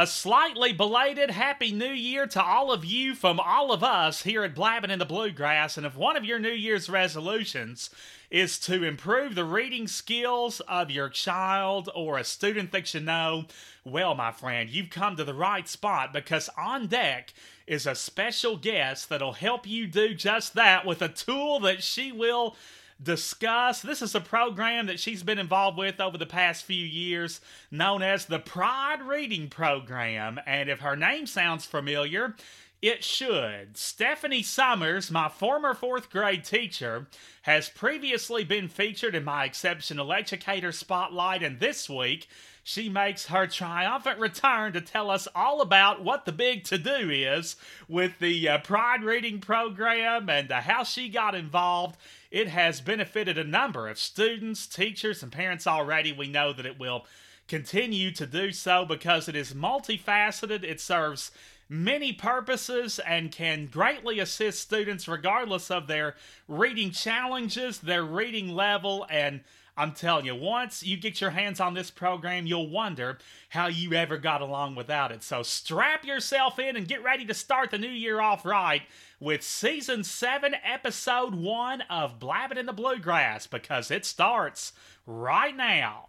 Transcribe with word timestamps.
A 0.00 0.06
slightly 0.06 0.72
belated 0.72 1.30
Happy 1.30 1.72
New 1.72 1.92
Year 1.92 2.26
to 2.28 2.42
all 2.42 2.72
of 2.72 2.86
you 2.86 3.14
from 3.14 3.38
all 3.38 3.70
of 3.70 3.84
us 3.84 4.22
here 4.22 4.42
at 4.44 4.54
Blabbing 4.54 4.90
in 4.90 4.98
the 4.98 5.04
Bluegrass. 5.04 5.76
And 5.76 5.84
if 5.84 5.94
one 5.94 6.16
of 6.16 6.24
your 6.24 6.38
New 6.38 6.48
Year's 6.48 6.88
resolutions 6.88 7.90
is 8.30 8.58
to 8.60 8.82
improve 8.82 9.34
the 9.34 9.44
reading 9.44 9.86
skills 9.86 10.60
of 10.60 10.90
your 10.90 11.10
child 11.10 11.90
or 11.94 12.16
a 12.16 12.24
student 12.24 12.72
that 12.72 12.94
you 12.94 13.00
know, 13.00 13.44
well, 13.84 14.14
my 14.14 14.32
friend, 14.32 14.70
you've 14.70 14.88
come 14.88 15.16
to 15.16 15.24
the 15.24 15.34
right 15.34 15.68
spot 15.68 16.14
because 16.14 16.48
on 16.56 16.86
deck 16.86 17.34
is 17.66 17.86
a 17.86 17.94
special 17.94 18.56
guest 18.56 19.10
that'll 19.10 19.34
help 19.34 19.66
you 19.66 19.86
do 19.86 20.14
just 20.14 20.54
that 20.54 20.86
with 20.86 21.02
a 21.02 21.08
tool 21.08 21.60
that 21.60 21.82
she 21.82 22.10
will 22.10 22.56
discuss. 23.02 23.80
This 23.82 24.02
is 24.02 24.14
a 24.14 24.20
program 24.20 24.86
that 24.86 25.00
she's 25.00 25.22
been 25.22 25.38
involved 25.38 25.78
with 25.78 26.00
over 26.00 26.18
the 26.18 26.26
past 26.26 26.64
few 26.64 26.84
years, 26.84 27.40
known 27.70 28.02
as 28.02 28.26
the 28.26 28.38
Pride 28.38 29.02
Reading 29.02 29.48
Program. 29.48 30.40
And 30.46 30.68
if 30.68 30.80
her 30.80 30.96
name 30.96 31.26
sounds 31.26 31.64
familiar, 31.64 32.34
it 32.82 33.04
should. 33.04 33.76
Stephanie 33.76 34.42
Summers, 34.42 35.10
my 35.10 35.28
former 35.28 35.74
fourth 35.74 36.08
grade 36.08 36.44
teacher, 36.44 37.06
has 37.42 37.68
previously 37.68 38.42
been 38.42 38.68
featured 38.68 39.14
in 39.14 39.24
my 39.24 39.44
Exceptional 39.44 40.12
Educator 40.12 40.72
Spotlight, 40.72 41.42
and 41.42 41.60
this 41.60 41.90
week 41.90 42.26
she 42.62 42.88
makes 42.88 43.26
her 43.26 43.46
triumphant 43.46 44.18
return 44.18 44.72
to 44.72 44.80
tell 44.80 45.10
us 45.10 45.28
all 45.34 45.60
about 45.60 46.02
what 46.02 46.24
the 46.24 46.32
big 46.32 46.64
to 46.64 46.78
do 46.78 47.10
is 47.10 47.56
with 47.88 48.18
the 48.18 48.48
uh, 48.48 48.58
Pride 48.58 49.02
Reading 49.02 49.40
Program 49.40 50.28
and 50.30 50.50
uh, 50.50 50.60
how 50.60 50.84
she 50.84 51.08
got 51.08 51.34
involved. 51.34 51.96
It 52.30 52.48
has 52.48 52.80
benefited 52.80 53.38
a 53.38 53.44
number 53.44 53.88
of 53.88 53.98
students, 53.98 54.66
teachers, 54.66 55.22
and 55.22 55.32
parents 55.32 55.66
already. 55.66 56.12
We 56.12 56.28
know 56.28 56.52
that 56.52 56.66
it 56.66 56.78
will 56.78 57.06
continue 57.48 58.12
to 58.12 58.26
do 58.26 58.52
so 58.52 58.84
because 58.84 59.28
it 59.28 59.34
is 59.34 59.52
multifaceted. 59.52 60.62
It 60.62 60.80
serves 60.80 61.32
many 61.68 62.12
purposes 62.12 63.00
and 63.00 63.32
can 63.32 63.66
greatly 63.66 64.20
assist 64.20 64.60
students 64.60 65.08
regardless 65.08 65.70
of 65.70 65.88
their 65.88 66.14
reading 66.46 66.92
challenges, 66.92 67.78
their 67.78 68.04
reading 68.04 68.48
level, 68.48 69.06
and 69.10 69.40
I'm 69.80 69.92
telling 69.92 70.26
you, 70.26 70.34
once 70.34 70.82
you 70.82 70.98
get 70.98 71.22
your 71.22 71.30
hands 71.30 71.58
on 71.58 71.72
this 71.72 71.90
program, 71.90 72.44
you'll 72.44 72.68
wonder 72.68 73.16
how 73.48 73.68
you 73.68 73.94
ever 73.94 74.18
got 74.18 74.42
along 74.42 74.74
without 74.74 75.10
it. 75.10 75.22
So 75.22 75.42
strap 75.42 76.04
yourself 76.04 76.58
in 76.58 76.76
and 76.76 76.86
get 76.86 77.02
ready 77.02 77.24
to 77.24 77.32
start 77.32 77.70
the 77.70 77.78
new 77.78 77.88
year 77.88 78.20
off 78.20 78.44
right 78.44 78.82
with 79.20 79.42
season 79.42 80.04
7, 80.04 80.54
episode 80.62 81.34
1 81.34 81.80
of 81.88 82.18
Blabbing 82.18 82.58
in 82.58 82.66
the 82.66 82.74
Bluegrass 82.74 83.46
because 83.46 83.90
it 83.90 84.04
starts 84.04 84.74
right 85.06 85.56
now. 85.56 86.08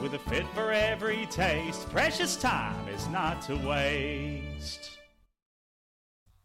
With 0.00 0.12
a 0.12 0.18
fit 0.18 0.46
for 0.54 0.72
every 0.72 1.24
taste, 1.30 1.88
precious 1.88 2.36
time 2.36 2.86
is 2.88 3.08
not 3.08 3.40
to 3.42 3.56
waste. 3.56 4.90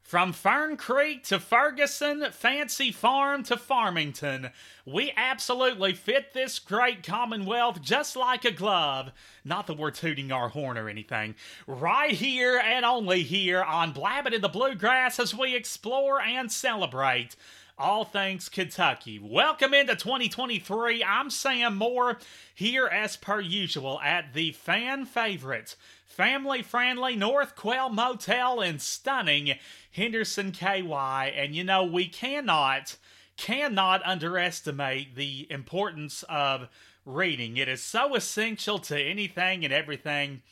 From 0.02 0.32
Fern 0.32 0.78
Creek 0.78 1.24
to 1.26 1.40
Ferguson, 1.40 2.32
Fancy 2.32 2.92
Farm 2.94 3.44
to 3.44 3.58
Farmington, 3.58 4.52
we 4.86 5.12
absolutely 5.18 5.94
fit 5.94 6.34
this 6.34 6.60
great 6.60 7.04
commonwealth 7.04 7.82
just 7.82 8.16
like 8.16 8.46
a 8.46 8.52
glove. 8.52 9.12
Not 9.44 9.68
that 9.68 9.78
we're 9.78 9.92
tooting 9.92 10.32
our 10.32 10.50
horn 10.50 10.78
or 10.78 10.88
anything. 10.88 11.36
Right 11.68 12.12
here 12.12 12.58
and 12.58 12.86
only 12.86 13.24
here 13.24 13.64
on 13.64 13.92
Blabbing 13.92 14.34
in 14.34 14.42
the 14.42 14.50
Bluegrass 14.50 15.20
as 15.20 15.36
we 15.36 15.56
explore 15.56 16.22
and 16.22 16.52
celebrate 16.52 17.36
all 17.82 18.06
things 18.06 18.48
Kentucky. 18.48 19.18
Welcome 19.18 19.74
into 19.74 19.96
2023. 19.96 21.04
I'm 21.04 21.32
Sam 21.32 21.76
Moore 21.76 22.20
here 22.54 22.86
as 22.86 23.18
per 23.18 23.42
usual 23.42 24.00
at 24.02 24.36
the 24.36 24.52
fan 24.52 25.06
favorite, 25.06 25.76
family 26.06 26.62
friendly 26.62 27.16
North 27.16 27.56
Quail 27.56 27.90
Motel 27.90 28.62
in 28.62 28.78
stunning 28.78 29.56
Henderson 29.92 30.52
KY. 30.52 31.34
And 31.36 31.56
you 31.56 31.64
know, 31.64 31.84
we 31.84 32.08
cannot, 32.08 32.98
cannot 33.36 34.06
underestimate 34.06 35.16
the 35.16 35.48
importance 35.50 36.24
of 36.30 36.70
reading. 37.04 37.58
It 37.58 37.68
is 37.68 37.82
so 37.82 38.14
essential 38.14 38.78
to 38.78 39.02
anything 39.02 39.66
and 39.66 39.74
everything 39.74 40.44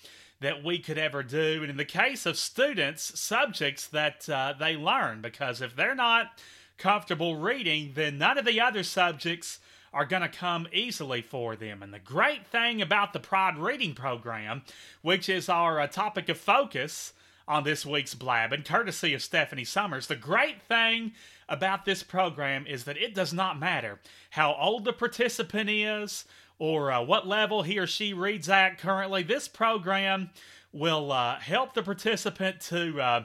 that 0.41 0.63
we 0.63 0.79
could 0.79 0.97
ever 0.97 1.21
do. 1.21 1.59
And 1.61 1.69
in 1.69 1.77
the 1.77 1.85
case 1.85 2.25
of 2.25 2.37
students, 2.37 3.19
subjects 3.19 3.85
that 3.87 4.27
uh, 4.27 4.55
they 4.59 4.75
learn, 4.75 5.21
because 5.21 5.61
if 5.61 5.75
they're 5.75 5.93
not 5.93 6.31
comfortable 6.79 7.35
reading, 7.35 7.91
then 7.93 8.17
none 8.17 8.37
of 8.37 8.45
the 8.45 8.59
other 8.59 8.81
subjects 8.81 9.59
are 9.93 10.05
going 10.05 10.21
to 10.21 10.29
come 10.29 10.67
easily 10.71 11.21
for 11.21 11.55
them. 11.55 11.83
And 11.83 11.93
the 11.93 11.99
great 11.99 12.47
thing 12.47 12.81
about 12.81 13.13
the 13.13 13.19
Pride 13.19 13.57
Reading 13.57 13.93
Program, 13.93 14.63
which 15.01 15.29
is 15.29 15.49
our 15.49 15.79
uh, 15.79 15.87
topic 15.87 16.29
of 16.29 16.37
focus 16.37 17.13
on 17.47 17.63
this 17.63 17.85
week's 17.85 18.13
Blab, 18.13 18.53
and 18.53 18.63
courtesy 18.63 19.13
of 19.13 19.23
Stephanie 19.23 19.65
Summers, 19.65 20.07
the 20.07 20.15
great 20.15 20.61
thing 20.61 21.13
about 21.47 21.85
this 21.85 22.03
program 22.03 22.67
is 22.67 22.83
that 22.83 22.97
it 22.97 23.15
does 23.15 23.33
not 23.33 23.59
matter 23.59 23.99
how 24.31 24.55
old 24.59 24.85
the 24.85 24.93
participant 24.93 25.69
is 25.69 26.25
or 26.59 26.91
uh, 26.91 27.01
what 27.01 27.27
level 27.27 27.63
he 27.63 27.79
or 27.79 27.87
she 27.87 28.13
reads 28.13 28.47
at 28.49 28.77
currently. 28.77 29.23
This 29.23 29.47
program 29.47 30.29
will 30.71 31.11
uh, 31.11 31.39
help 31.39 31.73
the 31.73 31.81
participant 31.81 32.61
to 32.61 33.01
uh, 33.01 33.23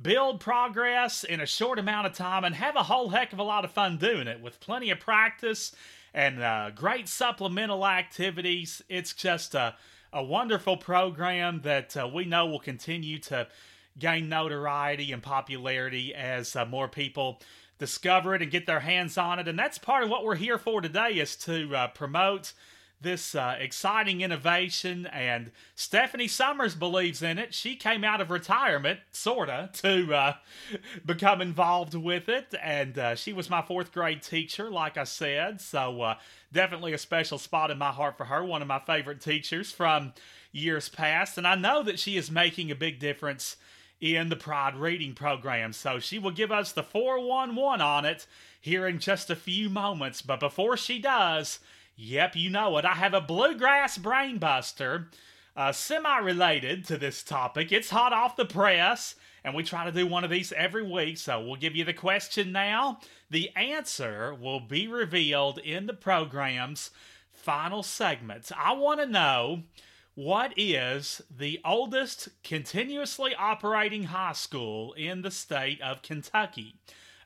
build 0.00 0.40
progress 0.40 1.24
in 1.24 1.40
a 1.40 1.46
short 1.46 1.78
amount 1.78 2.06
of 2.06 2.12
time 2.12 2.44
and 2.44 2.54
have 2.54 2.76
a 2.76 2.82
whole 2.82 3.08
heck 3.08 3.32
of 3.32 3.38
a 3.38 3.42
lot 3.44 3.64
of 3.64 3.70
fun 3.70 3.96
doing 3.96 4.26
it 4.26 4.40
with 4.40 4.60
plenty 4.60 4.90
of 4.90 5.00
practice 5.00 5.74
and 6.12 6.42
uh, 6.42 6.70
great 6.74 7.08
supplemental 7.08 7.86
activities. 7.86 8.82
It's 8.88 9.12
just 9.12 9.54
a, 9.54 9.74
a 10.12 10.22
wonderful 10.22 10.76
program 10.76 11.60
that 11.62 11.96
uh, 11.96 12.08
we 12.12 12.24
know 12.24 12.46
will 12.46 12.60
continue 12.60 13.18
to 13.20 13.48
gain 13.98 14.28
notoriety 14.28 15.12
and 15.12 15.22
popularity 15.22 16.14
as 16.14 16.56
uh, 16.56 16.64
more 16.64 16.88
people 16.88 17.40
discover 17.78 18.34
it 18.34 18.42
and 18.42 18.50
get 18.50 18.66
their 18.66 18.80
hands 18.80 19.18
on 19.18 19.38
it. 19.38 19.48
And 19.48 19.58
that's 19.58 19.78
part 19.78 20.04
of 20.04 20.10
what 20.10 20.24
we're 20.24 20.34
here 20.36 20.58
for 20.58 20.80
today 20.80 21.12
is 21.12 21.36
to 21.36 21.74
uh, 21.74 21.88
promote 21.88 22.52
this 23.00 23.34
uh, 23.34 23.56
exciting 23.58 24.20
innovation, 24.20 25.06
and 25.06 25.50
Stephanie 25.74 26.28
Summers 26.28 26.74
believes 26.74 27.22
in 27.22 27.38
it. 27.38 27.52
She 27.54 27.76
came 27.76 28.02
out 28.02 28.20
of 28.20 28.30
retirement, 28.30 29.00
sorta, 29.10 29.70
to 29.74 30.14
uh, 30.14 30.32
become 31.06 31.40
involved 31.40 31.94
with 31.94 32.28
it, 32.28 32.54
and 32.62 32.98
uh, 32.98 33.14
she 33.14 33.32
was 33.32 33.50
my 33.50 33.62
fourth 33.62 33.92
grade 33.92 34.22
teacher, 34.22 34.70
like 34.70 34.96
I 34.96 35.04
said. 35.04 35.60
So 35.60 36.00
uh, 36.02 36.14
definitely 36.52 36.92
a 36.92 36.98
special 36.98 37.38
spot 37.38 37.70
in 37.70 37.78
my 37.78 37.90
heart 37.92 38.16
for 38.16 38.24
her. 38.24 38.42
One 38.42 38.62
of 38.62 38.68
my 38.68 38.80
favorite 38.80 39.20
teachers 39.20 39.70
from 39.70 40.14
years 40.52 40.88
past, 40.88 41.36
and 41.36 41.46
I 41.46 41.54
know 41.54 41.82
that 41.82 41.98
she 41.98 42.16
is 42.16 42.30
making 42.30 42.70
a 42.70 42.76
big 42.76 42.98
difference 42.98 43.56
in 44.00 44.28
the 44.28 44.36
Pride 44.36 44.76
Reading 44.76 45.14
Program. 45.14 45.72
So 45.72 45.98
she 45.98 46.18
will 46.18 46.30
give 46.30 46.52
us 46.52 46.72
the 46.72 46.82
411 46.82 47.80
on 47.80 48.04
it 48.04 48.26
here 48.60 48.86
in 48.86 48.98
just 48.98 49.30
a 49.30 49.36
few 49.36 49.70
moments. 49.70 50.20
But 50.20 50.40
before 50.40 50.76
she 50.76 50.98
does, 50.98 51.58
Yep, 51.96 52.36
you 52.36 52.50
know 52.50 52.76
it. 52.78 52.84
I 52.84 52.94
have 52.94 53.14
a 53.14 53.20
bluegrass 53.20 53.98
brainbuster, 53.98 55.06
uh, 55.56 55.70
semi 55.70 56.18
related 56.18 56.84
to 56.86 56.96
this 56.98 57.22
topic. 57.22 57.70
It's 57.70 57.90
hot 57.90 58.12
off 58.12 58.36
the 58.36 58.44
press, 58.44 59.14
and 59.44 59.54
we 59.54 59.62
try 59.62 59.84
to 59.84 59.92
do 59.92 60.06
one 60.06 60.24
of 60.24 60.30
these 60.30 60.52
every 60.52 60.82
week. 60.82 61.18
So 61.18 61.40
we'll 61.40 61.56
give 61.56 61.76
you 61.76 61.84
the 61.84 61.92
question 61.92 62.50
now. 62.50 62.98
The 63.30 63.50
answer 63.54 64.34
will 64.34 64.60
be 64.60 64.88
revealed 64.88 65.58
in 65.58 65.86
the 65.86 65.94
program's 65.94 66.90
final 67.32 67.84
segments. 67.84 68.50
I 68.56 68.72
want 68.72 69.00
to 69.00 69.06
know 69.06 69.62
what 70.16 70.52
is 70.56 71.22
the 71.30 71.60
oldest 71.64 72.28
continuously 72.42 73.34
operating 73.36 74.04
high 74.04 74.32
school 74.32 74.92
in 74.94 75.22
the 75.22 75.30
state 75.30 75.80
of 75.80 76.02
Kentucky? 76.02 76.74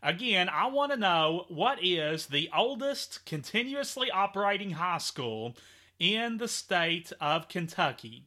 Again, 0.02 0.48
I 0.48 0.66
want 0.68 0.92
to 0.92 0.98
know 0.98 1.44
what 1.48 1.82
is 1.82 2.26
the 2.26 2.48
oldest 2.54 3.24
continuously 3.26 4.10
operating 4.10 4.72
high 4.72 4.98
school 4.98 5.56
in 5.98 6.38
the 6.38 6.48
state 6.48 7.12
of 7.20 7.48
Kentucky. 7.48 8.24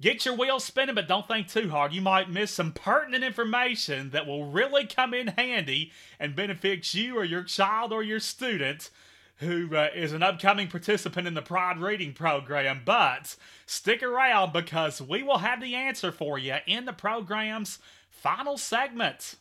Get 0.00 0.26
your 0.26 0.36
wheels 0.36 0.64
spinning, 0.64 0.94
but 0.94 1.08
don't 1.08 1.26
think 1.26 1.48
too 1.48 1.70
hard. 1.70 1.92
You 1.92 2.02
might 2.02 2.30
miss 2.30 2.50
some 2.50 2.72
pertinent 2.72 3.24
information 3.24 4.10
that 4.10 4.26
will 4.26 4.44
really 4.44 4.86
come 4.86 5.14
in 5.14 5.28
handy 5.28 5.90
and 6.20 6.36
benefit 6.36 6.92
you 6.92 7.16
or 7.16 7.24
your 7.24 7.42
child 7.42 7.92
or 7.92 8.02
your 8.02 8.20
student 8.20 8.90
who 9.36 9.74
uh, 9.74 9.88
is 9.94 10.12
an 10.12 10.22
upcoming 10.22 10.68
participant 10.68 11.26
in 11.26 11.34
the 11.34 11.42
Pride 11.42 11.78
Reading 11.78 12.12
Program. 12.12 12.82
But 12.84 13.36
stick 13.64 14.02
around 14.02 14.52
because 14.52 15.00
we 15.00 15.22
will 15.22 15.38
have 15.38 15.60
the 15.60 15.74
answer 15.74 16.12
for 16.12 16.38
you 16.38 16.56
in 16.66 16.84
the 16.84 16.92
program's 16.92 17.78
final 18.10 18.58
segment. 18.58 19.36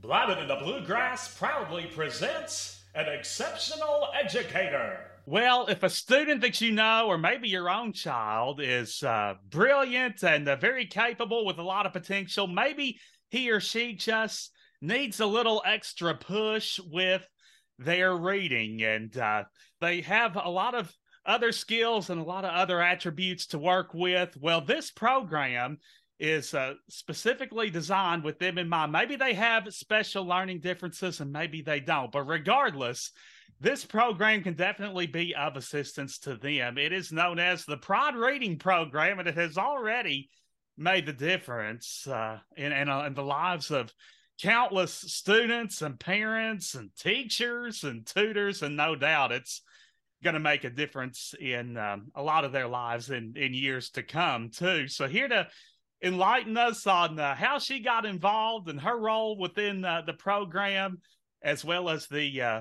Blabbing 0.00 0.38
in 0.38 0.46
the 0.46 0.54
Bluegrass 0.54 1.36
proudly 1.36 1.86
presents 1.86 2.84
an 2.94 3.08
exceptional 3.08 4.06
educator. 4.14 5.00
Well, 5.26 5.66
if 5.66 5.82
a 5.82 5.90
student 5.90 6.40
that 6.42 6.60
you 6.60 6.70
know, 6.70 7.08
or 7.08 7.18
maybe 7.18 7.48
your 7.48 7.68
own 7.68 7.92
child, 7.92 8.60
is 8.62 9.02
uh, 9.02 9.34
brilliant 9.50 10.22
and 10.22 10.48
uh, 10.48 10.54
very 10.54 10.86
capable 10.86 11.44
with 11.44 11.58
a 11.58 11.64
lot 11.64 11.84
of 11.84 11.92
potential, 11.92 12.46
maybe 12.46 13.00
he 13.30 13.50
or 13.50 13.58
she 13.58 13.94
just 13.94 14.52
needs 14.80 15.18
a 15.18 15.26
little 15.26 15.62
extra 15.66 16.14
push 16.14 16.78
with 16.78 17.28
their 17.80 18.16
reading. 18.16 18.84
And 18.84 19.16
uh, 19.18 19.44
they 19.80 20.02
have 20.02 20.36
a 20.36 20.48
lot 20.48 20.76
of 20.76 20.94
other 21.26 21.50
skills 21.50 22.08
and 22.08 22.20
a 22.20 22.24
lot 22.24 22.44
of 22.44 22.52
other 22.52 22.80
attributes 22.80 23.48
to 23.48 23.58
work 23.58 23.94
with. 23.94 24.36
Well, 24.40 24.60
this 24.60 24.92
program 24.92 25.78
is 26.18 26.52
uh, 26.54 26.74
specifically 26.88 27.70
designed 27.70 28.24
with 28.24 28.38
them 28.38 28.58
in 28.58 28.68
mind. 28.68 28.92
Maybe 28.92 29.16
they 29.16 29.34
have 29.34 29.72
special 29.72 30.24
learning 30.24 30.60
differences 30.60 31.20
and 31.20 31.30
maybe 31.30 31.62
they 31.62 31.80
don't, 31.80 32.10
but 32.10 32.24
regardless, 32.24 33.12
this 33.60 33.84
program 33.84 34.42
can 34.42 34.54
definitely 34.54 35.06
be 35.06 35.34
of 35.34 35.56
assistance 35.56 36.18
to 36.20 36.36
them. 36.36 36.78
It 36.78 36.92
is 36.92 37.12
known 37.12 37.38
as 37.38 37.64
the 37.64 37.76
Pride 37.76 38.14
Reading 38.14 38.58
Program, 38.58 39.18
and 39.18 39.28
it 39.28 39.34
has 39.34 39.58
already 39.58 40.30
made 40.76 41.06
the 41.06 41.12
difference 41.12 42.06
uh, 42.06 42.38
in, 42.56 42.72
in, 42.72 42.88
uh, 42.88 43.04
in 43.04 43.14
the 43.14 43.22
lives 43.22 43.70
of 43.70 43.92
countless 44.40 44.92
students 44.92 45.82
and 45.82 45.98
parents 45.98 46.74
and 46.74 46.90
teachers 46.96 47.82
and 47.82 48.06
tutors, 48.06 48.62
and 48.62 48.76
no 48.76 48.94
doubt 48.94 49.32
it's 49.32 49.62
going 50.22 50.34
to 50.34 50.40
make 50.40 50.62
a 50.62 50.70
difference 50.70 51.34
in 51.40 51.76
um, 51.76 52.08
a 52.14 52.22
lot 52.22 52.44
of 52.44 52.52
their 52.52 52.68
lives 52.68 53.10
in, 53.10 53.34
in 53.36 53.54
years 53.54 53.90
to 53.90 54.02
come, 54.04 54.50
too. 54.50 54.86
So, 54.86 55.08
here 55.08 55.28
to 55.28 55.48
enlighten 56.02 56.56
us 56.56 56.86
on 56.86 57.18
uh, 57.18 57.34
how 57.34 57.58
she 57.58 57.80
got 57.80 58.06
involved 58.06 58.68
and 58.68 58.80
her 58.80 58.98
role 58.98 59.38
within 59.38 59.84
uh, 59.84 60.02
the 60.06 60.12
program, 60.12 60.98
as 61.42 61.64
well 61.64 61.88
as 61.88 62.06
the 62.06 62.40
uh, 62.40 62.60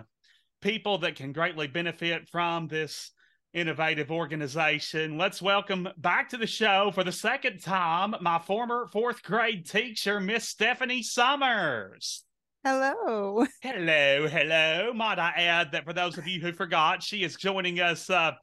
people 0.61 0.97
that 0.99 1.15
can 1.15 1.31
greatly 1.31 1.67
benefit 1.67 2.27
from 2.29 2.67
this 2.67 3.11
innovative 3.53 4.11
organization. 4.11 5.17
Let's 5.17 5.41
welcome 5.41 5.87
back 5.97 6.29
to 6.29 6.37
the 6.37 6.47
show 6.47 6.91
for 6.93 7.03
the 7.03 7.11
second 7.11 7.63
time 7.63 8.15
my 8.21 8.39
former 8.39 8.87
fourth 8.91 9.23
grade 9.23 9.67
teacher, 9.69 10.19
Miss 10.19 10.47
Stephanie 10.47 11.03
Summers. 11.03 12.23
Hello. 12.63 13.45
Hello, 13.61 14.27
hello. 14.27 14.93
Might 14.93 15.19
I 15.19 15.29
add 15.37 15.71
that 15.71 15.85
for 15.85 15.93
those 15.93 16.17
of 16.17 16.27
you 16.27 16.41
who 16.41 16.51
forgot, 16.51 17.01
she 17.01 17.23
is 17.23 17.35
joining 17.35 17.79
us 17.79 18.09
uh, 18.09 18.33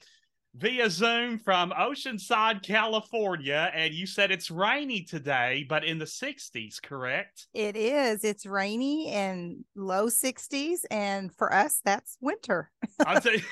via 0.57 0.89
Zoom 0.89 1.39
from 1.39 1.73
Oceanside, 1.73 2.63
California. 2.63 3.71
And 3.75 3.93
you 3.93 4.07
said 4.07 4.31
it's 4.31 4.51
rainy 4.51 5.03
today, 5.03 5.67
but 5.69 5.85
in 5.85 5.99
the 5.99 6.05
60s, 6.05 6.81
correct? 6.83 7.49
It 7.55 7.77
is. 7.77 8.25
It's 8.25 8.47
rainy 8.47 9.09
and 9.09 9.65
low 9.75 10.07
60s. 10.07 10.81
And 10.91 11.35
for 11.35 11.53
us, 11.53 11.81
that's 11.85 12.17
winter. 12.21 12.71
I'm, 13.05 13.21
t- 13.23 13.43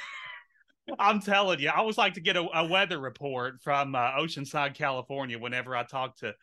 I'm 0.98 1.20
telling 1.20 1.58
you, 1.58 1.70
I 1.70 1.78
always 1.78 1.98
like 1.98 2.14
to 2.14 2.20
get 2.20 2.36
a, 2.36 2.46
a 2.54 2.66
weather 2.66 2.98
report 2.98 3.60
from 3.62 3.94
uh, 3.94 4.12
Oceanside, 4.12 4.74
California, 4.74 5.38
whenever 5.38 5.74
I 5.76 5.82
talk 5.82 6.16
to 6.18 6.34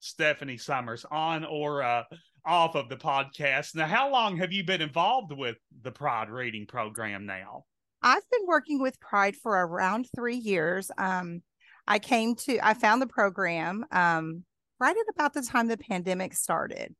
Stephanie 0.00 0.58
Summers 0.58 1.04
on 1.10 1.44
or 1.44 1.82
uh, 1.82 2.02
off 2.44 2.74
of 2.74 2.88
the 2.88 2.96
podcast. 2.96 3.76
Now, 3.76 3.86
how 3.86 4.10
long 4.10 4.36
have 4.38 4.52
you 4.52 4.64
been 4.64 4.80
involved 4.80 5.32
with 5.32 5.56
the 5.82 5.92
Pride 5.92 6.30
Reading 6.30 6.66
Program 6.66 7.26
now? 7.26 7.64
I've 8.02 8.28
been 8.30 8.46
working 8.46 8.80
with 8.80 9.00
Pride 9.00 9.36
for 9.36 9.52
around 9.52 10.06
three 10.14 10.36
years. 10.36 10.90
Um, 10.96 11.42
I 11.86 11.98
came 11.98 12.34
to, 12.36 12.58
I 12.66 12.74
found 12.74 13.02
the 13.02 13.06
program 13.06 13.84
um, 13.90 14.44
right 14.78 14.96
at 14.96 15.14
about 15.14 15.34
the 15.34 15.42
time 15.42 15.68
the 15.68 15.76
pandemic 15.76 16.34
started. 16.34 16.94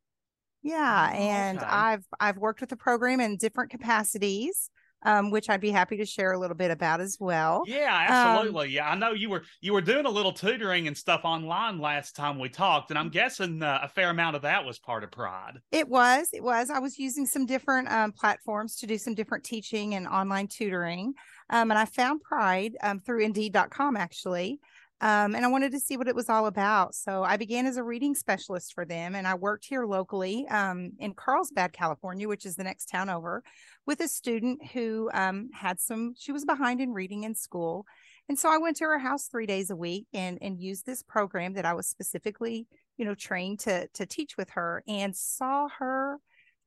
Yeah, 0.63 1.09
oh, 1.11 1.17
and 1.17 1.57
okay. 1.57 1.67
I've 1.67 2.05
I've 2.19 2.37
worked 2.37 2.61
with 2.61 2.69
the 2.69 2.77
program 2.77 3.19
in 3.19 3.37
different 3.37 3.71
capacities 3.71 4.69
um, 5.03 5.31
which 5.31 5.49
I'd 5.49 5.61
be 5.61 5.71
happy 5.71 5.97
to 5.97 6.05
share 6.05 6.33
a 6.33 6.39
little 6.39 6.55
bit 6.55 6.71
about 6.71 7.01
as 7.01 7.17
well. 7.19 7.63
Yeah, 7.65 8.05
absolutely. 8.09 8.67
Um, 8.67 8.71
yeah, 8.71 8.89
I 8.89 8.95
know 8.95 9.11
you 9.11 9.29
were 9.29 9.43
you 9.61 9.73
were 9.73 9.81
doing 9.81 10.05
a 10.05 10.09
little 10.09 10.31
tutoring 10.31 10.87
and 10.87 10.97
stuff 10.97 11.21
online 11.23 11.79
last 11.79 12.15
time 12.15 12.39
we 12.39 12.49
talked, 12.49 12.89
and 12.91 12.99
I'm 12.99 13.09
guessing 13.09 13.61
uh, 13.63 13.79
a 13.83 13.87
fair 13.87 14.09
amount 14.09 14.35
of 14.35 14.41
that 14.43 14.65
was 14.65 14.79
part 14.79 15.03
of 15.03 15.11
Pride. 15.11 15.59
It 15.71 15.87
was. 15.87 16.29
It 16.33 16.43
was. 16.43 16.69
I 16.69 16.79
was 16.79 16.99
using 16.99 17.25
some 17.25 17.45
different 17.45 17.91
um, 17.91 18.11
platforms 18.11 18.75
to 18.77 18.87
do 18.87 18.97
some 18.97 19.15
different 19.15 19.43
teaching 19.43 19.95
and 19.95 20.07
online 20.07 20.47
tutoring, 20.47 21.13
um, 21.49 21.71
and 21.71 21.77
I 21.77 21.85
found 21.85 22.21
Pride 22.21 22.75
um, 22.81 22.99
through 22.99 23.23
Indeed.com 23.23 23.97
actually. 23.97 24.59
Um, 25.01 25.33
and 25.33 25.43
I 25.43 25.47
wanted 25.47 25.71
to 25.71 25.79
see 25.79 25.97
what 25.97 26.07
it 26.07 26.15
was 26.15 26.29
all 26.29 26.45
about. 26.45 26.93
So 26.93 27.23
I 27.23 27.35
began 27.35 27.65
as 27.65 27.77
a 27.77 27.83
reading 27.83 28.13
specialist 28.13 28.73
for 28.73 28.85
them, 28.85 29.15
and 29.15 29.27
I 29.27 29.33
worked 29.33 29.65
here 29.65 29.85
locally 29.85 30.47
um, 30.49 30.91
in 30.99 31.15
Carlsbad, 31.15 31.73
California, 31.73 32.27
which 32.27 32.45
is 32.45 32.55
the 32.55 32.63
next 32.63 32.85
town 32.85 33.09
over, 33.09 33.43
with 33.87 33.99
a 34.01 34.07
student 34.07 34.63
who 34.71 35.09
um, 35.13 35.49
had 35.53 35.79
some. 35.79 36.13
She 36.15 36.31
was 36.31 36.45
behind 36.45 36.81
in 36.81 36.93
reading 36.93 37.23
in 37.23 37.33
school, 37.33 37.85
and 38.29 38.37
so 38.37 38.53
I 38.53 38.59
went 38.59 38.77
to 38.77 38.85
her 38.85 38.99
house 38.99 39.25
three 39.25 39.47
days 39.47 39.71
a 39.71 39.75
week 39.75 40.05
and 40.13 40.37
and 40.39 40.61
used 40.61 40.85
this 40.85 41.01
program 41.01 41.53
that 41.53 41.65
I 41.65 41.73
was 41.73 41.87
specifically, 41.87 42.67
you 42.97 43.05
know, 43.05 43.15
trained 43.15 43.59
to 43.61 43.87
to 43.87 44.05
teach 44.05 44.37
with 44.37 44.51
her, 44.51 44.83
and 44.87 45.15
saw 45.15 45.67
her 45.79 46.19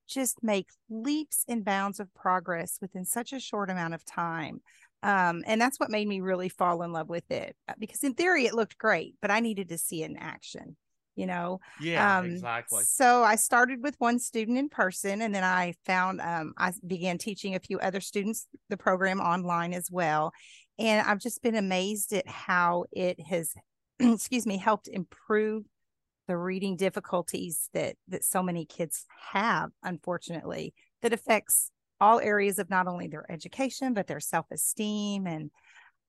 just 0.06 0.42
make 0.42 0.68
leaps 0.90 1.44
and 1.48 1.64
bounds 1.64 2.00
of 2.00 2.12
progress 2.14 2.78
within 2.80 3.04
such 3.04 3.32
a 3.32 3.40
short 3.40 3.70
amount 3.70 3.94
of 3.94 4.04
time. 4.04 4.60
Um, 5.04 5.44
and 5.46 5.60
that's 5.60 5.78
what 5.78 5.90
made 5.90 6.08
me 6.08 6.20
really 6.20 6.48
fall 6.48 6.82
in 6.82 6.90
love 6.90 7.10
with 7.10 7.30
it 7.30 7.54
uh, 7.68 7.74
because 7.78 8.02
in 8.02 8.14
theory 8.14 8.46
it 8.46 8.54
looked 8.54 8.78
great, 8.78 9.14
but 9.20 9.30
I 9.30 9.40
needed 9.40 9.68
to 9.68 9.76
see 9.76 10.02
it 10.02 10.10
in 10.10 10.16
action, 10.16 10.76
you 11.14 11.26
know? 11.26 11.60
Yeah, 11.78 12.20
um, 12.20 12.24
exactly. 12.24 12.84
So 12.84 13.22
I 13.22 13.36
started 13.36 13.82
with 13.82 13.96
one 13.98 14.18
student 14.18 14.56
in 14.56 14.70
person 14.70 15.20
and 15.20 15.34
then 15.34 15.44
I 15.44 15.74
found, 15.84 16.22
um, 16.22 16.54
I 16.56 16.72
began 16.86 17.18
teaching 17.18 17.54
a 17.54 17.60
few 17.60 17.78
other 17.80 18.00
students 18.00 18.46
the 18.70 18.78
program 18.78 19.20
online 19.20 19.74
as 19.74 19.90
well. 19.90 20.32
And 20.78 21.06
I've 21.06 21.20
just 21.20 21.42
been 21.42 21.54
amazed 21.54 22.14
at 22.14 22.26
how 22.26 22.86
it 22.90 23.20
has, 23.26 23.52
excuse 23.98 24.46
me, 24.46 24.56
helped 24.56 24.88
improve 24.88 25.64
the 26.28 26.36
reading 26.38 26.76
difficulties 26.76 27.68
that 27.74 27.96
that 28.08 28.24
so 28.24 28.42
many 28.42 28.64
kids 28.64 29.04
have 29.32 29.70
unfortunately 29.82 30.72
that 31.02 31.12
affects 31.12 31.70
all 32.00 32.20
areas 32.20 32.58
of 32.58 32.70
not 32.70 32.86
only 32.86 33.06
their 33.06 33.30
education 33.30 33.94
but 33.94 34.06
their 34.06 34.20
self-esteem 34.20 35.26
and 35.26 35.50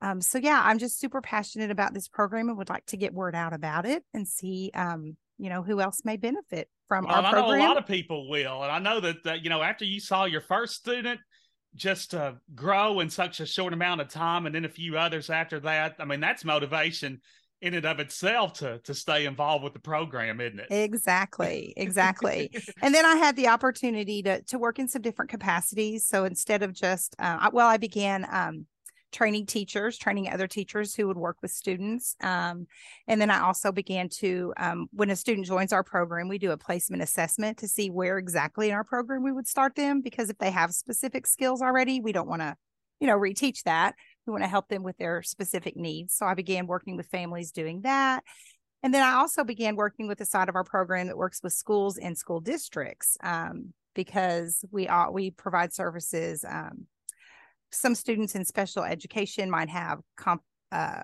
um, 0.01 0.21
so 0.21 0.37
yeah 0.37 0.61
i'm 0.65 0.77
just 0.77 0.99
super 0.99 1.21
passionate 1.21 1.71
about 1.71 1.93
this 1.93 2.07
program 2.07 2.49
and 2.49 2.57
would 2.57 2.69
like 2.69 2.85
to 2.85 2.97
get 2.97 3.13
word 3.13 3.35
out 3.35 3.53
about 3.53 3.85
it 3.85 4.03
and 4.13 4.27
see 4.27 4.71
um, 4.73 5.15
you 5.37 5.49
know 5.49 5.61
who 5.61 5.79
else 5.79 6.01
may 6.03 6.17
benefit 6.17 6.69
from 6.87 7.05
well, 7.05 7.15
our 7.15 7.25
I 7.25 7.31
program. 7.31 7.59
know 7.59 7.65
a 7.65 7.67
lot 7.67 7.77
of 7.77 7.85
people 7.85 8.29
will, 8.29 8.63
and 8.63 8.71
I 8.71 8.79
know 8.79 8.99
that 8.99 9.25
uh, 9.25 9.33
you 9.33 9.49
know 9.49 9.61
after 9.61 9.85
you 9.85 9.99
saw 9.99 10.25
your 10.25 10.41
first 10.41 10.75
student 10.75 11.19
just 11.75 12.15
uh, 12.15 12.33
grow 12.53 13.01
in 13.01 13.09
such 13.09 13.39
a 13.39 13.45
short 13.45 13.73
amount 13.73 14.01
of 14.01 14.07
time, 14.07 14.45
and 14.45 14.55
then 14.55 14.65
a 14.65 14.69
few 14.69 14.97
others 14.97 15.29
after 15.29 15.59
that. 15.61 15.95
I 15.99 16.05
mean, 16.05 16.19
that's 16.19 16.45
motivation 16.45 17.21
in 17.61 17.73
and 17.73 17.85
of 17.85 17.99
itself 17.99 18.53
to 18.53 18.79
to 18.79 18.93
stay 18.93 19.25
involved 19.25 19.63
with 19.63 19.73
the 19.73 19.79
program, 19.79 20.41
isn't 20.41 20.59
it? 20.59 20.67
Exactly, 20.69 21.73
exactly. 21.77 22.51
and 22.81 22.93
then 22.93 23.05
I 23.05 23.15
had 23.15 23.35
the 23.35 23.47
opportunity 23.47 24.21
to 24.23 24.41
to 24.43 24.57
work 24.57 24.79
in 24.79 24.87
some 24.87 25.01
different 25.01 25.31
capacities. 25.31 26.05
So 26.05 26.25
instead 26.25 26.63
of 26.63 26.73
just 26.73 27.15
uh, 27.19 27.49
well, 27.53 27.67
I 27.67 27.77
began 27.77 28.25
um, 28.29 28.65
training 29.11 29.45
teachers, 29.45 29.97
training 29.97 30.29
other 30.29 30.47
teachers 30.47 30.93
who 30.93 31.07
would 31.07 31.17
work 31.17 31.37
with 31.41 31.51
students, 31.51 32.15
um, 32.21 32.67
and 33.07 33.21
then 33.21 33.31
I 33.31 33.41
also 33.41 33.71
began 33.71 34.09
to 34.19 34.53
um, 34.57 34.87
when 34.91 35.09
a 35.09 35.15
student 35.15 35.47
joins 35.47 35.71
our 35.71 35.83
program, 35.83 36.27
we 36.27 36.37
do 36.37 36.51
a 36.51 36.57
placement 36.57 37.01
assessment 37.01 37.57
to 37.59 37.67
see 37.67 37.89
where 37.89 38.17
exactly 38.17 38.69
in 38.69 38.75
our 38.75 38.83
program 38.83 39.23
we 39.23 39.31
would 39.31 39.47
start 39.47 39.75
them 39.75 40.01
because 40.01 40.29
if 40.29 40.37
they 40.37 40.51
have 40.51 40.71
specific 40.71 41.25
skills 41.25 41.61
already, 41.61 41.99
we 41.99 42.11
don't 42.11 42.27
want 42.27 42.41
to 42.41 42.55
you 42.99 43.07
know 43.07 43.17
reteach 43.17 43.63
that 43.63 43.95
we 44.25 44.31
want 44.31 44.43
to 44.43 44.49
help 44.49 44.67
them 44.67 44.83
with 44.83 44.97
their 44.97 45.23
specific 45.23 45.75
needs. 45.75 46.15
So 46.15 46.25
I 46.25 46.33
began 46.33 46.67
working 46.67 46.97
with 46.97 47.07
families 47.07 47.51
doing 47.51 47.81
that. 47.81 48.23
And 48.83 48.93
then 48.93 49.01
I 49.01 49.13
also 49.13 49.43
began 49.43 49.75
working 49.75 50.07
with 50.07 50.19
the 50.19 50.25
side 50.25 50.49
of 50.49 50.55
our 50.55 50.63
program 50.63 51.07
that 51.07 51.17
works 51.17 51.41
with 51.41 51.53
schools 51.53 51.97
and 51.97 52.17
school 52.17 52.39
districts 52.39 53.17
um, 53.23 53.73
because 53.95 54.63
we 54.71 54.87
we 55.11 55.31
provide 55.31 55.73
services. 55.73 56.45
Um, 56.47 56.85
some 57.71 57.95
students 57.95 58.35
in 58.35 58.45
special 58.45 58.83
education 58.83 59.49
might 59.49 59.69
have 59.69 60.01
comp, 60.17 60.43
uh, 60.71 61.03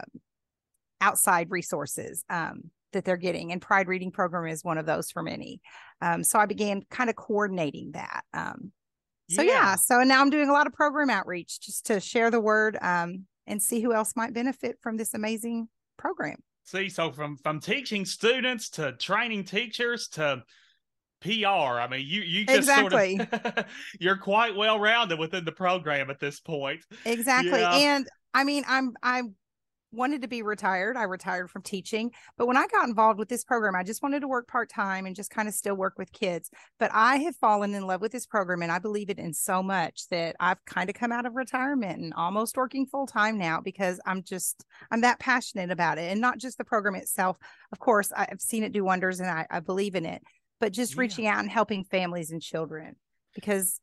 outside 1.01 1.47
resources 1.49 2.23
um, 2.29 2.69
that 2.93 3.03
they're 3.03 3.17
getting, 3.17 3.51
and 3.51 3.61
Pride 3.61 3.87
Reading 3.87 4.11
Program 4.11 4.51
is 4.51 4.63
one 4.63 4.77
of 4.77 4.85
those 4.85 5.09
for 5.09 5.23
many. 5.23 5.59
Um, 6.01 6.23
so 6.23 6.37
I 6.37 6.45
began 6.45 6.83
kind 6.91 7.09
of 7.09 7.15
coordinating 7.15 7.93
that. 7.93 8.21
So 9.35 9.41
yeah. 9.41 9.51
yeah. 9.51 9.75
so 9.75 10.03
now 10.03 10.21
i'm 10.21 10.29
doing 10.29 10.49
a 10.49 10.53
lot 10.53 10.67
of 10.67 10.73
program 10.73 11.09
outreach 11.09 11.61
just 11.61 11.85
to 11.87 11.99
share 11.99 12.31
the 12.31 12.39
word 12.39 12.77
um, 12.81 13.25
and 13.47 13.61
see 13.61 13.81
who 13.81 13.93
else 13.93 14.13
might 14.15 14.33
benefit 14.33 14.77
from 14.81 14.97
this 14.97 15.13
amazing 15.13 15.67
program. 15.97 16.37
See, 16.63 16.89
so 16.89 17.11
from 17.11 17.37
from 17.37 17.59
teaching 17.59 18.05
students 18.05 18.69
to 18.71 18.93
training 18.93 19.45
teachers 19.45 20.07
to 20.09 20.43
PR. 21.21 21.47
I 21.47 21.87
mean, 21.89 22.05
you 22.05 22.21
you 22.21 22.45
just 22.45 22.57
exactly. 22.59 23.17
sort 23.17 23.57
of 23.57 23.65
you're 23.99 24.17
quite 24.17 24.55
well 24.55 24.79
rounded 24.79 25.19
within 25.19 25.45
the 25.45 25.51
program 25.51 26.09
at 26.09 26.19
this 26.19 26.39
point. 26.39 26.81
Exactly. 27.05 27.59
Yeah. 27.59 27.75
And 27.75 28.07
I 28.33 28.43
mean, 28.43 28.63
I'm 28.67 28.93
I'm 29.01 29.35
wanted 29.91 30.21
to 30.21 30.27
be 30.27 30.41
retired. 30.41 30.97
I 30.97 31.03
retired 31.03 31.49
from 31.49 31.61
teaching, 31.61 32.11
but 32.37 32.47
when 32.47 32.57
I 32.57 32.67
got 32.67 32.87
involved 32.87 33.19
with 33.19 33.29
this 33.29 33.43
program, 33.43 33.75
I 33.75 33.83
just 33.83 34.01
wanted 34.01 34.21
to 34.21 34.27
work 34.27 34.47
part 34.47 34.69
time 34.69 35.05
and 35.05 35.15
just 35.15 35.29
kind 35.29 35.47
of 35.47 35.53
still 35.53 35.75
work 35.75 35.97
with 35.97 36.11
kids. 36.11 36.49
But 36.79 36.91
I 36.93 37.17
have 37.17 37.35
fallen 37.35 37.73
in 37.73 37.87
love 37.87 38.01
with 38.01 38.11
this 38.11 38.25
program 38.25 38.61
and 38.61 38.71
I 38.71 38.79
believe 38.79 39.09
it 39.09 39.19
in 39.19 39.33
so 39.33 39.61
much 39.61 40.07
that 40.09 40.35
I've 40.39 40.63
kind 40.65 40.89
of 40.89 40.95
come 40.95 41.11
out 41.11 41.25
of 41.25 41.35
retirement 41.35 41.99
and 41.99 42.13
almost 42.13 42.57
working 42.57 42.85
full 42.85 43.07
time 43.07 43.37
now 43.37 43.59
because 43.61 43.99
I'm 44.05 44.23
just, 44.23 44.65
I'm 44.91 45.01
that 45.01 45.19
passionate 45.19 45.71
about 45.71 45.97
it 45.97 46.11
and 46.11 46.21
not 46.21 46.37
just 46.37 46.57
the 46.57 46.65
program 46.65 46.95
itself. 46.95 47.37
Of 47.71 47.79
course, 47.79 48.11
I've 48.15 48.41
seen 48.41 48.63
it 48.63 48.71
do 48.71 48.83
wonders 48.83 49.19
and 49.19 49.29
I, 49.29 49.45
I 49.49 49.59
believe 49.59 49.95
in 49.95 50.05
it, 50.05 50.21
but 50.59 50.73
just 50.73 50.95
yeah. 50.95 51.01
reaching 51.01 51.27
out 51.27 51.39
and 51.39 51.49
helping 51.49 51.83
families 51.83 52.31
and 52.31 52.41
children 52.41 52.95
because 53.33 53.79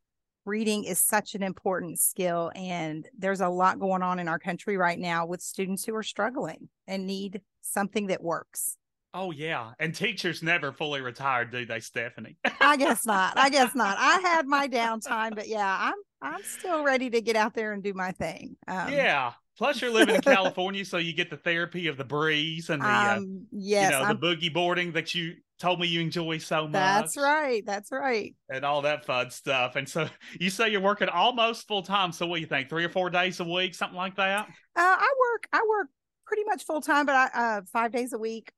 reading 0.49 0.85
is 0.85 1.01
such 1.01 1.35
an 1.35 1.43
important 1.43 1.99
skill 1.99 2.51
and 2.55 3.09
there's 3.17 3.41
a 3.41 3.49
lot 3.49 3.79
going 3.79 4.03
on 4.03 4.19
in 4.19 4.27
our 4.27 4.39
country 4.39 4.77
right 4.77 4.99
now 4.99 5.27
with 5.27 5.41
students 5.41 5.85
who 5.85 5.95
are 5.95 6.03
struggling 6.03 6.69
and 6.87 7.07
need 7.07 7.43
something 7.61 8.07
that 8.09 8.23
works. 8.23 8.77
Oh 9.15 9.31
yeah 9.31 9.73
and 9.79 9.95
teachers 9.95 10.43
never 10.43 10.73
fully 10.73 11.01
retired 11.01 11.51
do 11.51 11.65
they 11.65 11.81
stephanie? 11.81 12.37
I 12.61 12.77
guess 12.77 13.07
not 13.07 13.39
i 13.39 13.49
guess 13.49 13.75
not. 13.75 13.97
I 13.99 14.21
had 14.21 14.47
my 14.47 14.69
downtime 14.69 15.35
but 15.35 15.49
yeah 15.49 15.79
i'm 15.81 15.95
i'm 16.21 16.43
still 16.43 16.85
ready 16.85 17.09
to 17.11 17.23
get 17.23 17.35
out 17.35 17.55
there 17.55 17.73
and 17.73 17.83
do 17.83 17.95
my 17.95 18.13
thing 18.13 18.57
um, 18.69 18.93
yeah 18.93 19.33
Plus, 19.59 19.83
you're 19.83 19.91
living 19.91 20.15
in 20.15 20.21
California, 20.21 20.85
so 20.85 20.99
you 20.99 21.13
get 21.13 21.31
the 21.31 21.37
therapy 21.37 21.89
of 21.89 21.97
the 21.97 22.05
breeze 22.05 22.71
and 22.71 22.81
the 22.81 22.87
um, 22.89 23.47
uh, 23.53 23.57
you 23.59 23.91
know 23.91 24.03
I'm, 24.03 24.17
the 24.17 24.27
boogie 24.27 24.55
boarding 24.55 24.93
that 24.93 25.17
you 25.17 25.35
told 25.59 25.81
me 25.81 25.87
you 25.87 26.01
enjoy 26.01 26.39
so 26.39 26.65
much. 26.65 26.73
That's 26.73 27.17
right. 27.17 27.65
That's 27.67 27.93
right. 27.93 28.35
And 28.49 28.65
all 28.65 28.83
that 28.83 29.05
fun 29.05 29.31
stuff. 29.31 29.77
And 29.77 29.89
so 29.89 30.09
you 30.41 30.51
say 30.51 30.71
you're 30.71 30.81
working 30.81 31.09
almost 31.09 31.67
full 31.67 31.83
time. 31.83 32.13
So 32.13 32.27
what 32.27 32.37
do 32.37 32.41
you 32.41 32.47
think? 32.47 32.69
Three 32.69 32.85
or 32.85 32.89
four 32.89 33.11
days 33.11 33.41
a 33.41 33.45
week, 33.45 33.75
something 33.75 33.97
like 33.97 34.17
that? 34.17 34.47
Uh, 34.77 34.97
I 34.99 35.13
work. 35.33 35.49
I 35.53 35.67
work 35.69 35.89
pretty 36.27 36.45
much 36.45 36.65
full 36.65 36.81
time, 36.81 37.07
but 37.07 37.15
I 37.15 37.29
uh, 37.35 37.61
five 37.73 37.93
days 37.93 38.13
a 38.13 38.19
week 38.19 38.53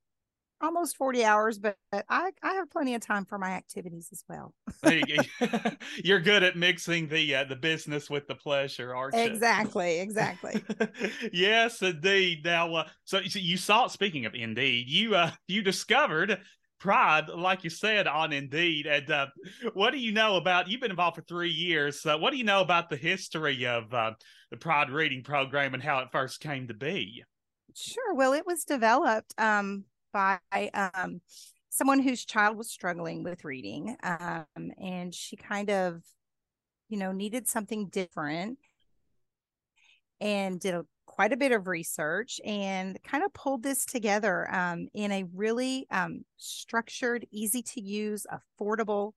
almost 0.61 0.97
40 0.97 1.25
hours, 1.25 1.59
but 1.59 1.77
I, 1.93 2.31
I 2.43 2.55
have 2.55 2.71
plenty 2.71 2.95
of 2.95 3.01
time 3.01 3.25
for 3.25 3.39
my 3.39 3.51
activities 3.51 4.09
as 4.13 4.25
well. 4.29 4.55
you, 4.85 6.15
are 6.15 6.21
good 6.21 6.43
at 6.43 6.57
mixing 6.57 7.09
the 7.09 7.35
uh, 7.35 7.45
the 7.45 7.57
business 7.57 8.11
with 8.11 8.27
the 8.29 8.35
pleasure, 8.35 8.95
aren't 8.95 9.15
you? 9.15 9.23
Exactly, 9.23 10.01
exactly. 10.01 10.63
yes, 11.33 11.83
indeed. 11.83 12.45
Now, 12.45 12.75
uh, 12.75 12.89
so, 13.05 13.23
so 13.23 13.39
you 13.39 13.57
saw. 13.57 13.87
Speaking 13.87 14.27
of 14.27 14.35
Indeed, 14.35 14.89
you 14.89 15.15
uh, 15.15 15.31
you 15.49 15.63
discovered 15.63 16.39
Pride, 16.81 17.29
like 17.29 17.63
you 17.63 17.71
said 17.71 18.07
on 18.07 18.33
Indeed. 18.33 18.87
And 18.87 19.11
uh, 19.11 19.27
what 19.75 19.93
do 19.93 19.99
you 19.99 20.13
know 20.13 20.37
about? 20.37 20.69
You've 20.69 20.81
been 20.81 20.91
involved 20.91 21.17
for 21.17 21.23
three 21.23 21.51
years. 21.51 22.05
Uh, 22.05 22.17
what 22.17 22.31
do 22.31 22.39
you 22.39 22.45
know 22.45 22.63
about 22.63 22.89
the 22.89 22.97
history 22.97 23.67
of 23.67 23.93
uh, 23.93 24.13
the 24.51 24.57
Pride 24.57 24.91
Reading 24.91 25.23
Program 25.23 25.75
and 25.75 25.83
how 25.83 26.01
it 26.01 26.09
first 26.11 26.41
came 26.41 26.67
to 26.69 26.75
be? 26.75 27.23
Sure. 27.77 28.15
Well, 28.15 28.33
it 28.33 28.47
was 28.47 28.65
developed 28.65 29.35
um, 29.39 29.85
by 30.13 30.39
um, 30.75 31.21
someone 31.69 32.01
whose 32.01 32.25
child 32.25 32.57
was 32.57 32.71
struggling 32.71 33.23
with 33.23 33.45
reading. 33.45 33.97
Um, 34.03 34.73
and 34.83 35.15
she 35.15 35.37
kind 35.37 35.71
of, 35.71 36.03
you 36.89 36.99
know, 36.99 37.13
needed 37.13 37.47
something 37.47 37.89
different 37.89 38.59
and 40.21 40.59
did 40.59 40.75
a, 40.75 40.85
quite 41.21 41.35
a 41.35 41.37
bit 41.37 41.53
of 41.53 41.67
research 41.67 42.41
and 42.47 42.99
kind 43.03 43.23
of 43.23 43.31
pulled 43.35 43.63
this 43.63 43.85
together 43.85 44.51
um, 44.55 44.89
in 44.95 45.13
a 45.13 45.23
really 45.35 45.87
um, 45.91 46.25
structured, 46.39 47.27
easy 47.31 47.61
to 47.61 47.79
use, 47.79 48.27
affordable 48.33 49.13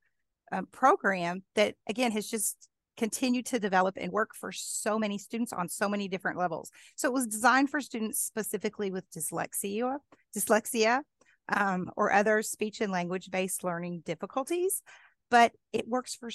um, 0.52 0.66
program 0.66 1.42
that, 1.54 1.76
again, 1.88 2.12
has 2.12 2.28
just 2.28 2.68
continued 2.98 3.46
to 3.46 3.58
develop 3.58 3.96
and 3.98 4.12
work 4.12 4.34
for 4.34 4.52
so 4.52 4.98
many 4.98 5.16
students 5.16 5.50
on 5.50 5.66
so 5.66 5.88
many 5.88 6.06
different 6.06 6.36
levels. 6.36 6.70
So 6.94 7.08
it 7.08 7.14
was 7.14 7.26
designed 7.26 7.70
for 7.70 7.80
students 7.80 8.20
specifically 8.20 8.90
with 8.90 9.10
dyslexia, 9.10 9.96
dyslexia, 10.36 11.00
um, 11.48 11.90
or 11.96 12.12
other 12.12 12.42
speech 12.42 12.82
and 12.82 12.92
language 12.92 13.30
based 13.30 13.64
learning 13.64 14.02
difficulties. 14.04 14.82
But 15.34 15.50
it 15.72 15.88
works 15.88 16.14
for 16.14 16.30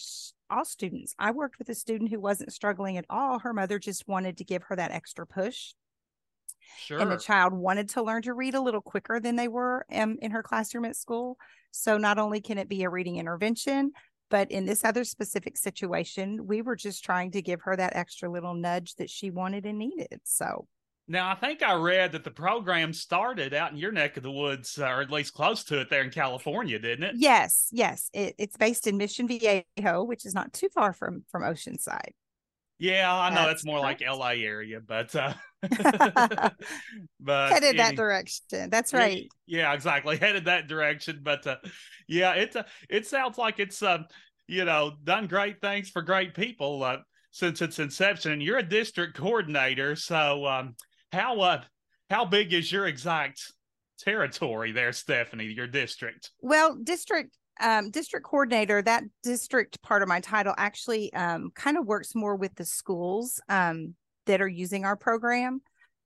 all 0.49 0.65
students. 0.65 1.15
I 1.17 1.31
worked 1.31 1.57
with 1.57 1.69
a 1.69 1.73
student 1.73 2.09
who 2.09 2.19
wasn't 2.19 2.51
struggling 2.51 2.97
at 2.97 3.05
all. 3.09 3.39
Her 3.39 3.53
mother 3.53 3.79
just 3.79 4.09
wanted 4.09 4.35
to 4.39 4.43
give 4.43 4.63
her 4.63 4.75
that 4.75 4.91
extra 4.91 5.25
push. 5.25 5.73
Sure. 6.79 6.99
And 6.99 7.09
the 7.09 7.15
child 7.15 7.53
wanted 7.53 7.87
to 7.91 8.03
learn 8.03 8.23
to 8.23 8.33
read 8.33 8.55
a 8.55 8.61
little 8.61 8.81
quicker 8.81 9.21
than 9.21 9.37
they 9.37 9.47
were 9.47 9.85
um, 9.89 10.17
in 10.21 10.31
her 10.31 10.43
classroom 10.43 10.83
at 10.83 10.97
school. 10.97 11.37
So 11.71 11.97
not 11.97 12.19
only 12.19 12.41
can 12.41 12.57
it 12.57 12.67
be 12.67 12.83
a 12.83 12.89
reading 12.89 13.15
intervention, 13.15 13.93
but 14.29 14.51
in 14.51 14.65
this 14.65 14.83
other 14.83 15.05
specific 15.05 15.55
situation, 15.55 16.45
we 16.45 16.61
were 16.61 16.75
just 16.75 17.01
trying 17.01 17.31
to 17.31 17.41
give 17.41 17.61
her 17.61 17.77
that 17.77 17.95
extra 17.95 18.29
little 18.29 18.53
nudge 18.53 18.95
that 18.95 19.09
she 19.09 19.31
wanted 19.31 19.65
and 19.65 19.79
needed. 19.79 20.19
So 20.25 20.67
now, 21.09 21.31
I 21.31 21.35
think 21.35 21.63
I 21.63 21.73
read 21.73 22.11
that 22.11 22.23
the 22.23 22.29
program 22.29 22.93
started 22.93 23.55
out 23.55 23.71
in 23.71 23.77
your 23.77 23.91
neck 23.91 24.15
of 24.15 24.21
the 24.21 24.31
woods, 24.31 24.77
or 24.77 25.01
at 25.01 25.09
least 25.09 25.33
close 25.33 25.63
to 25.65 25.81
it 25.81 25.89
there 25.89 26.03
in 26.03 26.11
California, 26.11 26.77
didn't 26.77 27.03
it? 27.03 27.15
Yes, 27.17 27.67
yes. 27.71 28.11
It, 28.13 28.35
it's 28.37 28.55
based 28.57 28.85
in 28.85 28.95
Mission 28.95 29.27
Viejo, 29.27 30.03
which 30.03 30.23
is 30.23 30.35
not 30.35 30.53
too 30.53 30.69
far 30.69 30.93
from 30.93 31.23
from 31.31 31.41
Oceanside. 31.41 32.11
Yeah, 32.77 33.11
I 33.11 33.29
know 33.31 33.35
that's, 33.37 33.47
that's 33.47 33.65
more 33.65 33.81
correct. 33.81 34.01
like 34.01 34.17
LA 34.17 34.45
area, 34.45 34.79
but 34.79 35.13
uh 35.15 35.33
but 37.19 37.51
headed 37.51 37.79
that 37.79 37.95
direction. 37.95 38.69
That's 38.69 38.93
right. 38.93 39.27
Yeah, 39.47 39.61
yeah, 39.61 39.73
exactly. 39.73 40.15
Headed 40.21 40.45
that 40.45 40.67
direction. 40.67 41.21
But 41.23 41.47
uh 41.47 41.57
yeah, 42.07 42.33
it's 42.33 42.55
uh, 42.55 42.63
it 42.87 43.07
sounds 43.07 43.39
like 43.39 43.59
it's 43.59 43.81
um, 43.81 44.05
you 44.47 44.63
know, 44.63 44.93
done 45.03 45.25
great 45.25 45.59
things 45.59 45.89
for 45.89 46.03
great 46.03 46.35
people 46.35 46.83
uh 46.83 46.97
since 47.31 47.63
its 47.63 47.79
inception. 47.79 48.31
And 48.31 48.43
you're 48.43 48.59
a 48.59 48.63
district 48.63 49.17
coordinator, 49.17 49.95
so 49.95 50.45
um 50.45 50.75
how 51.11 51.39
uh 51.41 51.61
how 52.09 52.25
big 52.25 52.53
is 52.53 52.71
your 52.71 52.87
exact 52.87 53.53
territory 53.99 54.71
there, 54.71 54.91
Stephanie, 54.91 55.45
your 55.45 55.67
district? 55.67 56.31
Well, 56.41 56.75
district 56.83 57.37
um, 57.61 57.91
district 57.91 58.25
coordinator, 58.25 58.81
that 58.81 59.03
district 59.21 59.81
part 59.81 60.01
of 60.01 60.07
my 60.07 60.21
title 60.21 60.53
actually 60.57 61.11
um, 61.13 61.51
kind 61.55 61.77
of 61.77 61.85
works 61.85 62.15
more 62.15 62.35
with 62.35 62.55
the 62.55 62.65
schools 62.65 63.41
um, 63.49 63.95
that 64.27 64.41
are 64.41 64.47
using 64.47 64.85
our 64.85 64.95
program. 64.95 65.61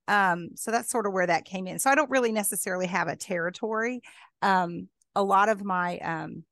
Um, 0.07 0.49
so 0.55 0.71
that's 0.71 0.89
sort 0.89 1.05
of 1.05 1.13
where 1.13 1.27
that 1.27 1.45
came 1.45 1.67
in. 1.67 1.79
So 1.79 1.89
I 1.89 1.95
don't 1.95 2.09
really 2.09 2.31
necessarily 2.31 2.87
have 2.87 3.07
a 3.07 3.15
territory. 3.15 4.01
Um, 4.41 4.89
a 5.15 5.23
lot 5.23 5.47
of 5.47 5.63
my 5.63 5.99
um, 5.99 6.43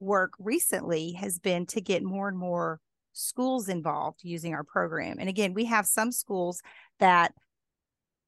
work 0.00 0.32
recently 0.38 1.12
has 1.12 1.38
been 1.38 1.66
to 1.66 1.80
get 1.80 2.02
more 2.02 2.28
and 2.28 2.38
more 2.38 2.80
schools 3.12 3.68
involved 3.68 4.20
using 4.22 4.54
our 4.54 4.64
program. 4.64 5.16
And 5.18 5.28
again, 5.28 5.52
we 5.52 5.64
have 5.66 5.86
some 5.86 6.12
schools 6.12 6.62
that 7.00 7.34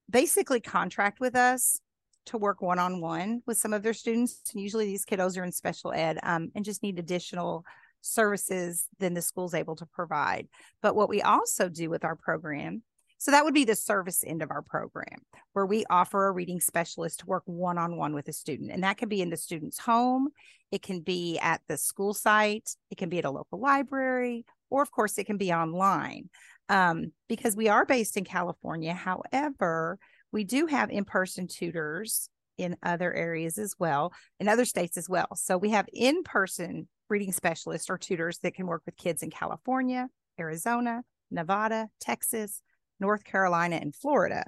basically 0.09 0.59
contract 0.59 1.19
with 1.19 1.35
us 1.35 1.79
to 2.27 2.37
work 2.37 2.61
one 2.61 2.79
on 2.79 3.01
one 3.01 3.41
with 3.45 3.57
some 3.57 3.73
of 3.73 3.83
their 3.83 3.93
students. 3.93 4.41
And 4.53 4.61
usually 4.61 4.85
these 4.85 5.05
kiddos 5.05 5.37
are 5.37 5.43
in 5.43 5.51
special 5.51 5.93
ed 5.93 6.19
um, 6.23 6.51
and 6.55 6.65
just 6.65 6.83
need 6.83 6.99
additional 6.99 7.65
services 8.01 8.87
than 8.99 9.13
the 9.13 9.21
school's 9.21 9.53
able 9.53 9.75
to 9.77 9.85
provide. 9.85 10.47
But 10.81 10.95
what 10.95 11.09
we 11.09 11.21
also 11.21 11.69
do 11.69 11.89
with 11.89 12.03
our 12.03 12.15
program, 12.15 12.83
so 13.17 13.31
that 13.31 13.43
would 13.43 13.53
be 13.53 13.65
the 13.65 13.75
service 13.75 14.23
end 14.25 14.41
of 14.41 14.51
our 14.51 14.61
program, 14.61 15.19
where 15.53 15.65
we 15.65 15.85
offer 15.89 16.27
a 16.27 16.31
reading 16.31 16.59
specialist 16.59 17.21
to 17.21 17.25
work 17.25 17.43
one 17.45 17.77
on 17.77 17.97
one 17.97 18.13
with 18.13 18.27
a 18.27 18.33
student. 18.33 18.71
And 18.71 18.83
that 18.83 18.97
can 18.97 19.09
be 19.09 19.21
in 19.21 19.29
the 19.29 19.37
student's 19.37 19.79
home, 19.79 20.29
it 20.71 20.81
can 20.81 20.99
be 20.99 21.39
at 21.39 21.61
the 21.67 21.77
school 21.77 22.13
site, 22.13 22.75
it 22.91 22.97
can 22.97 23.09
be 23.09 23.19
at 23.19 23.25
a 23.25 23.31
local 23.31 23.59
library, 23.59 24.45
or 24.69 24.81
of 24.81 24.91
course, 24.91 25.17
it 25.17 25.25
can 25.25 25.37
be 25.37 25.51
online. 25.51 26.29
Um, 26.69 27.11
because 27.29 27.55
we 27.55 27.69
are 27.69 27.85
based 27.85 28.17
in 28.17 28.25
California. 28.25 28.93
However, 28.93 29.99
we 30.31 30.43
do 30.43 30.65
have 30.65 30.89
in 30.89 31.05
person 31.05 31.47
tutors 31.47 32.29
in 32.57 32.75
other 32.83 33.13
areas 33.13 33.57
as 33.57 33.75
well, 33.79 34.13
in 34.39 34.47
other 34.47 34.65
states 34.65 34.97
as 34.97 35.07
well. 35.07 35.35
So 35.35 35.57
we 35.57 35.69
have 35.69 35.87
in 35.93 36.23
person 36.23 36.87
reading 37.09 37.31
specialists 37.31 37.89
or 37.89 37.97
tutors 37.97 38.39
that 38.39 38.55
can 38.55 38.67
work 38.67 38.81
with 38.85 38.97
kids 38.97 39.23
in 39.23 39.29
California, 39.29 40.09
Arizona, 40.39 41.03
Nevada, 41.31 41.87
Texas, 41.99 42.61
North 42.99 43.23
Carolina, 43.23 43.77
and 43.77 43.95
Florida. 43.95 44.43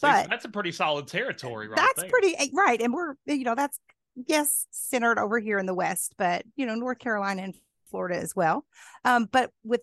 but 0.00 0.28
that's 0.28 0.44
a 0.44 0.48
pretty 0.48 0.72
solid 0.72 1.06
territory, 1.06 1.68
right? 1.68 1.76
That's 1.76 2.02
there. 2.02 2.10
pretty 2.10 2.36
eh, 2.36 2.48
right. 2.52 2.80
And 2.80 2.92
we're, 2.92 3.14
you 3.26 3.44
know, 3.44 3.54
that's 3.54 3.78
yes, 4.26 4.66
centered 4.70 5.18
over 5.18 5.38
here 5.38 5.58
in 5.58 5.66
the 5.66 5.74
West, 5.74 6.14
but 6.18 6.44
you 6.56 6.66
know, 6.66 6.74
North 6.74 6.98
Carolina 6.98 7.42
and 7.42 7.54
Florida 7.90 8.16
as 8.16 8.34
well. 8.34 8.64
Um, 9.04 9.28
but 9.30 9.50
with 9.64 9.82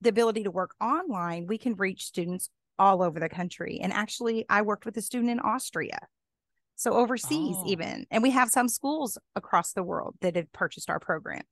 the 0.00 0.08
ability 0.08 0.44
to 0.44 0.50
work 0.50 0.74
online, 0.80 1.46
we 1.46 1.58
can 1.58 1.74
reach 1.74 2.04
students 2.04 2.50
all 2.78 3.02
over 3.02 3.18
the 3.18 3.28
country. 3.28 3.80
And 3.82 3.92
actually, 3.92 4.46
I 4.48 4.62
worked 4.62 4.86
with 4.86 4.96
a 4.96 5.02
student 5.02 5.30
in 5.30 5.40
Austria. 5.40 5.98
So 6.76 6.92
overseas, 6.92 7.56
oh. 7.58 7.64
even. 7.66 8.06
And 8.10 8.22
we 8.22 8.30
have 8.30 8.50
some 8.50 8.68
schools 8.68 9.18
across 9.34 9.72
the 9.72 9.82
world 9.82 10.14
that 10.20 10.36
have 10.36 10.52
purchased 10.52 10.90
our 10.90 11.00
program. 11.00 11.42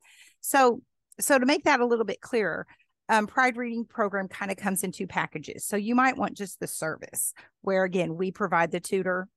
So, 0.40 0.82
so 1.18 1.38
to 1.38 1.46
make 1.46 1.64
that 1.64 1.80
a 1.80 1.86
little 1.86 2.04
bit 2.04 2.20
clearer, 2.20 2.66
um, 3.08 3.26
Pride 3.26 3.56
Reading 3.56 3.84
Program 3.84 4.28
kind 4.28 4.50
of 4.50 4.56
comes 4.56 4.84
in 4.84 4.92
two 4.92 5.06
packages. 5.06 5.64
So 5.64 5.76
you 5.76 5.94
might 5.94 6.16
want 6.16 6.36
just 6.36 6.60
the 6.60 6.66
service, 6.66 7.32
where 7.62 7.84
again, 7.84 8.16
we 8.16 8.30
provide 8.30 8.70
the 8.70 8.80
tutor 8.80 9.28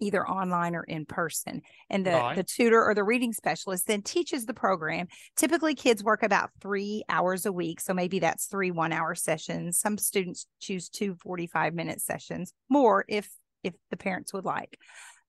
either 0.00 0.26
online 0.26 0.74
or 0.74 0.84
in 0.84 1.06
person. 1.06 1.62
And 1.88 2.04
the, 2.04 2.12
right. 2.12 2.36
the 2.36 2.42
tutor 2.42 2.82
or 2.84 2.94
the 2.94 3.04
reading 3.04 3.32
specialist 3.32 3.86
then 3.86 4.02
teaches 4.02 4.46
the 4.46 4.54
program. 4.54 5.08
Typically, 5.36 5.74
kids 5.74 6.02
work 6.02 6.22
about 6.22 6.50
three 6.60 7.04
hours 7.08 7.46
a 7.46 7.52
week. 7.52 7.80
So 7.80 7.94
maybe 7.94 8.18
that's 8.18 8.46
three 8.46 8.70
one 8.70 8.92
hour 8.92 9.14
sessions. 9.14 9.78
Some 9.78 9.98
students 9.98 10.46
choose 10.60 10.88
two 10.88 11.14
45 11.14 11.74
minute 11.74 12.00
sessions, 12.00 12.52
more 12.68 13.04
if 13.08 13.28
if 13.62 13.74
the 13.90 13.96
parents 13.96 14.32
would 14.32 14.44
like, 14.44 14.78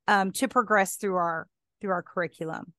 um, 0.08 0.32
to 0.32 0.48
progress 0.48 0.96
through 0.96 1.16
our 1.16 1.48
through 1.82 1.92
our 1.92 2.04
curriculum. 2.04 2.74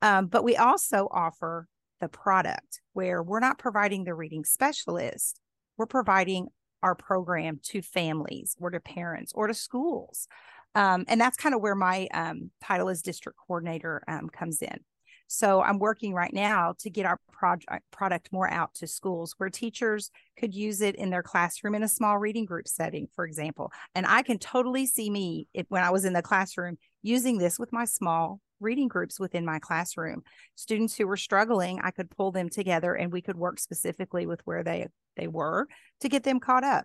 Um, 0.00 0.26
but 0.26 0.44
we 0.44 0.56
also 0.56 1.08
offer 1.10 1.66
the 2.00 2.08
product 2.08 2.80
where 2.92 3.22
we're 3.22 3.40
not 3.40 3.58
providing 3.58 4.04
the 4.04 4.14
reading 4.14 4.44
specialist, 4.44 5.40
we're 5.76 5.86
providing 5.86 6.48
our 6.82 6.94
program 6.94 7.60
to 7.62 7.80
families 7.80 8.56
or 8.60 8.70
to 8.70 8.80
parents 8.80 9.32
or 9.34 9.46
to 9.46 9.54
schools. 9.54 10.26
Um, 10.74 11.04
and 11.08 11.20
that's 11.20 11.36
kind 11.36 11.54
of 11.54 11.60
where 11.60 11.74
my 11.74 12.08
um, 12.14 12.50
title 12.62 12.88
as 12.88 13.02
district 13.02 13.38
coordinator 13.46 14.02
um, 14.08 14.28
comes 14.28 14.62
in. 14.62 14.78
So 15.26 15.62
I'm 15.62 15.78
working 15.78 16.12
right 16.12 16.32
now 16.32 16.74
to 16.80 16.90
get 16.90 17.06
our 17.06 17.18
project 17.32 17.90
product 17.90 18.28
more 18.32 18.50
out 18.50 18.74
to 18.74 18.86
schools 18.86 19.34
where 19.38 19.48
teachers 19.48 20.10
could 20.38 20.54
use 20.54 20.82
it 20.82 20.94
in 20.96 21.08
their 21.08 21.22
classroom 21.22 21.74
in 21.74 21.82
a 21.82 21.88
small 21.88 22.18
reading 22.18 22.44
group 22.44 22.68
setting, 22.68 23.08
for 23.14 23.24
example. 23.24 23.72
And 23.94 24.06
I 24.06 24.22
can 24.22 24.38
totally 24.38 24.84
see 24.84 25.08
me 25.08 25.48
if, 25.54 25.64
when 25.70 25.82
I 25.82 25.90
was 25.90 26.04
in 26.04 26.12
the 26.12 26.20
classroom 26.20 26.76
using 27.00 27.38
this 27.38 27.58
with 27.58 27.72
my 27.72 27.86
small 27.86 28.40
reading 28.60 28.88
groups 28.88 29.18
within 29.18 29.46
my 29.46 29.58
classroom. 29.58 30.22
Students 30.54 30.96
who 30.96 31.06
were 31.06 31.16
struggling, 31.16 31.80
I 31.82 31.92
could 31.92 32.10
pull 32.10 32.30
them 32.30 32.50
together 32.50 32.94
and 32.94 33.10
we 33.10 33.22
could 33.22 33.36
work 33.36 33.58
specifically 33.58 34.26
with 34.26 34.42
where 34.44 34.62
they 34.62 34.88
they 35.16 35.28
were 35.28 35.66
to 36.00 36.10
get 36.10 36.24
them 36.24 36.40
caught 36.40 36.64
up. 36.64 36.84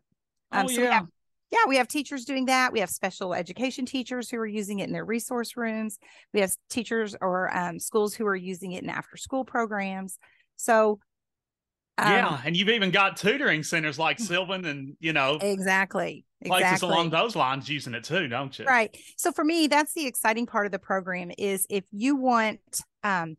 Um, 0.53 0.67
oh, 0.67 0.69
so 0.69 0.81
yeah. 0.81 0.87
we 0.87 0.93
have 0.93 1.07
yeah, 1.51 1.59
we 1.67 1.77
have 1.77 1.87
teachers 1.87 2.25
doing 2.25 2.45
that. 2.45 2.73
We 2.73 2.81
have 2.81 2.89
special 2.89 3.33
education 3.33 3.85
teachers 3.85 4.29
who 4.29 4.37
are 4.37 4.45
using 4.45 4.79
it 4.79 4.87
in 4.87 4.93
their 4.93 5.05
resource 5.05 5.55
rooms. 5.55 5.97
We 6.33 6.41
have 6.41 6.51
teachers 6.69 7.15
or 7.21 7.55
um, 7.55 7.79
schools 7.79 8.13
who 8.13 8.25
are 8.25 8.35
using 8.35 8.73
it 8.73 8.83
in 8.83 8.89
after 8.89 9.15
school 9.15 9.45
programs. 9.45 10.19
So, 10.57 10.99
um, 11.97 12.11
yeah, 12.11 12.41
and 12.45 12.55
you've 12.55 12.69
even 12.69 12.91
got 12.91 13.17
tutoring 13.17 13.63
centers 13.63 13.97
like 13.97 14.19
Sylvan 14.19 14.65
and 14.65 14.95
you 14.99 15.13
know 15.13 15.37
exactly 15.41 16.25
places 16.45 16.73
exactly. 16.73 16.89
along 16.89 17.09
those 17.09 17.35
lines 17.35 17.69
using 17.69 17.93
it 17.93 18.03
too, 18.03 18.27
don't 18.27 18.57
you? 18.59 18.65
Right. 18.65 18.95
So 19.15 19.31
for 19.31 19.43
me, 19.43 19.67
that's 19.67 19.93
the 19.93 20.05
exciting 20.05 20.45
part 20.45 20.65
of 20.65 20.71
the 20.71 20.79
program 20.79 21.31
is 21.37 21.65
if 21.69 21.85
you 21.91 22.15
want, 22.15 22.59
um, 23.03 23.37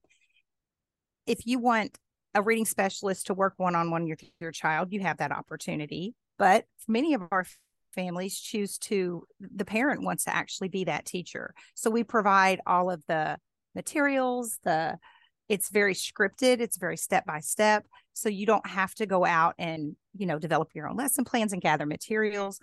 if 1.26 1.46
you 1.46 1.58
want 1.58 1.96
a 2.34 2.42
reading 2.42 2.64
specialist 2.64 3.26
to 3.26 3.34
work 3.34 3.54
one 3.56 3.74
on 3.74 3.90
one 3.90 4.08
with 4.08 4.22
your 4.40 4.52
child, 4.52 4.92
you 4.92 5.00
have 5.00 5.18
that 5.18 5.32
opportunity. 5.32 6.14
But 6.38 6.64
many 6.86 7.14
of 7.14 7.22
our 7.30 7.44
families 7.98 8.38
choose 8.38 8.78
to 8.78 9.26
the 9.40 9.64
parent 9.64 10.04
wants 10.04 10.24
to 10.24 10.34
actually 10.34 10.68
be 10.68 10.84
that 10.84 11.04
teacher. 11.04 11.52
So 11.74 11.90
we 11.90 12.04
provide 12.04 12.60
all 12.64 12.90
of 12.90 13.02
the 13.08 13.38
materials 13.74 14.58
the 14.64 14.98
it's 15.48 15.70
very 15.70 15.94
scripted 15.94 16.60
it's 16.60 16.76
very 16.76 16.96
step 16.96 17.24
by 17.26 17.40
step. 17.40 17.84
So 18.12 18.28
you 18.28 18.46
don't 18.46 18.66
have 18.66 18.94
to 18.96 19.06
go 19.06 19.24
out 19.24 19.54
and 19.58 19.96
you 20.16 20.26
know 20.26 20.38
develop 20.38 20.68
your 20.74 20.88
own 20.88 20.96
lesson 20.96 21.24
plans 21.24 21.52
and 21.52 21.60
gather 21.62 21.86
materials. 21.86 22.60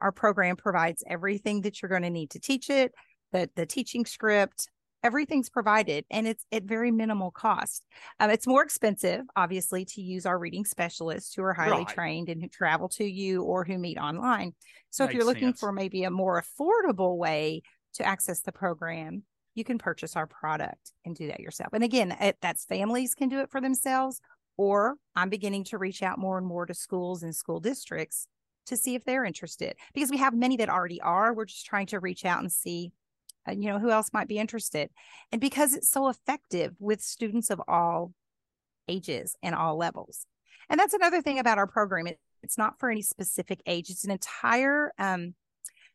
Our 0.00 0.10
program 0.10 0.56
provides 0.56 1.04
everything 1.06 1.60
that 1.60 1.80
you're 1.80 1.88
going 1.88 2.02
to 2.02 2.10
need 2.10 2.30
to 2.30 2.40
teach 2.40 2.68
it 2.68 2.92
the 3.32 3.48
the 3.54 3.66
teaching 3.66 4.04
script 4.04 4.68
everything's 5.02 5.48
provided 5.48 6.04
and 6.10 6.26
it's 6.26 6.44
at 6.52 6.64
very 6.64 6.90
minimal 6.90 7.30
cost. 7.30 7.84
Um, 8.20 8.30
it's 8.30 8.46
more 8.46 8.62
expensive, 8.62 9.22
obviously, 9.36 9.84
to 9.86 10.00
use 10.00 10.26
our 10.26 10.38
reading 10.38 10.64
specialists 10.64 11.34
who 11.34 11.42
are 11.42 11.52
highly 11.52 11.84
right. 11.84 11.88
trained 11.88 12.28
and 12.28 12.40
who 12.42 12.48
travel 12.48 12.88
to 12.90 13.04
you 13.04 13.42
or 13.42 13.64
who 13.64 13.78
meet 13.78 13.98
online. 13.98 14.54
So 14.90 15.04
Makes 15.04 15.10
if 15.10 15.16
you're 15.16 15.26
looking 15.26 15.48
sense. 15.48 15.60
for 15.60 15.72
maybe 15.72 16.04
a 16.04 16.10
more 16.10 16.42
affordable 16.42 17.16
way 17.16 17.62
to 17.94 18.04
access 18.04 18.40
the 18.40 18.52
program, 18.52 19.24
you 19.54 19.64
can 19.64 19.78
purchase 19.78 20.16
our 20.16 20.26
product 20.26 20.92
and 21.04 21.14
do 21.14 21.26
that 21.26 21.40
yourself. 21.40 21.72
And 21.72 21.84
again, 21.84 22.16
it, 22.20 22.38
that's 22.40 22.64
families 22.64 23.14
can 23.14 23.28
do 23.28 23.40
it 23.40 23.50
for 23.50 23.60
themselves, 23.60 24.20
or 24.56 24.96
I'm 25.14 25.28
beginning 25.28 25.64
to 25.64 25.78
reach 25.78 26.02
out 26.02 26.18
more 26.18 26.38
and 26.38 26.46
more 26.46 26.66
to 26.66 26.74
schools 26.74 27.22
and 27.22 27.34
school 27.34 27.60
districts 27.60 28.26
to 28.66 28.76
see 28.76 28.94
if 28.94 29.04
they're 29.04 29.24
interested 29.24 29.74
because 29.92 30.10
we 30.10 30.18
have 30.18 30.34
many 30.34 30.56
that 30.58 30.68
already 30.68 31.00
are. 31.00 31.34
We're 31.34 31.46
just 31.46 31.66
trying 31.66 31.86
to 31.86 32.00
reach 32.00 32.24
out 32.24 32.40
and 32.40 32.50
see 32.50 32.92
you 33.50 33.70
know 33.70 33.78
who 33.78 33.90
else 33.90 34.10
might 34.12 34.28
be 34.28 34.38
interested? 34.38 34.90
And 35.30 35.40
because 35.40 35.74
it's 35.74 35.90
so 35.90 36.08
effective 36.08 36.74
with 36.78 37.00
students 37.00 37.50
of 37.50 37.60
all 37.66 38.12
ages 38.88 39.36
and 39.42 39.54
all 39.54 39.76
levels. 39.76 40.26
And 40.68 40.78
that's 40.78 40.94
another 40.94 41.22
thing 41.22 41.38
about 41.38 41.58
our 41.58 41.66
program. 41.66 42.06
It, 42.06 42.18
it's 42.42 42.58
not 42.58 42.78
for 42.78 42.90
any 42.90 43.02
specific 43.02 43.60
age. 43.66 43.90
It's 43.90 44.04
an 44.04 44.10
entire 44.10 44.92
um, 44.98 45.34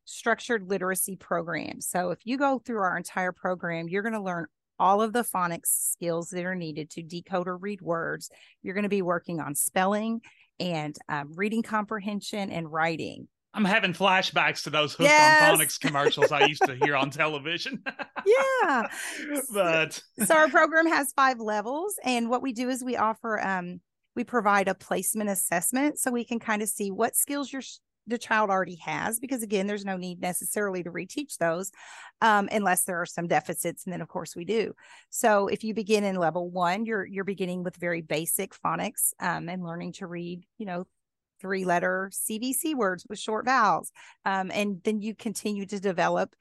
structured 0.06 0.70
literacy 0.70 1.16
program. 1.16 1.82
So 1.82 2.12
if 2.12 2.20
you 2.24 2.38
go 2.38 2.60
through 2.60 2.80
our 2.80 2.98
entire 2.98 3.32
program 3.32 3.90
you're 3.90 4.04
going 4.04 4.14
to 4.14 4.22
learn 4.22 4.48
all 4.80 5.02
of 5.02 5.14
the 5.14 5.24
phonics 5.24 5.92
skills 5.92 6.30
that 6.30 6.46
are 6.46 6.56
needed 6.56 6.90
to 6.92 7.02
decode 7.02 7.48
or 7.48 7.58
read 7.58 7.82
words. 7.82 8.30
You're 8.62 8.76
going 8.76 8.84
to 8.84 8.90
be 8.90 9.02
working 9.02 9.40
on 9.40 9.56
spelling 9.56 10.22
and 10.60 10.96
um, 11.10 11.34
reading 11.36 11.64
comprehension 11.64 12.52
and 12.52 12.72
writing 12.72 13.28
I'm 13.58 13.66
having 13.66 13.92
flashbacks 13.92 14.64
to 14.66 14.70
those 14.70 14.94
hooked 14.94 15.10
yes. 15.10 15.50
on 15.50 15.58
phonics 15.58 15.80
commercials 15.80 16.32
I 16.32 16.46
used 16.46 16.64
to 16.68 16.76
hear 16.76 16.96
on 16.96 17.10
television. 17.10 17.84
yeah. 18.26 18.88
But 19.52 20.00
so 20.26 20.36
our 20.36 20.48
program 20.48 20.86
has 20.88 21.12
five 21.14 21.40
levels 21.40 21.96
and 22.04 22.30
what 22.30 22.44
we 22.44 22.54
do 22.54 22.70
is 22.70 22.84
we 22.84 22.98
offer 22.98 23.42
um 23.44 23.82
we 24.16 24.24
provide 24.24 24.68
a 24.68 24.76
placement 24.76 25.32
assessment 25.32 25.98
so 25.98 26.12
we 26.12 26.24
can 26.24 26.40
kind 26.40 26.62
of 26.62 26.70
see 26.70 26.92
what 26.92 27.16
skills 27.16 27.52
your 27.52 27.64
the 28.06 28.18
child 28.18 28.50
already 28.50 28.78
has 28.78 29.20
because 29.20 29.44
again 29.44 29.68
there's 29.68 29.86
no 29.86 29.98
need 29.98 30.22
necessarily 30.22 30.82
to 30.84 30.92
reteach 30.92 31.38
those 31.38 31.72
um, 32.22 32.48
unless 32.52 32.86
there 32.86 33.02
are 33.02 33.06
some 33.06 33.28
deficits 33.28 33.86
and 33.86 33.92
then 33.92 34.02
of 34.02 34.08
course 34.08 34.36
we 34.36 34.46
do 34.46 34.74
so 35.10 35.48
if 35.48 35.64
you 35.64 35.74
begin 35.74 36.04
in 36.04 36.16
level 36.16 36.50
one 36.50 36.86
you're 36.86 37.06
you're 37.06 37.26
beginning 37.26 37.64
with 37.64 37.76
very 37.76 38.02
basic 38.02 38.54
phonics 38.56 39.14
um, 39.20 39.50
and 39.50 39.64
learning 39.64 39.92
to 39.92 40.08
read 40.08 40.46
you 40.58 40.66
know 40.66 40.86
three 41.40 41.66
letter 41.66 42.12
CVC 42.14 42.76
words 42.76 43.06
with 43.10 43.20
short 43.20 43.46
vowels. 43.46 43.92
Um, 44.26 44.52
and 44.54 44.82
then 44.84 45.02
you 45.02 45.16
continue 45.16 45.66
to 45.66 45.80
develop. 45.80 46.36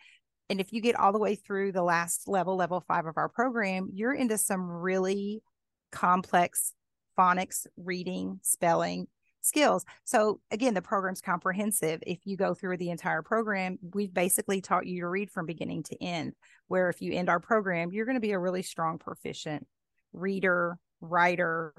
And 0.49 0.61
if 0.61 0.73
you 0.73 0.81
get 0.81 0.97
all 0.97 1.13
the 1.13 1.19
way 1.19 1.35
through 1.35 1.73
the 1.73 1.83
last 1.83 2.29
level, 2.29 2.57
level 2.57 2.81
five 2.87 3.07
of 3.07 3.17
our 3.17 3.29
program, 3.29 3.91
you're 3.93 4.15
into 4.15 4.39
some 4.39 4.69
really 4.69 5.43
complex 5.91 6.73
phonics, 7.19 7.67
reading, 7.77 8.39
spelling 8.43 9.09
skills. 9.47 9.85
So 10.05 10.41
again, 10.51 10.75
the 10.75 10.83
program's 10.83 11.21
comprehensive. 11.21 12.03
If 12.07 12.19
you 12.25 12.37
go 12.37 12.53
through 12.53 12.77
the 12.79 12.91
entire 12.91 13.23
program, 13.23 13.79
we've 13.95 14.13
basically 14.13 14.61
taught 14.61 14.87
you 14.87 15.01
to 15.01 15.09
read 15.09 15.31
from 15.31 15.47
beginning 15.47 15.85
to 15.85 16.03
end. 16.03 16.35
Where 16.69 16.91
if 16.91 17.01
you 17.01 17.13
end 17.13 17.29
our 17.29 17.41
program, 17.41 17.93
you're 17.93 18.07
going 18.07 18.17
to 18.17 18.21
be 18.21 18.33
a 18.33 18.39
really 18.39 18.63
strong, 18.63 18.99
proficient 18.99 19.67
reader, 20.13 20.79
writer, 21.01 21.73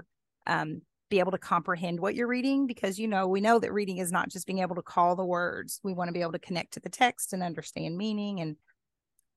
um, 0.46 0.82
be 1.08 1.20
able 1.20 1.32
to 1.32 1.38
comprehend 1.38 2.00
what 2.00 2.14
you're 2.14 2.28
reading 2.28 2.66
because 2.66 2.98
you 2.98 3.08
know 3.08 3.26
we 3.26 3.40
know 3.40 3.58
that 3.58 3.72
reading 3.72 3.98
is 3.98 4.12
not 4.12 4.28
just 4.28 4.46
being 4.46 4.58
able 4.60 4.76
to 4.76 4.82
call 4.82 5.16
the 5.16 5.24
words. 5.24 5.80
We 5.82 5.92
want 5.92 6.08
to 6.08 6.12
be 6.12 6.20
able 6.20 6.32
to 6.32 6.38
connect 6.38 6.74
to 6.74 6.80
the 6.80 6.88
text 6.88 7.32
and 7.32 7.42
understand 7.42 7.96
meaning 7.96 8.40
and 8.40 8.56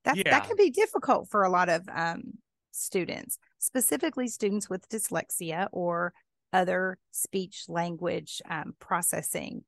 that 0.04 0.18
yeah. 0.18 0.32
that 0.32 0.48
can 0.48 0.58
be 0.58 0.70
difficult 0.70 1.30
for 1.30 1.44
a 1.44 1.50
lot 1.50 1.70
of 1.70 1.88
um, 1.94 2.24
students 2.72 3.38
specifically 3.60 4.28
students 4.28 4.70
with 4.70 4.88
dyslexia 4.90 5.68
or 5.72 6.14
other 6.54 6.98
speech 7.12 7.66
language 7.68 8.42
um, 8.50 8.74
processing 8.80 9.64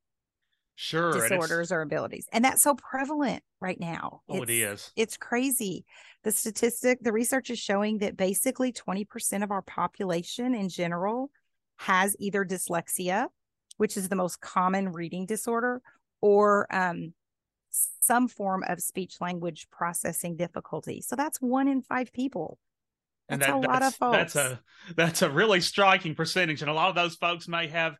sure 0.76 1.14
disorders 1.14 1.72
or 1.72 1.82
abilities 1.82 2.28
and 2.32 2.44
that's 2.44 2.64
so 2.64 2.74
prevalent 2.76 3.44
right 3.62 3.80
now. 3.80 4.22
Oh 4.28 4.42
it's, 4.42 4.52
it 4.52 4.54
is. 4.54 4.92
it's 4.96 5.18
crazy. 5.18 5.86
The 6.24 6.32
statistic 6.32 7.00
the 7.02 7.14
research 7.14 7.50
is 7.50 7.60
showing 7.60 8.00
that 8.00 8.18
basically 8.18 8.74
20% 8.74 9.44
of 9.44 9.52
our 9.52 9.62
population 9.62 10.56
in 10.56 10.70
general 10.70 11.30
has 11.78 12.16
either 12.20 12.46
dyslexia, 12.46 13.28
which 13.78 13.98
is 13.98 14.10
the 14.10 14.16
most 14.16 14.42
common 14.42 14.90
reading 14.90 15.26
disorder, 15.26 15.82
or 16.22 16.68
um, 16.74 17.14
some 18.02 18.28
form 18.28 18.64
of 18.68 18.80
speech 18.80 19.18
language 19.20 19.68
processing 19.72 20.36
difficulty. 20.36 21.02
So 21.02 21.16
that's 21.16 21.42
one 21.42 21.68
in 21.68 21.82
five 21.82 22.14
people. 22.14 22.60
That's 23.30 23.48
and 23.48 23.64
that, 23.64 23.68
a 23.68 23.72
lot 23.72 23.84
of 23.84 23.96
folks. 23.96 24.34
That's 24.34 24.36
a 24.36 24.60
that's 24.96 25.22
a 25.22 25.30
really 25.30 25.62
striking 25.62 26.16
percentage, 26.16 26.62
and 26.62 26.70
a 26.70 26.74
lot 26.74 26.90
of 26.90 26.96
those 26.96 27.16
folks 27.16 27.48
may 27.48 27.68
have, 27.68 27.96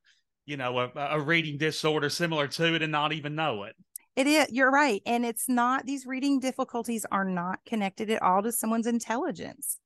you 0.46 0.58
know, 0.58 0.78
a, 0.80 0.92
a 0.96 1.20
reading 1.20 1.58
disorder 1.58 2.10
similar 2.10 2.48
to 2.48 2.76
it 2.76 2.82
and 2.82 2.92
not 2.92 3.14
even 3.14 3.36
know 3.36 3.64
it. 3.64 3.76
It 4.16 4.28
is. 4.28 4.48
You're 4.52 4.70
right, 4.70 5.02
and 5.06 5.26
it's 5.26 5.50
not. 5.50 5.86
These 5.86 6.06
reading 6.06 6.40
difficulties 6.40 7.06
are 7.12 7.26
not 7.26 7.60
connected 7.66 8.10
at 8.10 8.22
all 8.22 8.44
to 8.44 8.52
someone's 8.52 8.86
intelligence 8.86 9.80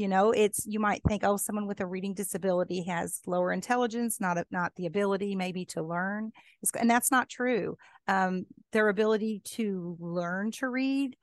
you 0.00 0.08
know 0.08 0.30
it's 0.30 0.64
you 0.66 0.80
might 0.80 1.02
think 1.06 1.22
oh 1.24 1.36
someone 1.36 1.66
with 1.66 1.80
a 1.80 1.86
reading 1.86 2.14
disability 2.14 2.84
has 2.84 3.20
lower 3.26 3.52
intelligence 3.52 4.18
not 4.18 4.38
not 4.50 4.72
the 4.76 4.86
ability 4.86 5.36
maybe 5.36 5.66
to 5.66 5.82
learn. 5.82 6.32
And 6.78 6.88
that's 6.88 7.10
not 7.10 7.28
true. 7.28 7.76
Um, 8.08 8.46
their 8.72 8.88
ability 8.88 9.42
to 9.56 9.98
learn 10.00 10.52
to 10.52 10.68
read 10.68 11.16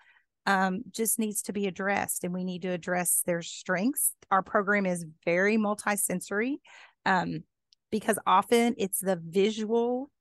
um, 0.45 0.83
just 0.91 1.17
needs 1.17 1.41
to 1.43 1.53
be 1.53 1.65
addressed 1.65 2.23
and 2.23 2.35
we 2.35 2.43
need 2.43 2.61
to 2.61 2.69
address 2.69 3.23
their 3.25 3.41
strengths. 3.41 4.13
Our 4.29 4.43
program 4.43 4.85
is 4.85 5.05
very 5.25 5.57
multisensory 5.57 6.57
um, 7.03 7.43
because 7.91 8.19
often 8.27 8.75
it's 8.77 8.99
the 8.99 9.19
visual 9.27 10.11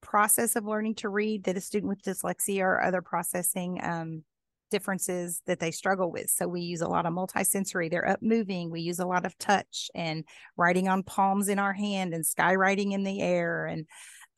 process 0.00 0.54
of 0.54 0.64
learning 0.64 0.94
to 0.96 1.08
read 1.08 1.44
that 1.44 1.56
a 1.56 1.60
student 1.60 1.88
with 1.88 2.02
dyslexia 2.02 2.60
or 2.60 2.80
other 2.80 3.02
processing 3.02 3.80
um, 3.82 4.22
differences 4.70 5.42
that 5.46 5.60
they 5.60 5.70
struggle 5.70 6.10
with. 6.10 6.30
So 6.30 6.46
we 6.46 6.60
use 6.60 6.80
a 6.80 6.88
lot 6.88 7.06
of 7.06 7.12
multisensory. 7.12 7.90
They're 7.90 8.08
up 8.08 8.22
moving. 8.22 8.70
We 8.70 8.80
use 8.80 8.98
a 8.98 9.06
lot 9.06 9.26
of 9.26 9.36
touch 9.38 9.90
and 9.94 10.24
writing 10.56 10.88
on 10.88 11.02
palms 11.02 11.48
in 11.48 11.58
our 11.58 11.72
hand 11.72 12.14
and 12.14 12.24
skywriting 12.24 12.92
in 12.92 13.04
the 13.04 13.20
air. 13.20 13.66
And 13.66 13.86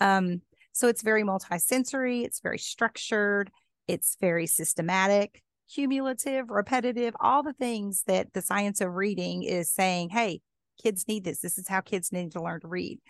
um, 0.00 0.42
so 0.72 0.88
it's 0.88 1.02
very 1.02 1.22
multisensory. 1.22 2.24
It's 2.24 2.40
very 2.40 2.58
structured. 2.58 3.50
It's 3.88 4.16
very 4.20 4.46
systematic, 4.46 5.42
cumulative, 5.74 6.48
repetitive, 6.48 7.14
all 7.20 7.42
the 7.42 7.54
things 7.54 8.04
that 8.06 8.32
the 8.32 8.42
science 8.42 8.80
of 8.80 8.94
reading 8.94 9.42
is 9.42 9.70
saying, 9.70 10.10
hey, 10.10 10.40
kids 10.82 11.06
need 11.08 11.24
this. 11.24 11.40
This 11.40 11.58
is 11.58 11.68
how 11.68 11.80
kids 11.80 12.12
need 12.12 12.32
to 12.32 12.42
learn 12.42 12.60
to 12.60 12.68
read. 12.68 13.00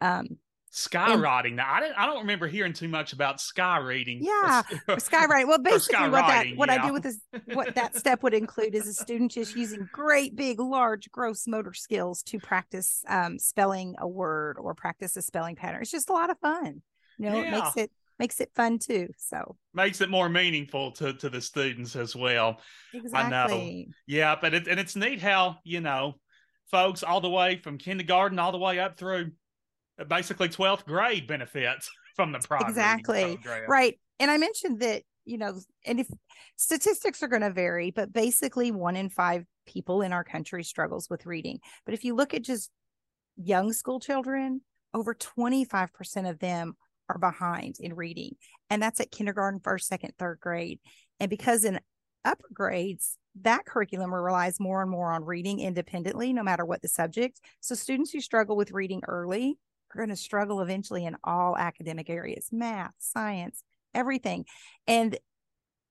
Um, 0.00 0.38
skywriting. 0.72 1.54
Now, 1.54 1.72
I 1.72 1.80
don't, 1.80 1.92
I 1.92 2.06
don't 2.06 2.18
remember 2.18 2.46
hearing 2.46 2.72
too 2.72 2.88
much 2.88 3.12
about 3.12 3.40
sky 3.40 3.78
reading. 3.78 4.18
Yeah, 4.22 4.62
skywriting. 4.88 5.48
Well, 5.48 5.58
basically, 5.58 6.08
what 6.08 6.26
that 6.26 6.46
what 6.56 6.68
yeah. 6.68 6.82
I 6.82 6.86
do 6.86 6.92
with 6.92 7.02
this, 7.02 7.20
what 7.52 7.74
that 7.74 7.96
step 7.96 8.22
would 8.22 8.34
include 8.34 8.74
is 8.74 8.86
a 8.86 8.94
student 8.94 9.30
just 9.32 9.56
using 9.56 9.88
great, 9.92 10.36
big, 10.36 10.60
large, 10.60 11.10
gross 11.10 11.46
motor 11.46 11.74
skills 11.74 12.22
to 12.24 12.38
practice 12.38 13.04
um, 13.08 13.38
spelling 13.38 13.94
a 13.98 14.08
word 14.08 14.56
or 14.58 14.74
practice 14.74 15.16
a 15.16 15.22
spelling 15.22 15.56
pattern. 15.56 15.82
It's 15.82 15.90
just 15.90 16.10
a 16.10 16.12
lot 16.14 16.30
of 16.30 16.38
fun. 16.38 16.82
You 17.18 17.30
know, 17.30 17.40
yeah. 17.40 17.48
it 17.48 17.50
makes 17.50 17.76
it 17.76 17.90
makes 18.18 18.40
it 18.40 18.50
fun 18.54 18.78
too. 18.78 19.08
So 19.16 19.56
makes 19.74 20.00
it 20.00 20.10
more 20.10 20.28
meaningful 20.28 20.92
to 20.92 21.14
to 21.14 21.28
the 21.28 21.40
students 21.40 21.96
as 21.96 22.14
well. 22.14 22.60
Exactly. 22.92 23.16
I 23.16 23.28
know. 23.28 23.84
Yeah, 24.06 24.36
but 24.40 24.54
it, 24.54 24.68
and 24.68 24.78
it's 24.78 24.96
neat 24.96 25.20
how 25.20 25.58
you 25.64 25.80
know 25.80 26.14
folks 26.70 27.02
all 27.02 27.20
the 27.20 27.30
way 27.30 27.56
from 27.56 27.78
kindergarten 27.78 28.38
all 28.38 28.52
the 28.52 28.58
way 28.58 28.78
up 28.78 28.98
through 28.98 29.32
basically 30.06 30.48
12th 30.48 30.84
grade 30.84 31.26
benefits 31.26 31.90
from 32.16 32.32
the 32.32 32.38
program. 32.40 32.70
Exactly. 32.70 33.38
Right. 33.66 33.98
And 34.20 34.30
I 34.30 34.38
mentioned 34.38 34.80
that, 34.80 35.02
you 35.24 35.38
know, 35.38 35.60
and 35.86 36.00
if 36.00 36.08
statistics 36.56 37.22
are 37.22 37.28
going 37.28 37.42
to 37.42 37.50
vary, 37.50 37.90
but 37.90 38.12
basically 38.12 38.70
one 38.70 38.96
in 38.96 39.10
five 39.10 39.44
people 39.66 40.02
in 40.02 40.12
our 40.12 40.24
country 40.24 40.64
struggles 40.64 41.08
with 41.10 41.26
reading. 41.26 41.60
But 41.84 41.94
if 41.94 42.04
you 42.04 42.14
look 42.14 42.34
at 42.34 42.42
just 42.42 42.70
young 43.36 43.72
school 43.72 44.00
children, 44.00 44.62
over 44.94 45.14
25% 45.14 46.28
of 46.28 46.38
them 46.38 46.74
are 47.08 47.18
behind 47.18 47.76
in 47.80 47.94
reading. 47.94 48.32
And 48.70 48.82
that's 48.82 49.00
at 49.00 49.10
kindergarten, 49.10 49.60
first, 49.62 49.88
second, 49.88 50.12
third 50.18 50.38
grade. 50.40 50.80
And 51.20 51.30
because 51.30 51.64
in 51.64 51.80
upper 52.24 52.48
grades, 52.52 53.16
that 53.42 53.64
curriculum 53.64 54.12
relies 54.12 54.58
more 54.58 54.82
and 54.82 54.90
more 54.90 55.12
on 55.12 55.24
reading 55.24 55.60
independently, 55.60 56.32
no 56.32 56.42
matter 56.42 56.64
what 56.64 56.82
the 56.82 56.88
subject. 56.88 57.40
So 57.60 57.74
students 57.74 58.10
who 58.10 58.20
struggle 58.20 58.56
with 58.56 58.72
reading 58.72 59.02
early 59.06 59.58
are 59.94 59.98
going 59.98 60.08
to 60.08 60.16
struggle 60.16 60.60
eventually 60.60 61.04
in 61.04 61.16
all 61.24 61.56
academic 61.56 62.10
areas 62.10 62.48
math, 62.52 62.94
science, 62.98 63.62
everything. 63.94 64.44
And, 64.86 65.18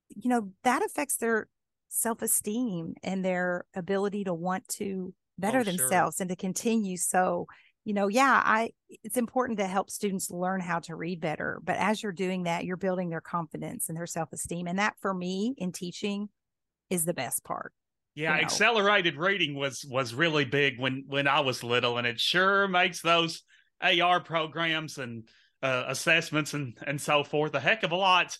you 0.10 0.30
know, 0.30 0.52
that 0.64 0.84
affects 0.84 1.18
their 1.18 1.48
self 1.90 2.22
esteem 2.22 2.96
and 3.04 3.24
their 3.24 3.66
ability 3.76 4.26
to 4.26 4.34
want 4.34 4.68
to 4.68 5.14
better 5.38 5.60
oh, 5.60 5.64
themselves 5.64 6.18
sure. 6.18 6.24
and 6.24 6.30
to 6.30 6.36
continue. 6.36 6.98
So, 6.98 7.48
you 7.86 7.94
know, 7.94 8.08
yeah, 8.08 8.42
I 8.44 8.72
it's 9.04 9.18
important 9.18 9.60
to 9.60 9.68
help 9.68 9.90
students 9.90 10.30
learn 10.30 10.60
how 10.60 10.80
to 10.80 10.96
read 10.96 11.22
better. 11.22 11.62
But 11.64 11.78
as 11.78 12.04
you're 12.04 12.12
doing 12.12 12.44
that, 12.44 12.66
you're 12.66 12.78
building 12.78 13.10
their 13.10 13.22
confidence 13.22 13.88
and 13.88 13.98
their 13.98 14.08
self 14.08 14.34
esteem. 14.34 14.68
And 14.68 14.80
that 14.80 14.96
for 15.00 15.14
me 15.14 15.56
in 15.58 15.72
teaching 15.72 16.30
is 16.90 17.06
the 17.06 17.14
best 17.14 17.44
part. 17.44 17.74
Yeah, 18.16 18.32
you 18.32 18.42
know? 18.42 18.46
accelerated 18.46 19.16
reading 19.16 19.56
was 19.56 19.86
was 19.88 20.14
really 20.14 20.44
big 20.44 20.80
when 20.80 21.06
when 21.08 21.28
I 21.28 21.42
was 21.42 21.64
little, 21.64 21.98
and 21.98 22.08
it 22.08 22.20
sure 22.20 22.68
makes 22.68 23.02
those 23.02 23.44
AR 23.82 24.20
programs 24.20 24.98
and 24.98 25.28
uh, 25.62 25.86
assessments 25.88 26.54
and 26.54 26.78
and 26.86 27.02
so 27.02 27.24
forth 27.24 27.54
a 27.56 27.60
heck 27.60 27.84
of 27.84 27.92
a 27.92 27.96
lot 27.96 28.38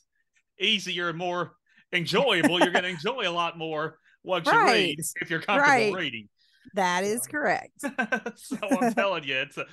easier 0.60 1.10
and 1.10 1.18
more 1.18 1.54
enjoyable. 1.94 2.60
You're 2.60 2.72
going 2.72 2.84
to 2.84 2.90
enjoy 2.90 3.28
a 3.28 3.32
lot 3.32 3.58
more 3.58 3.98
what 4.22 4.46
you 4.46 4.52
right. 4.52 4.74
read 4.74 5.00
if 5.22 5.30
you're 5.30 5.42
comfortable 5.42 5.72
right. 5.72 5.94
reading. 5.94 6.30
That 6.74 7.04
is 7.04 7.26
correct. 7.28 7.80
so 8.36 8.58
I'm 8.62 8.94
telling 8.94 9.24
you, 9.24 9.36
it's 9.38 9.58
a, 9.58 9.66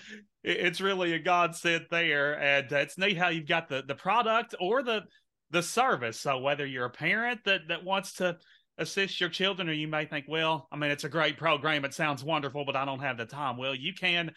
it's 0.43 0.81
really 0.81 1.13
a 1.13 1.19
godsend 1.19 1.87
there, 1.91 2.39
and 2.41 2.71
it's 2.71 2.97
neat 2.97 3.19
how 3.19 3.29
you've 3.29 3.49
got 3.49 3.69
the 3.69 3.83
the 3.87 3.95
product 3.95 4.55
or 4.61 4.83
the 4.83 5.03
the 5.51 5.63
service. 5.63 6.21
So 6.21 6.39
whether 6.39 6.65
you're 6.65 6.87
a 6.87 6.91
parent 6.91 7.41
that 7.45 7.63
that 7.69 7.85
wants 7.85 8.15
to 8.15 8.37
assist 8.79 9.21
your 9.21 9.31
children, 9.31 9.69
or 9.69 9.73
you 9.73 9.89
may 9.89 10.05
think, 10.05 10.27
well, 10.29 10.69
I 10.73 10.77
mean, 10.77 10.91
it's 10.91 11.05
a 11.05 11.09
great 11.09 11.37
program, 11.37 11.85
it 11.85 11.95
sounds 11.95 12.25
wonderful, 12.25 12.65
but 12.65 12.77
I 12.77 12.85
don't 12.85 13.01
have 13.01 13.19
the 13.19 13.27
time. 13.27 13.57
Well, 13.57 13.75
you 13.75 13.93
can 13.93 14.33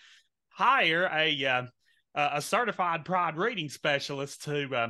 hire 0.58 1.08
a 1.14 1.46
uh, 1.46 1.64
a 2.16 2.42
certified 2.42 3.06
pride 3.06 3.38
reading 3.38 3.70
specialist 3.70 4.44
to 4.46 4.68
uh, 4.76 4.88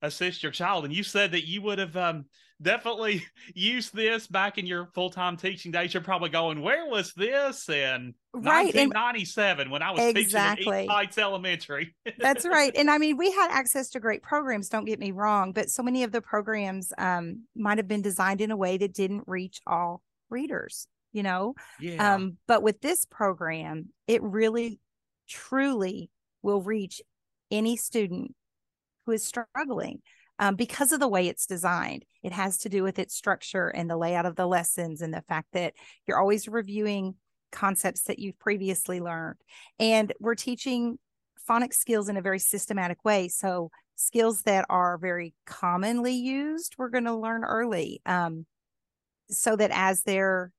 assist 0.00 0.42
your 0.42 0.50
child. 0.50 0.86
And 0.86 0.94
you 0.94 1.02
said 1.02 1.32
that 1.32 1.46
you 1.46 1.60
would 1.60 1.78
have 1.78 1.94
um, 1.94 2.24
definitely 2.62 3.26
used 3.54 3.94
this 3.94 4.26
back 4.26 4.56
in 4.56 4.64
your 4.64 4.86
full 4.94 5.10
time 5.10 5.36
teaching 5.36 5.72
days. 5.72 5.92
You're 5.92 6.02
probably 6.02 6.30
going, 6.30 6.62
where 6.62 6.86
was 6.86 7.12
this 7.12 7.68
in 7.68 8.14
right. 8.32 8.74
1997 8.74 9.60
and 9.60 9.70
when 9.70 9.82
I 9.82 9.90
was 9.90 10.00
exactly. 10.00 10.64
teaching 10.64 10.72
at 10.72 10.82
East 10.84 10.90
Heights 10.90 11.18
Elementary? 11.18 11.94
That's 12.18 12.46
right. 12.46 12.72
And 12.74 12.90
I 12.90 12.96
mean, 12.96 13.18
we 13.18 13.30
had 13.30 13.50
access 13.50 13.90
to 13.90 14.00
great 14.00 14.22
programs, 14.22 14.70
don't 14.70 14.86
get 14.86 14.98
me 14.98 15.12
wrong, 15.12 15.52
but 15.52 15.68
so 15.68 15.82
many 15.82 16.02
of 16.02 16.12
the 16.12 16.22
programs 16.22 16.94
um, 16.96 17.44
might 17.54 17.76
have 17.76 17.88
been 17.88 18.02
designed 18.02 18.40
in 18.40 18.50
a 18.50 18.56
way 18.56 18.78
that 18.78 18.94
didn't 18.94 19.24
reach 19.26 19.60
all 19.66 20.02
readers 20.30 20.86
you 21.12 21.24
know 21.24 21.54
yeah. 21.80 22.14
um 22.14 22.36
but 22.46 22.62
with 22.62 22.80
this 22.80 23.04
program 23.04 23.88
it 24.06 24.22
really 24.22 24.78
truly 25.30 26.10
will 26.42 26.60
reach 26.60 27.00
any 27.50 27.76
student 27.76 28.34
who 29.06 29.12
is 29.12 29.24
struggling 29.24 30.00
um, 30.38 30.56
because 30.56 30.92
of 30.92 31.00
the 31.00 31.08
way 31.08 31.28
it's 31.28 31.46
designed. 31.46 32.04
It 32.22 32.32
has 32.32 32.58
to 32.58 32.68
do 32.68 32.82
with 32.82 32.98
its 32.98 33.14
structure 33.14 33.68
and 33.68 33.88
the 33.88 33.96
layout 33.96 34.26
of 34.26 34.36
the 34.36 34.46
lessons 34.46 35.02
and 35.02 35.12
the 35.12 35.22
fact 35.28 35.48
that 35.52 35.74
you're 36.06 36.18
always 36.18 36.48
reviewing 36.48 37.14
concepts 37.52 38.02
that 38.02 38.18
you've 38.18 38.38
previously 38.38 39.00
learned. 39.00 39.38
And 39.78 40.12
we're 40.20 40.34
teaching 40.34 40.98
phonics 41.48 41.74
skills 41.74 42.08
in 42.08 42.16
a 42.16 42.22
very 42.22 42.38
systematic 42.38 43.04
way. 43.04 43.28
So, 43.28 43.70
skills 43.96 44.42
that 44.42 44.64
are 44.70 44.96
very 44.96 45.34
commonly 45.44 46.14
used, 46.14 46.74
we're 46.78 46.88
going 46.88 47.04
to 47.04 47.14
learn 47.14 47.44
early. 47.44 48.00
Um, 48.06 48.46
so 49.30 49.56
that 49.56 49.70
as 49.72 50.02
they're 50.02 50.52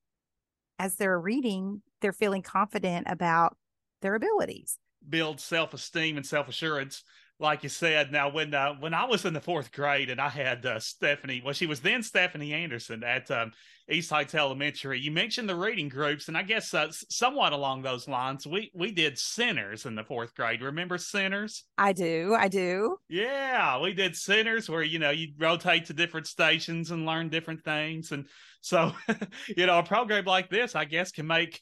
as 0.79 0.95
they're 0.95 1.19
reading, 1.19 1.81
they're 2.01 2.13
feeling 2.13 2.41
confident 2.41 3.07
about 3.09 3.55
their 4.01 4.15
abilities. 4.15 4.77
Build 5.07 5.39
self 5.39 5.73
esteem 5.73 6.17
and 6.17 6.25
self 6.25 6.47
assurance. 6.47 7.03
Like 7.39 7.63
you 7.63 7.69
said, 7.69 8.11
now 8.11 8.29
when 8.29 8.53
uh, 8.53 8.75
when 8.79 8.93
I 8.93 9.05
was 9.05 9.25
in 9.25 9.33
the 9.33 9.41
fourth 9.41 9.71
grade 9.71 10.11
and 10.11 10.21
I 10.21 10.29
had 10.29 10.63
uh, 10.63 10.79
Stephanie, 10.79 11.41
well, 11.43 11.55
she 11.55 11.65
was 11.65 11.79
then 11.79 12.03
Stephanie 12.03 12.53
Anderson 12.53 13.03
at 13.03 13.31
um, 13.31 13.51
East 13.89 14.09
Heights 14.09 14.35
Elementary. 14.35 14.99
You 14.99 15.11
mentioned 15.11 15.49
the 15.49 15.55
reading 15.55 15.89
groups, 15.89 16.27
and 16.27 16.37
I 16.37 16.43
guess 16.43 16.73
uh, 16.73 16.87
somewhat 16.91 17.51
along 17.53 17.81
those 17.81 18.07
lines, 18.07 18.45
we 18.45 18.71
we 18.73 18.91
did 18.91 19.17
centers 19.17 19.85
in 19.85 19.95
the 19.95 20.03
fourth 20.03 20.35
grade. 20.35 20.61
Remember 20.61 20.97
centers? 20.97 21.63
I 21.77 21.93
do, 21.93 22.35
I 22.37 22.47
do. 22.47 22.97
Yeah, 23.09 23.81
we 23.81 23.93
did 23.93 24.15
centers 24.15 24.69
where 24.69 24.83
you 24.83 24.99
know 24.99 25.09
you 25.09 25.29
rotate 25.39 25.85
to 25.85 25.93
different 25.93 26.27
stations 26.27 26.91
and 26.91 27.05
learn 27.05 27.29
different 27.29 27.63
things, 27.63 28.11
and 28.11 28.27
so 28.61 28.93
you 29.57 29.65
know 29.65 29.79
a 29.79 29.83
program 29.83 30.25
like 30.25 30.49
this, 30.49 30.75
I 30.75 30.85
guess, 30.85 31.11
can 31.11 31.27
make 31.27 31.59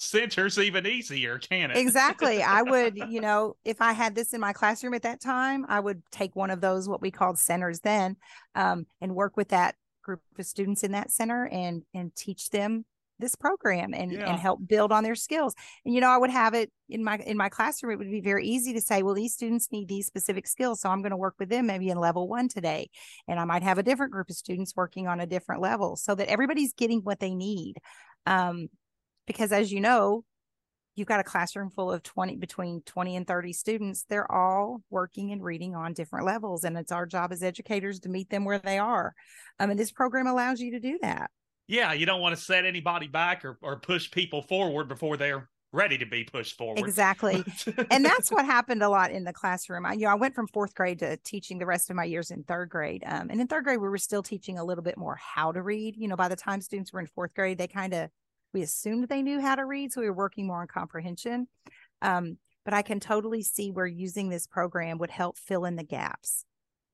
centers 0.00 0.58
even 0.58 0.86
easier, 0.86 1.38
can 1.38 1.70
it? 1.70 1.76
Exactly. 1.76 2.42
I 2.42 2.62
would, 2.62 2.96
you 2.96 3.20
know, 3.20 3.56
if 3.64 3.80
I 3.80 3.92
had 3.92 4.14
this 4.14 4.32
in 4.32 4.40
my 4.40 4.52
classroom 4.52 4.94
at 4.94 5.02
that 5.02 5.20
time, 5.20 5.66
I 5.68 5.78
would 5.78 6.02
take 6.10 6.34
one 6.34 6.50
of 6.50 6.60
those 6.60 6.88
what 6.88 7.02
we 7.02 7.10
called 7.10 7.38
centers 7.38 7.80
then, 7.80 8.16
um, 8.54 8.86
and 9.00 9.14
work 9.14 9.36
with 9.36 9.48
that 9.48 9.74
group 10.02 10.22
of 10.38 10.46
students 10.46 10.82
in 10.82 10.92
that 10.92 11.10
center 11.10 11.46
and 11.46 11.82
and 11.94 12.14
teach 12.16 12.48
them 12.48 12.84
this 13.18 13.34
program 13.34 13.92
and 13.92 14.12
yeah. 14.12 14.30
and 14.30 14.40
help 14.40 14.66
build 14.66 14.90
on 14.90 15.04
their 15.04 15.14
skills. 15.14 15.54
And 15.84 15.94
you 15.94 16.00
know, 16.00 16.08
I 16.08 16.16
would 16.16 16.30
have 16.30 16.54
it 16.54 16.72
in 16.88 17.04
my 17.04 17.18
in 17.18 17.36
my 17.36 17.50
classroom. 17.50 17.92
It 17.92 17.98
would 17.98 18.10
be 18.10 18.22
very 18.22 18.46
easy 18.46 18.72
to 18.72 18.80
say, 18.80 19.02
well, 19.02 19.14
these 19.14 19.34
students 19.34 19.68
need 19.70 19.88
these 19.88 20.06
specific 20.06 20.46
skills, 20.46 20.80
so 20.80 20.88
I'm 20.88 21.02
going 21.02 21.10
to 21.10 21.16
work 21.16 21.34
with 21.38 21.50
them 21.50 21.66
maybe 21.66 21.90
in 21.90 21.98
level 21.98 22.26
one 22.26 22.48
today, 22.48 22.88
and 23.28 23.38
I 23.38 23.44
might 23.44 23.62
have 23.62 23.76
a 23.76 23.82
different 23.82 24.12
group 24.12 24.30
of 24.30 24.36
students 24.36 24.72
working 24.74 25.06
on 25.06 25.20
a 25.20 25.26
different 25.26 25.60
level, 25.60 25.96
so 25.96 26.14
that 26.14 26.28
everybody's 26.28 26.72
getting 26.72 27.00
what 27.00 27.20
they 27.20 27.34
need. 27.34 27.76
Um, 28.26 28.68
because 29.32 29.52
as 29.52 29.72
you 29.72 29.80
know 29.80 30.24
you've 30.94 31.08
got 31.08 31.20
a 31.20 31.24
classroom 31.24 31.70
full 31.70 31.90
of 31.90 32.02
20 32.02 32.36
between 32.36 32.82
20 32.82 33.16
and 33.16 33.26
30 33.26 33.52
students. 33.52 34.04
They're 34.08 34.30
all 34.30 34.82
working 34.90 35.32
and 35.32 35.42
reading 35.42 35.74
on 35.74 35.94
different 35.94 36.26
levels 36.26 36.64
and 36.64 36.76
it's 36.76 36.92
our 36.92 37.06
job 37.06 37.32
as 37.32 37.42
educators 37.42 38.00
to 38.00 38.08
meet 38.08 38.30
them 38.30 38.44
where 38.44 38.58
they 38.58 38.78
are. 38.78 39.14
Um, 39.58 39.70
and 39.70 39.78
this 39.78 39.92
program 39.92 40.26
allows 40.26 40.60
you 40.60 40.72
to 40.72 40.80
do 40.80 40.98
that. 41.02 41.30
Yeah 41.66 41.92
you 41.92 42.06
don't 42.06 42.20
want 42.20 42.36
to 42.36 42.42
set 42.42 42.64
anybody 42.64 43.08
back 43.08 43.44
or, 43.44 43.58
or 43.62 43.78
push 43.78 44.10
people 44.10 44.42
forward 44.42 44.88
before 44.88 45.16
they're 45.16 45.48
ready 45.72 45.96
to 45.96 46.06
be 46.06 46.24
pushed 46.24 46.58
forward. 46.58 46.80
Exactly. 46.80 47.44
And 47.92 48.04
that's 48.04 48.30
what 48.30 48.44
happened 48.44 48.82
a 48.82 48.88
lot 48.88 49.12
in 49.12 49.22
the 49.22 49.32
classroom. 49.32 49.86
I, 49.86 49.92
you 49.92 50.00
know 50.00 50.10
i 50.10 50.14
went 50.14 50.34
from 50.34 50.48
fourth 50.48 50.74
grade 50.74 50.98
to 50.98 51.16
teaching 51.18 51.58
the 51.58 51.66
rest 51.66 51.90
of 51.90 51.96
my 51.96 52.04
years 52.04 52.30
in 52.30 52.42
third 52.42 52.68
grade 52.68 53.04
um, 53.06 53.30
and 53.30 53.40
in 53.40 53.46
third 53.46 53.64
grade 53.64 53.80
we 53.80 53.88
were 53.88 53.98
still 53.98 54.22
teaching 54.22 54.58
a 54.58 54.64
little 54.64 54.82
bit 54.82 54.98
more 54.98 55.16
how 55.16 55.52
to 55.52 55.62
read. 55.62 55.94
You 55.96 56.08
know 56.08 56.16
by 56.16 56.28
the 56.28 56.36
time 56.36 56.60
students 56.60 56.92
were 56.92 57.00
in 57.00 57.06
fourth 57.06 57.34
grade 57.34 57.56
they 57.58 57.68
kind 57.68 57.94
of 57.94 58.10
we 58.52 58.62
assumed 58.62 59.08
they 59.08 59.22
knew 59.22 59.40
how 59.40 59.54
to 59.54 59.64
read, 59.64 59.92
so 59.92 60.00
we 60.00 60.08
were 60.08 60.16
working 60.16 60.46
more 60.46 60.60
on 60.60 60.66
comprehension. 60.66 61.48
Um, 62.02 62.38
but 62.64 62.74
I 62.74 62.82
can 62.82 63.00
totally 63.00 63.42
see 63.42 63.70
where 63.70 63.86
using 63.86 64.28
this 64.28 64.46
program 64.46 64.98
would 64.98 65.10
help 65.10 65.38
fill 65.38 65.64
in 65.64 65.76
the 65.76 65.84
gaps 65.84 66.44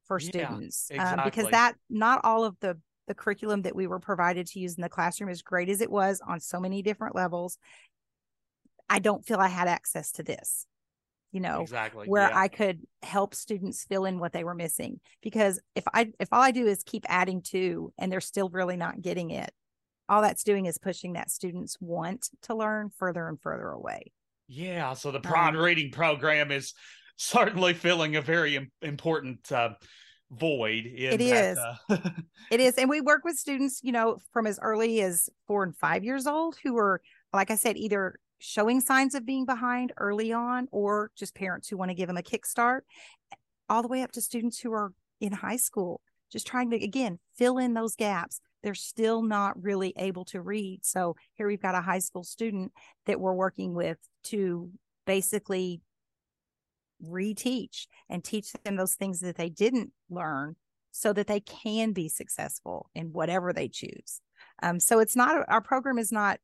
for 0.07 0.21
Yeah, 0.21 0.29
students 0.29 0.91
exactly. 0.91 1.23
um, 1.23 1.25
because 1.25 1.51
that 1.51 1.75
not 1.91 2.21
all 2.25 2.45
of 2.45 2.59
the 2.61 2.79
the 3.07 3.15
curriculum 3.15 3.63
that 3.63 3.77
we 3.77 3.87
were 3.87 4.01
provided 4.01 4.47
to 4.49 4.59
use 4.59 4.75
in 4.75 4.83
the 4.83 4.89
classroom 4.89 5.31
as 5.31 5.43
great 5.43 5.69
as 5.69 5.81
it 5.81 5.91
was 5.91 6.21
on 6.27 6.41
so 6.41 6.59
many 6.59 6.83
different 6.83 7.15
levels 7.15 7.59
i 8.89 8.99
don't 8.99 9.27
feel 9.27 9.39
i 9.39 9.49
had 9.49 9.69
access 9.69 10.13
to 10.13 10.23
this 10.23 10.67
you 11.33 11.41
know 11.41 11.61
exactly. 11.61 12.07
where 12.07 12.29
yeah. 12.29 12.39
i 12.39 12.49
could 12.49 12.81
help 13.03 13.35
students 13.35 13.85
fill 13.85 14.05
in 14.05 14.19
what 14.19 14.33
they 14.33 14.45
were 14.45 14.55
missing 14.55 15.01
because 15.23 15.61
if 15.75 15.85
i 15.93 16.11
if 16.19 16.29
all 16.33 16.43
i 16.43 16.51
do 16.51 16.67
is 16.67 16.83
keep 16.85 17.05
adding 17.09 17.43
to 17.43 17.93
and 17.99 18.11
they're 18.11 18.21
still 18.21 18.49
really 18.49 18.77
not 18.77 19.01
getting 19.01 19.31
it 19.31 19.53
all 20.09 20.23
that's 20.23 20.45
doing 20.45 20.67
is 20.67 20.79
pushing 20.79 21.15
that 21.15 21.31
student's 21.31 21.77
want 21.81 22.29
to 22.43 22.55
learn 22.55 22.91
further 22.97 23.29
and 23.29 23.41
further 23.41 23.69
away 23.69 24.13
Yeah, 24.49 24.95
so 24.95 25.11
the 25.11 25.21
Pride 25.21 25.57
Um, 25.57 25.63
Reading 25.63 25.91
Program 25.91 26.51
is 26.51 26.75
certainly 27.17 27.75
filling 27.75 28.17
a 28.17 28.23
very 28.23 28.71
important 28.83 29.51
uh, 29.51 29.71
void. 30.31 30.87
In 30.87 31.15
It 31.15 31.19
that, 31.19 31.45
is. 31.45 31.59
uh, 31.59 31.99
It 32.51 32.61
is. 32.61 32.75
And 32.75 32.89
we 32.91 33.01
work 33.01 33.25
with 33.25 33.37
students, 33.37 33.81
you 33.83 33.93
know, 33.93 34.19
from 34.33 34.47
as 34.47 34.59
early 34.63 35.01
as 35.01 35.29
four 35.47 35.63
and 35.65 35.77
five 35.77 36.05
years 36.05 36.27
old 36.27 36.57
who 36.63 36.77
are, 36.77 37.01
like 37.33 37.51
I 37.51 37.57
said, 37.57 37.77
either 37.77 38.19
showing 38.39 38.81
signs 38.81 39.15
of 39.15 39.25
being 39.25 39.47
behind 39.47 39.93
early 39.97 40.33
on 40.33 40.69
or 40.71 41.11
just 41.17 41.35
parents 41.35 41.69
who 41.69 41.77
want 41.77 41.91
to 41.91 41.95
give 41.95 42.07
them 42.07 42.19
a 42.19 42.23
kickstart, 42.23 42.81
all 43.69 43.83
the 43.83 43.89
way 43.89 44.03
up 44.03 44.13
to 44.13 44.21
students 44.21 44.61
who 44.61 44.73
are 44.73 44.93
in 45.21 45.33
high 45.33 45.57
school, 45.57 46.01
just 46.31 46.47
trying 46.47 46.71
to, 46.71 46.77
again, 46.77 47.19
fill 47.37 47.59
in 47.59 47.75
those 47.75 47.97
gaps. 47.97 48.41
They're 48.67 48.75
still 48.75 49.23
not 49.23 49.63
really 49.63 49.95
able 49.97 50.25
to 50.25 50.41
read. 50.41 50.81
So 50.83 51.15
here 51.35 51.47
we've 51.47 51.63
got 51.63 51.77
a 51.77 51.81
high 51.81 52.01
school 52.01 52.25
student 52.25 52.73
that 53.05 53.21
we're 53.21 53.33
working 53.33 53.75
with 53.75 53.97
to 54.25 54.71
basically 55.07 55.83
reteach 57.01 57.87
and 58.09 58.25
teach 58.25 58.53
them 58.65 58.75
those 58.75 58.97
things 58.97 59.21
that 59.21 59.37
they 59.37 59.51
didn't 59.51 59.93
learn 60.11 60.57
so 60.91 61.13
that 61.13 61.29
they 61.29 61.39
can 61.39 61.93
be 61.93 62.09
successful 62.09 62.91
in 62.93 63.13
whatever 63.13 63.53
they 63.53 63.69
choose. 63.69 64.21
Um, 64.61 64.81
so 64.81 64.99
it's 64.99 65.15
not 65.15 65.45
our 65.47 65.61
program 65.61 65.99
is 65.99 66.11
not 66.11 66.41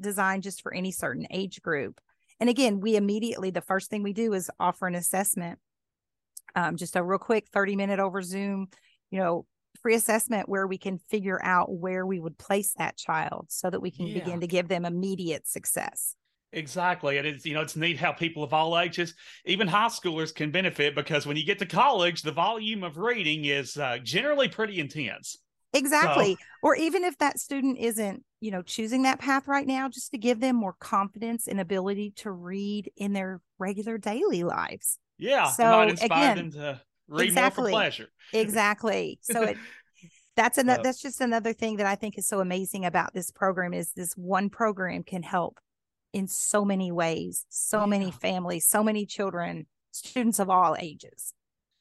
designed 0.00 0.42
just 0.42 0.62
for 0.62 0.74
any 0.74 0.90
certain 0.90 1.28
age 1.30 1.62
group. 1.62 2.00
And 2.40 2.50
again, 2.50 2.80
we 2.80 2.96
immediately 2.96 3.50
the 3.52 3.60
first 3.60 3.88
thing 3.88 4.02
we 4.02 4.12
do 4.12 4.32
is 4.32 4.50
offer 4.58 4.88
an 4.88 4.96
assessment, 4.96 5.60
um, 6.56 6.76
just 6.76 6.96
a 6.96 7.04
real 7.04 7.20
quick 7.20 7.46
thirty 7.52 7.76
minute 7.76 8.00
over 8.00 8.20
Zoom, 8.20 8.66
you 9.12 9.20
know, 9.20 9.46
free 9.82 9.94
assessment 9.94 10.48
where 10.48 10.66
we 10.66 10.78
can 10.78 10.98
figure 10.98 11.42
out 11.42 11.72
where 11.72 12.06
we 12.06 12.20
would 12.20 12.38
place 12.38 12.72
that 12.78 12.96
child 12.96 13.46
so 13.48 13.68
that 13.68 13.80
we 13.80 13.90
can 13.90 14.06
Yeah. 14.06 14.14
begin 14.14 14.40
to 14.40 14.46
give 14.46 14.68
them 14.68 14.84
immediate 14.84 15.46
success. 15.46 16.16
exactly. 16.52 17.18
And 17.18 17.26
it's, 17.26 17.44
you 17.46 17.54
know, 17.54 17.62
it's 17.62 17.76
neat 17.76 17.98
how 17.98 18.12
people 18.12 18.42
of 18.44 18.52
all 18.52 18.78
ages, 18.78 19.14
even 19.44 19.66
high 19.68 19.88
schoolers, 19.88 20.34
can 20.34 20.50
benefit 20.50 20.94
because 20.94 21.26
when 21.26 21.36
you 21.36 21.44
get 21.44 21.58
to 21.60 21.66
college, 21.66 22.22
the 22.22 22.32
volume 22.32 22.84
of 22.84 22.98
reading 22.98 23.44
is 23.46 23.76
uh, 23.76 23.98
generally 24.02 24.48
pretty 24.48 24.78
intense. 24.78 25.38
Exactly. 25.72 26.36
Or 26.62 26.76
even 26.76 27.02
if 27.04 27.16
that 27.18 27.38
student 27.38 27.78
isn't, 27.78 28.22
you 28.40 28.50
know, 28.50 28.60
choosing 28.60 29.02
that 29.02 29.18
path 29.18 29.48
right 29.48 29.66
now, 29.66 29.88
just 29.88 30.10
to 30.12 30.18
give 30.18 30.40
them 30.40 30.56
more 30.56 30.74
confidence 30.78 31.46
and 31.48 31.58
ability 31.58 32.12
to 32.16 32.30
read 32.30 32.90
in 32.96 33.14
their 33.14 33.40
regular 33.58 33.96
daily 33.96 34.44
lives. 34.44 34.98
Yeah, 35.18 35.46
So, 35.50 35.80
again, 36.02 36.36
them 36.36 36.50
to 36.52 36.80
read 37.12 37.28
exactly. 37.28 37.70
more 37.70 37.70
for 37.70 37.84
pleasure. 37.84 38.08
Exactly. 38.32 39.18
So 39.22 39.42
it 39.42 39.56
that's 40.36 40.58
another 40.58 40.82
that's 40.82 41.02
just 41.02 41.20
another 41.20 41.52
thing 41.52 41.76
that 41.76 41.86
I 41.86 41.94
think 41.94 42.18
is 42.18 42.26
so 42.26 42.40
amazing 42.40 42.84
about 42.84 43.12
this 43.12 43.30
program 43.30 43.74
is 43.74 43.92
this 43.92 44.14
one 44.14 44.48
program 44.50 45.02
can 45.02 45.22
help 45.22 45.58
in 46.12 46.28
so 46.28 46.64
many 46.64 46.92
ways, 46.92 47.46
so 47.48 47.86
many 47.86 48.10
families, 48.10 48.66
so 48.66 48.82
many 48.82 49.06
children, 49.06 49.66
students 49.92 50.38
of 50.38 50.50
all 50.50 50.76
ages. 50.78 51.32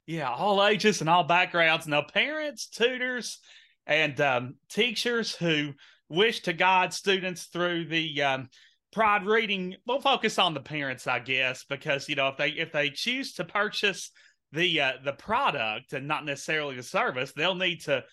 Yeah, 0.07 0.29
all 0.29 0.65
ages 0.65 1.01
and 1.01 1.09
all 1.09 1.23
backgrounds. 1.23 1.87
Now, 1.87 2.01
parents, 2.01 2.67
tutors, 2.67 3.39
and 3.85 4.19
um, 4.19 4.55
teachers 4.69 5.35
who 5.35 5.73
wish 6.09 6.41
to 6.41 6.53
guide 6.53 6.93
students 6.93 7.45
through 7.45 7.85
the 7.85 8.21
um, 8.21 8.49
Pride 8.91 9.25
Reading. 9.25 9.75
We'll 9.85 10.01
focus 10.01 10.37
on 10.37 10.53
the 10.53 10.59
parents, 10.59 11.07
I 11.07 11.19
guess, 11.19 11.63
because 11.63 12.09
you 12.09 12.15
know 12.15 12.27
if 12.29 12.37
they 12.37 12.49
if 12.49 12.71
they 12.71 12.89
choose 12.89 13.33
to 13.33 13.45
purchase 13.45 14.11
the 14.51 14.81
uh, 14.81 14.91
the 15.03 15.13
product 15.13 15.93
and 15.93 16.07
not 16.07 16.25
necessarily 16.25 16.75
the 16.75 16.83
service, 16.83 17.31
they'll 17.31 17.55
need 17.55 17.81
to 17.81 18.03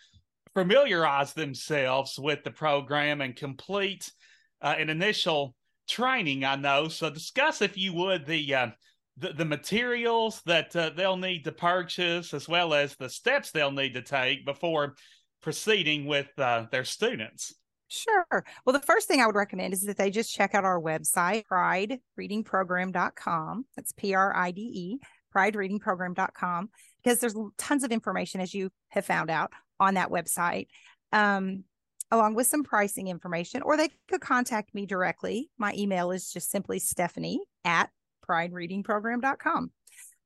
familiarize 0.55 1.35
themselves 1.35 2.19
with 2.19 2.43
the 2.45 2.51
program 2.51 3.21
and 3.21 3.37
complete 3.37 4.11
uh, 4.63 4.75
an 4.79 4.89
initial 4.91 5.55
training. 5.89 6.45
I 6.45 6.57
know. 6.57 6.89
So 6.89 7.11
discuss 7.11 7.63
if 7.63 7.77
you 7.77 7.93
would 7.95 8.27
the 8.27 8.55
uh, 8.55 8.69
the, 9.17 9.33
the 9.33 9.45
materials 9.45 10.43
that 10.47 10.75
uh, 10.77 10.91
they'll 10.97 11.17
need 11.17 11.45
to 11.45 11.53
purchase 11.53 12.35
as 12.35 12.49
well 12.49 12.75
as 12.75 12.95
the 12.97 13.09
steps 13.09 13.51
they'll 13.51 13.73
need 13.73 13.95
to 13.95 14.03
take 14.03 14.45
before 14.45 14.95
proceeding 15.43 16.07
with 16.07 16.29
uh, 16.39 16.67
their 16.71 16.85
students. 16.85 17.55
Sure. 17.89 18.45
Well, 18.65 18.75
the 18.75 18.87
first 18.87 19.09
thing 19.09 19.21
I 19.21 19.27
would 19.27 19.35
recommend 19.35 19.73
is 19.73 19.83
that 19.83 19.97
they 19.97 20.11
just 20.11 20.33
check 20.35 20.55
out 20.55 20.65
our 20.65 20.81
website, 20.81 21.45
pridereadingprogram.com. 21.51 23.65
That's 23.77 23.93
P 23.93 24.15
R 24.15 24.37
I 24.37 24.51
D 24.51 24.61
E, 24.61 24.99
pridereadingprogram.com, 25.35 26.71
because 27.03 27.21
there's 27.21 27.37
tons 27.57 27.85
of 27.85 27.93
information, 27.93 28.41
as 28.41 28.55
you 28.55 28.71
have 28.89 29.05
found 29.05 29.31
out, 29.31 29.53
on 29.81 29.95
that 29.95 30.11
website, 30.11 30.69
um, 31.13 31.65
along 32.11 32.35
with 32.35 32.47
some 32.47 32.65
pricing 32.65 33.09
information, 33.09 33.63
or 33.63 33.77
they 33.77 33.91
could 34.09 34.21
contact 34.21 34.75
me 34.75 34.87
directly. 34.87 35.51
My 35.59 35.75
email 35.77 36.11
is 36.11 36.33
just 36.33 36.51
simply 36.51 36.79
Stephanie 36.79 37.41
at 37.65 37.91
pridereadingprogram.com. 38.29 39.71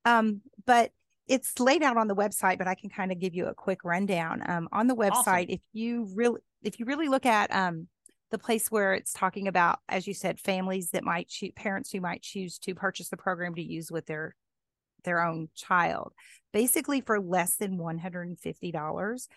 Um, 0.05 0.41
but 0.67 0.91
it's 1.29 1.59
laid 1.61 1.83
out 1.83 1.97
on 1.97 2.09
the 2.09 2.17
website, 2.17 2.59
but 2.59 2.67
I 2.67 2.75
can 2.75 2.91
kind 2.91 3.12
of 3.12 3.19
give 3.19 3.35
you 3.35 3.47
a 3.47 3.55
quick 3.55 3.85
rundown. 3.85 4.43
Um, 4.49 4.69
on 4.73 4.87
the 4.87 4.97
website, 4.97 5.45
Awesome. 5.45 5.47
if 5.51 5.61
you 5.73 6.09
really 6.15 6.41
if 6.62 6.79
you 6.79 6.87
really 6.87 7.09
look 7.09 7.27
at 7.27 7.53
um 7.55 7.88
the 8.31 8.38
place 8.38 8.71
where 8.71 8.95
it's 8.95 9.12
talking 9.12 9.47
about, 9.47 9.79
as 9.88 10.07
you 10.07 10.15
said, 10.15 10.41
families 10.41 10.91
that 10.91 11.05
might 11.05 11.29
choose 11.29 11.53
parents 11.55 11.93
who 11.93 12.01
might 12.01 12.23
choose 12.23 12.59
to 12.59 12.75
purchase 12.75 13.09
the 13.11 13.17
program 13.17 13.55
to 13.55 13.62
use 13.62 13.93
with 13.93 14.07
their 14.07 14.35
their 15.03 15.25
own 15.25 15.49
child, 15.55 16.12
basically 16.53 17.01
for 17.01 17.21
less 17.21 17.57
than 17.57 17.79
one 17.79 17.99
hundred 17.99 18.29
and 18.29 18.38
fifty 18.38 18.73
dollars, 18.73 19.29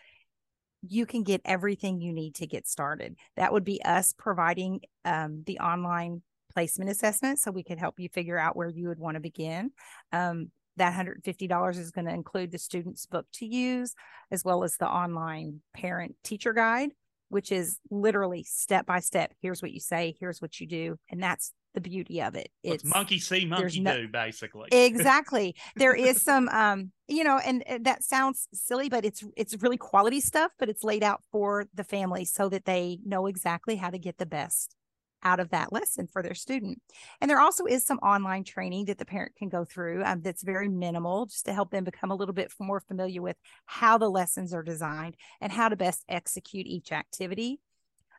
you 0.87 1.05
can 1.05 1.23
get 1.23 1.41
everything 1.45 2.01
you 2.01 2.13
need 2.13 2.35
to 2.35 2.47
get 2.47 2.67
started. 2.67 3.15
That 3.37 3.53
would 3.53 3.63
be 3.63 3.83
us 3.83 4.13
providing 4.13 4.81
um, 5.03 5.43
the 5.45 5.59
online 5.59 6.21
placement 6.53 6.89
assessment, 6.89 7.39
so 7.39 7.51
we 7.51 7.63
could 7.63 7.79
help 7.79 7.99
you 7.99 8.09
figure 8.09 8.37
out 8.37 8.55
where 8.55 8.69
you 8.69 8.87
would 8.87 8.99
want 8.99 9.15
to 9.15 9.21
begin. 9.21 9.71
Um, 10.11 10.51
that 10.77 10.93
$150 10.93 11.77
is 11.77 11.91
going 11.91 12.05
to 12.05 12.13
include 12.13 12.51
the 12.51 12.57
student's 12.57 13.05
book 13.05 13.25
to 13.33 13.45
use, 13.45 13.93
as 14.31 14.43
well 14.43 14.63
as 14.63 14.77
the 14.77 14.87
online 14.87 15.61
parent 15.73 16.15
teacher 16.23 16.53
guide, 16.53 16.89
which 17.29 17.51
is 17.51 17.79
literally 17.89 18.43
step 18.43 18.85
by 18.85 18.99
step. 18.99 19.33
Here's 19.41 19.61
what 19.61 19.71
you 19.71 19.79
say, 19.79 20.15
here's 20.19 20.41
what 20.41 20.59
you 20.59 20.67
do. 20.67 20.97
And 21.09 21.23
that's 21.23 21.53
the 21.75 21.81
beauty 21.81 22.21
of 22.21 22.35
it. 22.35 22.49
It's, 22.63 22.83
monkey 22.83 23.19
see, 23.19 23.45
monkey 23.45 23.81
no- 23.81 23.95
do, 23.95 24.07
basically. 24.07 24.69
exactly 24.71 25.55
there 25.75 25.93
is 25.93 26.21
some 26.23 26.49
um 26.49 26.91
you 27.07 27.23
know 27.23 27.37
and, 27.37 27.67
and 27.67 27.85
that 27.85 28.03
sounds 28.03 28.47
silly 28.53 28.89
but 28.89 29.05
it's 29.05 29.23
it's 29.37 29.61
really 29.61 29.77
quality 29.77 30.19
stuff 30.19 30.51
but 30.57 30.69
it's 30.69 30.83
laid 30.83 31.03
out 31.03 31.21
for 31.31 31.65
the 31.73 31.83
family 31.83 32.25
so 32.25 32.49
that 32.49 32.65
they 32.65 32.99
know 33.05 33.27
exactly 33.27 33.75
how 33.75 33.89
to 33.89 33.99
get 33.99 34.17
the 34.17 34.25
best 34.25 34.75
out 35.23 35.39
of 35.39 35.49
that 35.49 35.73
lesson 35.73 36.07
for 36.07 36.21
their 36.21 36.35
student 36.35 36.79
and 37.19 37.29
there 37.29 37.39
also 37.39 37.65
is 37.65 37.85
some 37.85 37.97
online 37.99 38.43
training 38.43 38.85
that 38.85 38.99
the 38.99 39.05
parent 39.05 39.35
can 39.35 39.49
go 39.49 39.65
through 39.65 40.03
um, 40.03 40.21
that's 40.21 40.43
very 40.43 40.69
minimal 40.69 41.25
just 41.25 41.45
to 41.45 41.53
help 41.53 41.71
them 41.71 41.83
become 41.83 42.11
a 42.11 42.15
little 42.15 42.33
bit 42.33 42.51
more 42.59 42.79
familiar 42.79 43.21
with 43.21 43.35
how 43.65 43.97
the 43.97 44.09
lessons 44.09 44.53
are 44.53 44.63
designed 44.63 45.15
and 45.41 45.51
how 45.51 45.67
to 45.67 45.75
best 45.75 46.03
execute 46.07 46.67
each 46.67 46.91
activity 46.91 47.59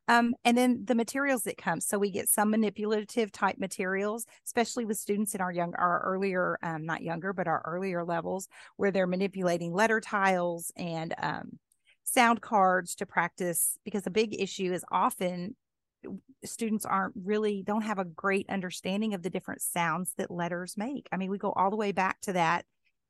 um, 0.08 0.34
and 0.44 0.56
then 0.56 0.84
the 0.84 0.94
materials 0.94 1.42
that 1.42 1.58
come. 1.58 1.80
So 1.80 1.98
we 1.98 2.10
get 2.10 2.28
some 2.28 2.50
manipulative 2.50 3.32
type 3.32 3.58
materials, 3.58 4.26
especially 4.46 4.84
with 4.84 4.98
students 4.98 5.34
in 5.34 5.40
our 5.40 5.52
young, 5.52 5.74
our 5.74 6.02
earlier, 6.04 6.58
um, 6.62 6.86
not 6.86 7.02
younger, 7.02 7.32
but 7.32 7.48
our 7.48 7.62
earlier 7.64 8.04
levels, 8.04 8.48
where 8.76 8.90
they're 8.90 9.06
manipulating 9.06 9.72
letter 9.72 10.00
tiles 10.00 10.72
and 10.76 11.14
um, 11.20 11.58
sound 12.04 12.40
cards 12.40 12.94
to 12.96 13.06
practice. 13.06 13.78
Because 13.84 14.06
a 14.06 14.10
big 14.10 14.40
issue 14.40 14.72
is 14.72 14.84
often 14.90 15.56
students 16.44 16.84
aren't 16.84 17.14
really 17.24 17.64
don't 17.66 17.82
have 17.82 17.98
a 17.98 18.04
great 18.04 18.46
understanding 18.48 19.14
of 19.14 19.22
the 19.22 19.30
different 19.30 19.60
sounds 19.60 20.12
that 20.18 20.30
letters 20.30 20.76
make. 20.76 21.08
I 21.10 21.16
mean, 21.16 21.30
we 21.30 21.38
go 21.38 21.52
all 21.52 21.70
the 21.70 21.76
way 21.76 21.92
back 21.92 22.20
to 22.22 22.34
that. 22.34 22.64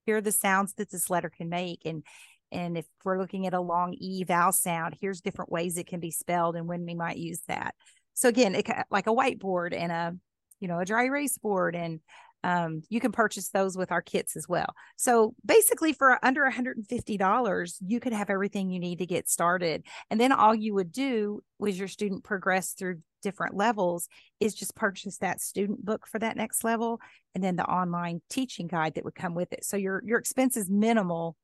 Here 0.07 0.17
are 0.17 0.23
the 0.23 0.33
sounds 0.33 0.75
that 0.75 0.91
this 0.91 1.11
letter 1.11 1.29
can 1.29 1.49
make, 1.49 1.83
and 1.85 2.05
and 2.53 2.79
if 2.79 2.87
we're 3.05 3.19
looking 3.19 3.47
at 3.47 3.55
a 3.55 3.61
long 3.61 3.95
E 3.95 4.25
vowel 4.25 4.53
sound, 4.53 4.97
here's 5.01 5.21
different 5.21 5.51
ways 5.51 5.77
it 5.77 5.87
can 5.87 6.01
be 6.01 6.11
spelled 6.11 6.57
and 6.57 6.67
when 6.67 6.85
we 6.85 6.95
might 6.95 7.17
use 7.17 7.41
that. 7.49 7.75
So 8.15 8.29
again, 8.29 8.55
it, 8.55 8.69
like 8.91 9.07
a 9.07 9.15
whiteboard 9.15 9.75
and 9.75 9.93
a, 9.93 10.17
you 10.61 10.69
know, 10.69 10.79
a 10.79 10.85
dry 10.85 11.05
erase 11.05 11.39
board 11.39 11.77
and 11.77 12.01
um, 12.45 12.83
you 12.89 13.01
can 13.01 13.11
purchase 13.11 13.49
those 13.49 13.77
with 13.77 13.91
our 13.91 14.01
kits 14.01 14.37
as 14.37 14.49
well. 14.49 14.73
So 14.97 15.35
basically, 15.45 15.93
for 15.93 16.25
under 16.25 16.49
$150, 16.49 17.77
you 17.85 17.99
could 17.99 18.13
have 18.13 18.31
everything 18.31 18.71
you 18.71 18.79
need 18.79 19.01
to 19.01 19.07
get 19.07 19.29
started. 19.29 19.85
And 20.11 20.21
then 20.21 20.31
all 20.31 20.55
you 20.55 20.73
would 20.75 20.93
do 20.93 21.43
was 21.59 21.77
your 21.77 21.89
student 21.89 22.23
progress 22.23 22.73
through 22.73 23.01
different 23.23 23.57
levels 23.57 24.09
is 24.39 24.55
just 24.55 24.77
purchase 24.77 25.19
that 25.19 25.41
student 25.41 25.85
book 25.85 26.07
for 26.07 26.21
that 26.21 26.37
next 26.37 26.63
level 26.63 27.01
and 27.35 27.43
then 27.43 27.57
the 27.57 27.65
online 27.65 28.23
teaching 28.31 28.69
guide 28.69 28.95
that 28.95 29.05
would 29.05 29.17
come 29.17 29.35
with 29.35 29.53
it. 29.53 29.65
So 29.65 29.77
your 29.77 30.01
your 30.07 30.21
expense 30.21 30.57
is 30.57 30.71
minimal 30.71 31.35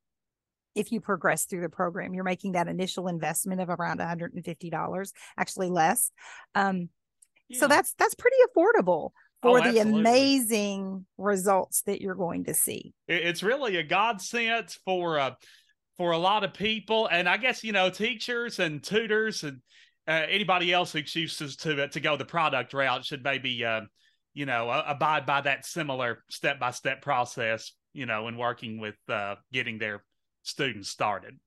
if 0.74 0.92
you 0.92 1.00
progress 1.00 1.44
through 1.44 1.60
the 1.60 1.68
program. 1.68 2.14
You're 2.14 2.24
making 2.24 2.52
that 2.52 2.68
initial 2.68 3.08
investment 3.08 3.60
of 3.60 3.68
around 3.68 4.00
$150, 4.00 5.12
actually 5.38 5.70
less. 5.70 6.10
Um, 6.54 6.88
yeah. 7.48 7.60
So 7.60 7.68
that's 7.68 7.94
that's 7.94 8.14
pretty 8.14 8.36
affordable 8.48 9.10
for 9.42 9.58
oh, 9.58 9.72
the 9.72 9.80
amazing 9.80 11.04
results 11.18 11.82
that 11.82 12.00
you're 12.00 12.14
going 12.14 12.44
to 12.44 12.54
see. 12.54 12.94
It's 13.08 13.42
really 13.42 13.76
a 13.76 13.82
godsend 13.82 14.76
for 14.84 15.18
uh, 15.18 15.32
for 15.96 16.12
a 16.12 16.18
lot 16.18 16.44
of 16.44 16.54
people, 16.54 17.08
and 17.08 17.28
I 17.28 17.36
guess 17.36 17.62
you 17.62 17.72
know 17.72 17.90
teachers 17.90 18.58
and 18.58 18.82
tutors 18.82 19.42
and 19.42 19.58
uh, 20.08 20.26
anybody 20.28 20.72
else 20.72 20.92
who 20.92 21.02
chooses 21.02 21.56
to 21.56 21.84
uh, 21.84 21.86
to 21.88 22.00
go 22.00 22.16
the 22.16 22.24
product 22.24 22.72
route 22.72 23.04
should 23.04 23.24
maybe 23.24 23.64
uh, 23.64 23.82
you 24.32 24.46
know 24.46 24.70
abide 24.86 25.26
by 25.26 25.40
that 25.42 25.66
similar 25.66 26.22
step 26.30 26.58
by 26.58 26.70
step 26.70 27.02
process. 27.02 27.72
You 27.92 28.06
know, 28.06 28.28
in 28.28 28.38
working 28.38 28.80
with 28.80 28.96
uh, 29.08 29.34
getting 29.52 29.78
their 29.78 30.02
students 30.42 30.88
started. 30.88 31.38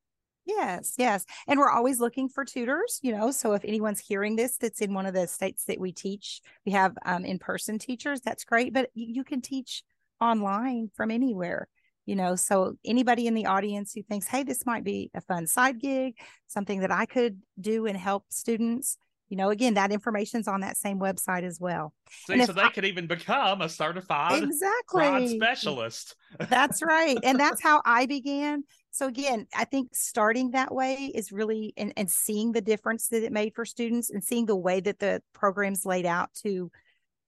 Yes, 0.46 0.94
yes. 0.98 1.26
And 1.48 1.60
we're 1.60 1.72
always 1.72 2.00
looking 2.00 2.30
for 2.30 2.46
tutors, 2.46 3.00
you 3.02 3.12
know. 3.12 3.32
So 3.32 3.54
if 3.54 3.66
anyone's 3.66 4.00
hearing 4.00 4.36
this 4.36 4.58
that's 4.58 4.80
in 4.80 4.94
one 4.94 5.08
of 5.08 5.16
the 5.16 5.28
states 5.28 5.66
that 5.66 5.80
we 5.80 5.92
teach, 5.92 6.42
we 6.66 6.72
have 6.74 6.96
um, 7.04 7.26
in 7.26 7.40
person 7.40 7.80
teachers, 7.80 8.22
that's 8.22 8.44
great. 8.44 8.72
But 8.72 8.90
you, 8.94 9.08
you 9.08 9.24
can 9.24 9.42
teach 9.42 9.84
online 10.22 10.92
from 10.94 11.10
anywhere, 11.10 11.68
you 12.06 12.16
know. 12.16 12.36
So 12.36 12.76
anybody 12.86 13.26
in 13.26 13.34
the 13.34 13.48
audience 13.48 13.94
who 13.94 14.04
thinks, 14.04 14.28
hey, 14.28 14.44
this 14.44 14.68
might 14.68 14.84
be 14.84 15.10
a 15.16 15.22
fun 15.22 15.48
side 15.48 15.80
gig, 15.80 16.16
something 16.46 16.82
that 16.82 16.92
I 16.92 17.08
could 17.08 17.42
do 17.60 17.88
and 17.88 17.98
help 17.98 18.26
students, 18.30 18.98
you 19.30 19.38
know, 19.38 19.50
again, 19.50 19.74
that 19.74 19.92
information's 19.92 20.48
on 20.48 20.62
that 20.62 20.78
same 20.78 21.00
website 21.00 21.44
as 21.44 21.60
well. 21.60 21.94
See, 22.28 22.46
so 22.46 22.54
they 22.54 22.62
I, 22.62 22.70
could 22.70 22.86
even 22.86 23.08
become 23.08 23.62
a 23.62 23.70
certified 23.70 24.44
exactly 24.44 25.36
specialist. 25.36 26.16
that's 26.50 26.84
right. 26.84 27.18
And 27.24 27.40
that's 27.40 27.62
how 27.62 27.82
I 27.84 28.06
began. 28.06 28.64
So 28.96 29.08
again, 29.08 29.46
I 29.54 29.66
think 29.66 29.94
starting 29.94 30.52
that 30.52 30.74
way 30.74 31.12
is 31.14 31.34
really 31.34 31.74
and, 31.76 31.92
and 31.98 32.10
seeing 32.10 32.54
the 32.54 32.62
difference 32.62 33.10
that 33.10 33.24
it 33.24 33.34
made 33.34 33.54
for 33.54 33.66
students 33.66 34.10
and 34.10 34.24
seeing 34.24 34.46
the 34.46 34.56
way 34.56 34.80
that 34.80 35.00
the 35.00 35.22
program's 35.34 35.86
laid 35.86 36.06
out 36.06 36.30
to 36.44 36.72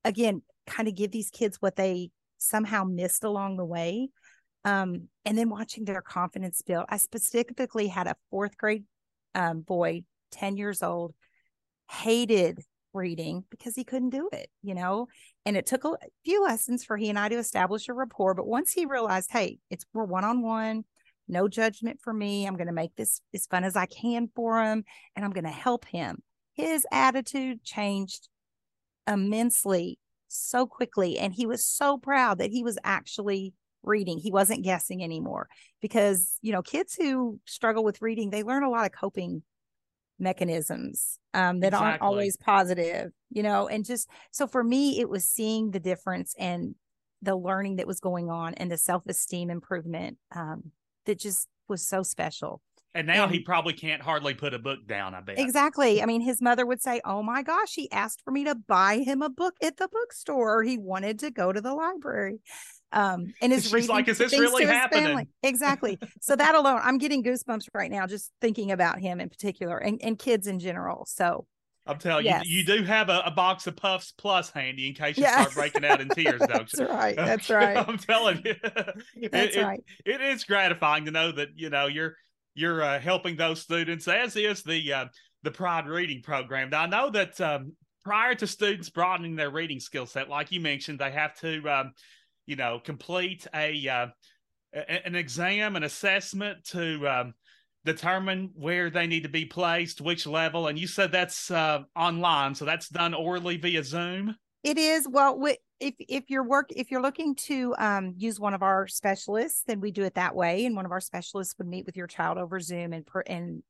again 0.05 0.43
kind 0.65 0.87
of 0.87 0.95
give 0.95 1.11
these 1.11 1.29
kids 1.29 1.57
what 1.59 1.75
they 1.75 2.09
somehow 2.37 2.85
missed 2.85 3.25
along 3.25 3.57
the 3.57 3.65
way. 3.65 4.07
Um, 4.63 5.09
and 5.25 5.37
then 5.37 5.49
watching 5.49 5.83
their 5.83 6.01
confidence 6.01 6.61
build. 6.61 6.85
I 6.87 6.95
specifically 6.95 7.87
had 7.87 8.07
a 8.07 8.15
fourth 8.31 8.57
grade 8.57 8.85
um, 9.35 9.59
boy, 9.59 10.03
10 10.31 10.55
years 10.55 10.81
old, 10.81 11.15
hated 11.91 12.61
reading 12.93 13.43
because 13.49 13.75
he 13.75 13.83
couldn't 13.83 14.11
do 14.11 14.29
it, 14.31 14.49
you 14.63 14.73
know. 14.73 15.07
And 15.45 15.57
it 15.57 15.65
took 15.65 15.83
a 15.83 15.97
few 16.23 16.43
lessons 16.43 16.85
for 16.85 16.95
he 16.95 17.09
and 17.09 17.19
I 17.19 17.27
to 17.27 17.35
establish 17.35 17.89
a 17.89 17.93
rapport. 17.93 18.35
But 18.35 18.47
once 18.47 18.71
he 18.71 18.85
realized, 18.85 19.31
hey, 19.33 19.59
it's 19.69 19.85
we're 19.93 20.05
one 20.05 20.23
on 20.23 20.41
one, 20.41 20.85
no 21.27 21.47
judgment 21.47 21.99
for 22.01 22.13
me. 22.13 22.45
I'm 22.45 22.55
going 22.55 22.67
to 22.67 22.73
make 22.73 22.95
this 22.95 23.21
as 23.33 23.45
fun 23.45 23.63
as 23.63 23.75
I 23.75 23.85
can 23.85 24.29
for 24.35 24.63
him 24.63 24.83
and 25.15 25.25
I'm 25.25 25.31
going 25.31 25.43
to 25.43 25.49
help 25.49 25.85
him. 25.85 26.21
His 26.53 26.85
attitude 26.91 27.63
changed 27.63 28.29
immensely 29.07 29.99
so 30.27 30.65
quickly. 30.65 31.17
And 31.17 31.33
he 31.33 31.45
was 31.45 31.65
so 31.65 31.97
proud 31.97 32.39
that 32.39 32.51
he 32.51 32.63
was 32.63 32.77
actually 32.83 33.53
reading. 33.83 34.17
He 34.17 34.31
wasn't 34.31 34.63
guessing 34.63 35.03
anymore 35.03 35.47
because, 35.81 36.37
you 36.41 36.51
know, 36.51 36.61
kids 36.61 36.95
who 36.95 37.39
struggle 37.45 37.83
with 37.83 38.01
reading, 38.01 38.29
they 38.29 38.43
learn 38.43 38.63
a 38.63 38.69
lot 38.69 38.85
of 38.85 38.91
coping 38.91 39.43
mechanisms 40.19 41.19
um, 41.33 41.59
that 41.59 41.67
exactly. 41.67 41.87
aren't 41.87 42.01
always 42.01 42.37
positive, 42.37 43.11
you 43.29 43.43
know, 43.43 43.67
and 43.67 43.85
just 43.85 44.09
so 44.31 44.47
for 44.47 44.63
me, 44.63 44.99
it 44.99 45.09
was 45.09 45.25
seeing 45.25 45.71
the 45.71 45.79
difference 45.79 46.33
and 46.37 46.75
the 47.21 47.35
learning 47.35 47.77
that 47.77 47.87
was 47.87 47.99
going 47.99 48.29
on 48.29 48.53
and 48.55 48.71
the 48.71 48.77
self 48.77 49.03
esteem 49.07 49.49
improvement 49.49 50.17
um, 50.35 50.71
that 51.07 51.19
just 51.19 51.47
was 51.67 51.85
so 51.85 52.03
special. 52.03 52.61
And 52.93 53.05
now 53.05 53.25
and, 53.25 53.33
he 53.33 53.41
probably 53.41 53.73
can't 53.73 54.01
hardly 54.01 54.33
put 54.33 54.53
a 54.53 54.59
book 54.59 54.87
down, 54.87 55.13
I 55.13 55.21
bet. 55.21 55.37
Exactly. 55.37 56.01
I 56.01 56.05
mean, 56.05 56.21
his 56.21 56.41
mother 56.41 56.65
would 56.65 56.81
say, 56.81 57.01
Oh 57.05 57.21
my 57.21 57.43
gosh, 57.43 57.73
he 57.73 57.91
asked 57.91 58.21
for 58.23 58.31
me 58.31 58.45
to 58.45 58.55
buy 58.55 58.99
him 58.99 59.21
a 59.21 59.29
book 59.29 59.55
at 59.61 59.77
the 59.77 59.87
bookstore. 59.91 60.63
He 60.63 60.77
wanted 60.77 61.19
to 61.19 61.31
go 61.31 61.51
to 61.51 61.61
the 61.61 61.73
library. 61.73 62.39
Um, 62.91 63.33
and 63.41 63.51
his 63.51 63.69
She's 63.69 63.89
like, 63.89 64.07
Is 64.07 64.17
this 64.17 64.31
really 64.31 64.65
happening? 64.65 65.27
Exactly. 65.43 65.99
so 66.21 66.35
that 66.35 66.55
alone, 66.55 66.79
I'm 66.81 66.97
getting 66.97 67.23
goosebumps 67.23 67.67
right 67.73 67.91
now 67.91 68.07
just 68.07 68.31
thinking 68.41 68.71
about 68.71 68.99
him 68.99 69.19
in 69.19 69.29
particular 69.29 69.77
and, 69.77 70.01
and 70.01 70.17
kids 70.17 70.47
in 70.47 70.59
general. 70.59 71.05
So 71.07 71.45
I'm 71.87 71.97
telling 71.97 72.25
yes. 72.25 72.45
you, 72.45 72.59
you 72.59 72.65
do 72.65 72.83
have 72.83 73.09
a, 73.09 73.21
a, 73.25 73.31
box 73.31 73.67
of 73.67 73.75
Puffs 73.75 74.13
Plus 74.17 74.49
handy 74.49 74.87
in 74.87 74.93
case 74.93 75.17
you 75.17 75.23
yeah. 75.23 75.41
start 75.41 75.53
breaking 75.53 75.85
out 75.85 76.01
in 76.01 76.09
tears, 76.09 76.39
don't 76.47 76.49
That's 76.49 76.79
you? 76.79 76.87
right. 76.87 77.15
That's 77.17 77.49
right. 77.49 77.77
I'm 77.77 77.97
telling 77.97 78.41
you, 78.45 78.55
That's 79.31 79.55
it, 79.55 79.63
right. 79.63 79.83
It, 80.05 80.19
it 80.19 80.21
is 80.21 80.43
gratifying 80.43 81.05
to 81.05 81.11
know 81.11 81.31
that 81.31 81.49
you 81.55 81.69
know 81.69 81.87
you're 81.87 82.15
you're 82.55 82.81
uh, 82.81 82.99
helping 82.99 83.35
those 83.35 83.61
students, 83.61 84.07
as 84.07 84.35
is 84.35 84.63
the 84.63 84.93
uh, 84.93 85.05
the 85.43 85.51
Pride 85.51 85.87
Reading 85.87 86.21
Program. 86.21 86.69
Now 86.69 86.83
I 86.83 86.87
know 86.87 87.09
that 87.11 87.39
um, 87.39 87.73
prior 88.03 88.35
to 88.35 88.47
students 88.47 88.89
broadening 88.89 89.35
their 89.35 89.49
reading 89.49 89.79
skill 89.79 90.05
set, 90.05 90.29
like 90.29 90.51
you 90.51 90.59
mentioned, 90.59 90.99
they 90.99 91.11
have 91.11 91.37
to 91.39 91.69
um, 91.69 91.93
you 92.45 92.55
know 92.55 92.79
complete 92.83 93.45
a, 93.53 93.87
uh, 93.87 94.07
an 94.73 95.15
exam, 95.15 95.75
an 95.75 95.83
assessment 95.83 96.63
to 96.65 97.07
um, 97.07 97.33
determine 97.87 98.51
where 98.53 98.89
they 98.89 99.07
need 99.07 99.23
to 99.23 99.29
be 99.29 99.45
placed, 99.45 100.01
which 100.01 100.27
level. 100.27 100.67
And 100.67 100.77
you 100.77 100.87
said 100.87 101.11
that's 101.11 101.49
uh, 101.49 101.83
online, 101.95 102.53
so 102.53 102.65
that's 102.65 102.89
done 102.89 103.13
orally 103.13 103.57
via 103.57 103.83
Zoom. 103.83 104.35
It 104.63 104.77
is 104.77 105.07
well. 105.09 105.41
If 105.79 105.93
if 105.99 106.29
you're 106.29 106.43
work 106.43 106.69
if 106.69 106.91
you're 106.91 107.01
looking 107.01 107.35
to 107.35 107.75
um, 107.77 108.13
use 108.17 108.39
one 108.39 108.53
of 108.53 108.63
our 108.63 108.87
specialists, 108.87 109.63
then 109.67 109.79
we 109.79 109.91
do 109.91 110.03
it 110.03 110.15
that 110.15 110.35
way. 110.35 110.65
And 110.65 110.75
one 110.75 110.85
of 110.85 110.91
our 110.91 110.99
specialists 110.99 111.55
would 111.57 111.67
meet 111.67 111.85
with 111.85 111.97
your 111.97 112.07
child 112.07 112.37
over 112.37 112.59
Zoom 112.59 112.93
and 112.93 113.05
per, 113.05 113.21
and 113.21 113.63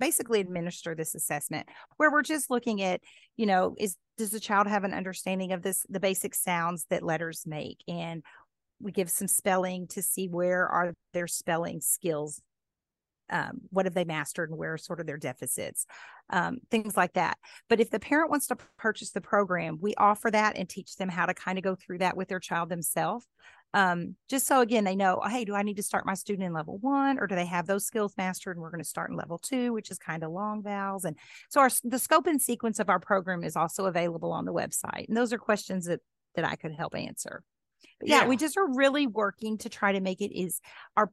basically 0.00 0.40
administer 0.40 0.94
this 0.94 1.14
assessment, 1.14 1.68
where 1.96 2.10
we're 2.10 2.22
just 2.22 2.50
looking 2.50 2.82
at, 2.82 3.00
you 3.36 3.46
know, 3.46 3.74
is 3.78 3.96
does 4.16 4.30
the 4.30 4.40
child 4.40 4.66
have 4.66 4.84
an 4.84 4.94
understanding 4.94 5.52
of 5.52 5.62
this 5.62 5.86
the 5.88 6.00
basic 6.00 6.34
sounds 6.34 6.86
that 6.90 7.02
letters 7.02 7.44
make 7.46 7.78
and 7.88 8.22
we 8.80 8.92
give 8.92 9.10
some 9.10 9.28
spelling 9.28 9.86
to 9.88 10.02
see 10.02 10.28
where 10.28 10.68
are 10.68 10.94
their 11.12 11.26
spelling 11.26 11.80
skills 11.80 12.40
um, 13.30 13.60
what 13.70 13.86
have 13.86 13.94
they 13.94 14.04
mastered 14.04 14.50
and 14.50 14.58
where 14.58 14.74
are 14.74 14.78
sort 14.78 15.00
of 15.00 15.06
their 15.06 15.16
deficits 15.16 15.86
um, 16.30 16.58
things 16.70 16.96
like 16.96 17.12
that. 17.14 17.36
But 17.68 17.80
if 17.80 17.90
the 17.90 18.00
parent 18.00 18.30
wants 18.30 18.46
to 18.46 18.56
purchase 18.78 19.10
the 19.10 19.20
program 19.20 19.78
we 19.80 19.94
offer 19.96 20.30
that 20.30 20.56
and 20.56 20.68
teach 20.68 20.96
them 20.96 21.08
how 21.08 21.26
to 21.26 21.34
kind 21.34 21.58
of 21.58 21.64
go 21.64 21.74
through 21.74 21.98
that 21.98 22.16
with 22.16 22.28
their 22.28 22.40
child 22.40 22.68
themselves 22.68 23.26
um, 23.74 24.14
just 24.30 24.46
so 24.46 24.60
again 24.60 24.84
they 24.84 24.94
know 24.94 25.20
hey 25.28 25.44
do 25.44 25.54
i 25.54 25.62
need 25.62 25.76
to 25.76 25.82
start 25.82 26.06
my 26.06 26.14
student 26.14 26.46
in 26.46 26.52
level 26.52 26.78
one 26.78 27.18
or 27.18 27.26
do 27.26 27.34
they 27.34 27.44
have 27.44 27.66
those 27.66 27.84
skills 27.84 28.14
mastered 28.16 28.56
and 28.56 28.62
we're 28.62 28.70
going 28.70 28.82
to 28.82 28.88
start 28.88 29.10
in 29.10 29.16
level 29.16 29.36
two 29.36 29.72
which 29.72 29.90
is 29.90 29.98
kind 29.98 30.22
of 30.22 30.30
long 30.30 30.62
vowels 30.62 31.04
and 31.04 31.16
so 31.50 31.60
our 31.60 31.70
the 31.82 31.98
scope 31.98 32.28
and 32.28 32.40
sequence 32.40 32.78
of 32.78 32.88
our 32.88 33.00
program 33.00 33.42
is 33.42 33.56
also 33.56 33.86
available 33.86 34.32
on 34.32 34.44
the 34.44 34.52
website 34.52 35.08
and 35.08 35.16
those 35.16 35.32
are 35.32 35.38
questions 35.38 35.86
that 35.86 36.00
that 36.34 36.44
i 36.44 36.56
could 36.56 36.72
help 36.72 36.94
answer. 36.94 37.42
Yeah, 38.02 38.22
yeah, 38.22 38.28
we 38.28 38.36
just 38.36 38.56
are 38.56 38.66
really 38.66 39.06
working 39.06 39.58
to 39.58 39.68
try 39.68 39.92
to 39.92 40.00
make 40.00 40.20
it 40.20 40.36
is 40.36 40.60
our 40.96 41.10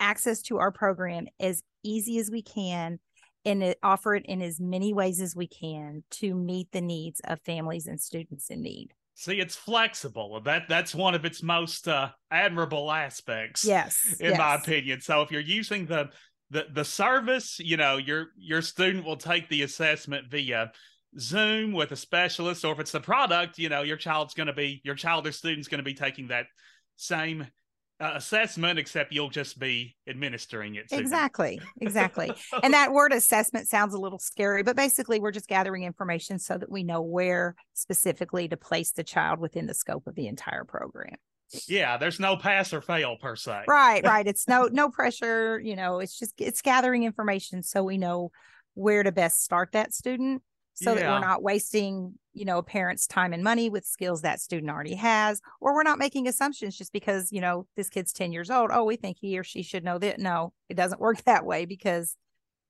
access 0.00 0.42
to 0.42 0.58
our 0.58 0.70
program 0.70 1.26
as 1.40 1.62
easy 1.82 2.18
as 2.18 2.30
we 2.30 2.42
can 2.42 2.98
and 3.44 3.74
offer 3.82 4.14
it 4.14 4.26
in 4.26 4.42
as 4.42 4.60
many 4.60 4.92
ways 4.92 5.20
as 5.20 5.34
we 5.34 5.46
can 5.46 6.02
to 6.10 6.34
meet 6.34 6.68
the 6.72 6.80
needs 6.80 7.20
of 7.24 7.40
families 7.42 7.86
and 7.86 8.00
students 8.00 8.50
in 8.50 8.62
need. 8.62 8.92
See, 9.14 9.40
it's 9.40 9.56
flexible. 9.56 10.40
That 10.42 10.68
that's 10.68 10.94
one 10.94 11.14
of 11.14 11.24
its 11.24 11.42
most 11.42 11.88
uh, 11.88 12.10
admirable 12.30 12.90
aspects. 12.92 13.64
Yes, 13.64 14.16
in 14.20 14.30
yes. 14.30 14.38
my 14.38 14.54
opinion. 14.54 15.00
So 15.00 15.22
if 15.22 15.32
you're 15.32 15.40
using 15.40 15.86
the 15.86 16.10
the 16.50 16.66
the 16.72 16.84
service, 16.84 17.58
you 17.58 17.76
know, 17.76 17.96
your 17.96 18.28
your 18.36 18.62
student 18.62 19.04
will 19.04 19.16
take 19.16 19.48
the 19.48 19.62
assessment 19.62 20.30
via 20.30 20.70
Zoom 21.18 21.72
with 21.72 21.90
a 21.90 21.96
specialist, 21.96 22.64
or 22.64 22.72
if 22.72 22.78
it's 22.78 22.92
the 22.92 23.00
product, 23.00 23.58
you 23.58 23.68
know, 23.68 23.82
your 23.82 23.96
child's 23.96 24.34
going 24.34 24.46
to 24.46 24.52
be 24.52 24.80
your 24.84 24.94
child 24.94 25.26
or 25.26 25.32
student's 25.32 25.68
going 25.68 25.78
to 25.78 25.84
be 25.84 25.94
taking 25.94 26.28
that 26.28 26.46
same 26.94 27.46
uh, 28.00 28.12
assessment, 28.14 28.78
except 28.78 29.12
you'll 29.12 29.30
just 29.30 29.58
be 29.58 29.96
administering 30.08 30.76
it. 30.76 30.86
exactly, 30.90 31.60
exactly. 31.80 32.32
and 32.62 32.74
that 32.74 32.92
word 32.92 33.12
assessment 33.12 33.68
sounds 33.68 33.94
a 33.94 33.98
little 33.98 34.18
scary, 34.18 34.62
but 34.62 34.76
basically, 34.76 35.20
we're 35.20 35.32
just 35.32 35.48
gathering 35.48 35.82
information 35.82 36.38
so 36.38 36.56
that 36.56 36.70
we 36.70 36.82
know 36.82 37.02
where 37.02 37.56
specifically 37.74 38.48
to 38.48 38.56
place 38.56 38.92
the 38.92 39.04
child 39.04 39.40
within 39.40 39.66
the 39.66 39.74
scope 39.74 40.06
of 40.06 40.14
the 40.14 40.26
entire 40.26 40.64
program. 40.64 41.16
Yeah, 41.66 41.96
there's 41.96 42.20
no 42.20 42.36
pass 42.36 42.72
or 42.72 42.80
fail 42.80 43.16
per 43.16 43.34
se. 43.34 43.64
Right, 43.66 44.04
right. 44.04 44.26
It's 44.28 44.46
no 44.46 44.68
no 44.70 44.90
pressure. 44.90 45.58
You 45.58 45.76
know, 45.76 46.00
it's 46.00 46.18
just 46.18 46.34
it's 46.38 46.62
gathering 46.62 47.04
information 47.04 47.62
so 47.62 47.82
we 47.82 47.98
know 47.98 48.30
where 48.74 49.02
to 49.02 49.10
best 49.10 49.42
start 49.42 49.72
that 49.72 49.92
student 49.92 50.42
so 50.82 50.94
that 50.94 51.04
we're 51.04 51.26
not 51.26 51.42
wasting 51.42 52.14
you 52.32 52.44
know 52.44 52.58
a 52.58 52.62
parent's 52.62 53.06
time 53.06 53.32
and 53.32 53.42
money 53.42 53.68
with 53.68 53.84
skills 53.84 54.22
that 54.22 54.40
student 54.40 54.70
already 54.70 54.94
has 54.94 55.40
or 55.60 55.74
we're 55.74 55.82
not 55.82 55.98
making 55.98 56.28
assumptions 56.28 56.76
just 56.76 56.92
because 56.92 57.32
you 57.32 57.40
know 57.40 57.66
this 57.76 57.88
kid's 57.88 58.12
10 58.12 58.32
years 58.32 58.50
old 58.50 58.70
oh 58.72 58.84
we 58.84 58.96
think 58.96 59.16
he 59.20 59.38
or 59.38 59.44
she 59.44 59.62
should 59.62 59.84
know 59.84 59.98
that 59.98 60.18
no 60.18 60.52
it 60.68 60.74
doesn't 60.74 61.00
work 61.00 61.22
that 61.24 61.44
way 61.44 61.64
because 61.64 62.16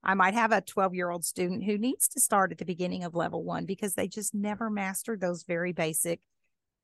i 0.03 0.15
might 0.15 0.35
have 0.35 0.53
a 0.53 0.61
12 0.61 0.95
year 0.95 1.11
old 1.11 1.25
student 1.25 1.65
who 1.65 1.77
needs 1.77 2.09
to 2.09 2.21
start 2.21 2.51
at 2.53 2.59
the 2.59 2.65
beginning 2.65 3.05
of 3.05 3.15
level 3.15 3.45
one 3.45 3.67
because 3.67 3.95
they 3.95 4.09
just 4.09 4.35
never 4.35 4.71
mastered 4.71 5.21
those 5.21 5.43
very 5.43 5.73
basic 5.73 6.21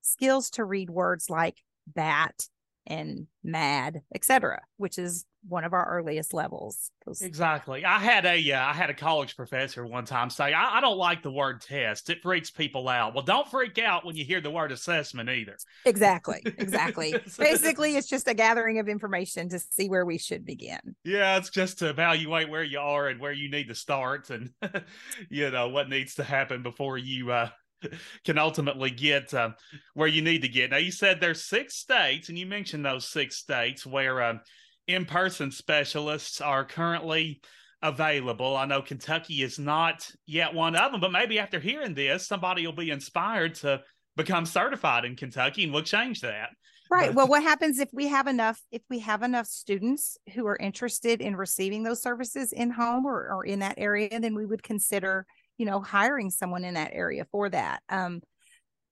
skills 0.02 0.50
to 0.50 0.64
read 0.64 0.90
words 0.90 1.30
like 1.30 1.62
bat 1.86 2.48
and 2.86 3.26
mad 3.42 4.02
etc 4.14 4.60
which 4.76 4.98
is 4.98 5.24
one 5.46 5.64
of 5.64 5.72
our 5.72 5.86
earliest 5.88 6.32
levels 6.32 6.90
Exactly. 7.20 7.84
I 7.84 7.98
had 7.98 8.24
a 8.24 8.52
uh, 8.52 8.64
I 8.64 8.72
had 8.72 8.88
a 8.88 8.94
college 8.94 9.36
professor 9.36 9.86
one 9.86 10.04
time 10.04 10.30
say, 10.30 10.52
I, 10.52 10.78
I 10.78 10.80
don't 10.80 10.96
like 10.96 11.22
the 11.22 11.30
word 11.30 11.60
test. 11.60 12.08
It 12.08 12.22
freaks 12.22 12.50
people 12.50 12.88
out. 12.88 13.14
Well, 13.14 13.24
don't 13.24 13.48
freak 13.48 13.78
out 13.78 14.04
when 14.04 14.16
you 14.16 14.24
hear 14.24 14.40
the 14.40 14.50
word 14.50 14.72
assessment 14.72 15.28
either. 15.28 15.56
Exactly. 15.84 16.42
Exactly. 16.64 17.14
Basically, 17.38 17.96
it's 17.96 18.08
just 18.08 18.26
a 18.26 18.32
gathering 18.32 18.78
of 18.78 18.88
information 18.88 19.48
to 19.50 19.58
see 19.58 19.88
where 19.88 20.06
we 20.06 20.16
should 20.16 20.46
begin. 20.46 20.78
Yeah, 21.04 21.36
it's 21.36 21.50
just 21.50 21.78
to 21.80 21.90
evaluate 21.90 22.48
where 22.48 22.62
you 22.62 22.78
are 22.78 23.08
and 23.08 23.20
where 23.20 23.32
you 23.32 23.50
need 23.50 23.68
to 23.68 23.74
start 23.74 24.30
and 24.30 24.50
you 25.28 25.50
know 25.50 25.68
what 25.68 25.90
needs 25.90 26.14
to 26.14 26.24
happen 26.24 26.62
before 26.62 26.96
you 26.96 27.32
uh 27.32 27.48
can 28.24 28.38
ultimately 28.38 28.90
get 28.90 29.32
uh, 29.34 29.50
where 29.94 30.08
you 30.08 30.22
need 30.22 30.42
to 30.42 30.48
get. 30.48 30.70
Now 30.70 30.76
you 30.78 30.90
said 30.92 31.20
there's 31.20 31.44
six 31.44 31.74
states 31.74 32.28
and 32.28 32.38
you 32.38 32.46
mentioned 32.46 32.84
those 32.84 33.06
six 33.06 33.36
states 33.36 33.86
where 33.86 34.22
um 34.22 34.40
in-person 34.86 35.50
specialists 35.50 36.40
are 36.40 36.64
currently 36.64 37.40
available. 37.82 38.56
I 38.56 38.66
know 38.66 38.82
Kentucky 38.82 39.42
is 39.42 39.58
not 39.58 40.10
yet 40.26 40.52
one 40.54 40.76
of 40.76 40.92
them, 40.92 41.00
but 41.00 41.12
maybe 41.12 41.38
after 41.38 41.58
hearing 41.60 41.94
this, 41.94 42.26
somebody 42.26 42.66
will 42.66 42.74
be 42.74 42.90
inspired 42.90 43.54
to 43.56 43.82
become 44.16 44.46
certified 44.46 45.04
in 45.04 45.16
Kentucky 45.16 45.64
and 45.64 45.72
we'll 45.72 45.82
change 45.82 46.20
that. 46.20 46.50
Right. 46.90 47.08
But- 47.08 47.16
Well, 47.16 47.28
what 47.28 47.42
happens 47.42 47.78
if 47.78 47.88
we 47.92 48.08
have 48.08 48.26
enough 48.26 48.60
if 48.70 48.82
we 48.90 48.98
have 49.00 49.22
enough 49.22 49.46
students 49.46 50.18
who 50.34 50.46
are 50.46 50.56
interested 50.56 51.20
in 51.20 51.34
receiving 51.36 51.82
those 51.82 52.02
services 52.02 52.52
in 52.52 52.70
home 52.70 53.06
or, 53.06 53.32
or 53.32 53.44
in 53.44 53.60
that 53.60 53.74
area, 53.78 54.20
then 54.20 54.34
we 54.34 54.46
would 54.46 54.62
consider, 54.62 55.26
you 55.58 55.66
know, 55.66 55.80
hiring 55.80 56.30
someone 56.30 56.64
in 56.64 56.74
that 56.74 56.90
area 56.92 57.26
for 57.30 57.48
that. 57.48 57.82
Um, 57.88 58.20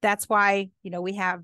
that's 0.01 0.29
why, 0.29 0.71
you 0.83 0.91
know, 0.91 1.01
we 1.01 1.15
have 1.15 1.43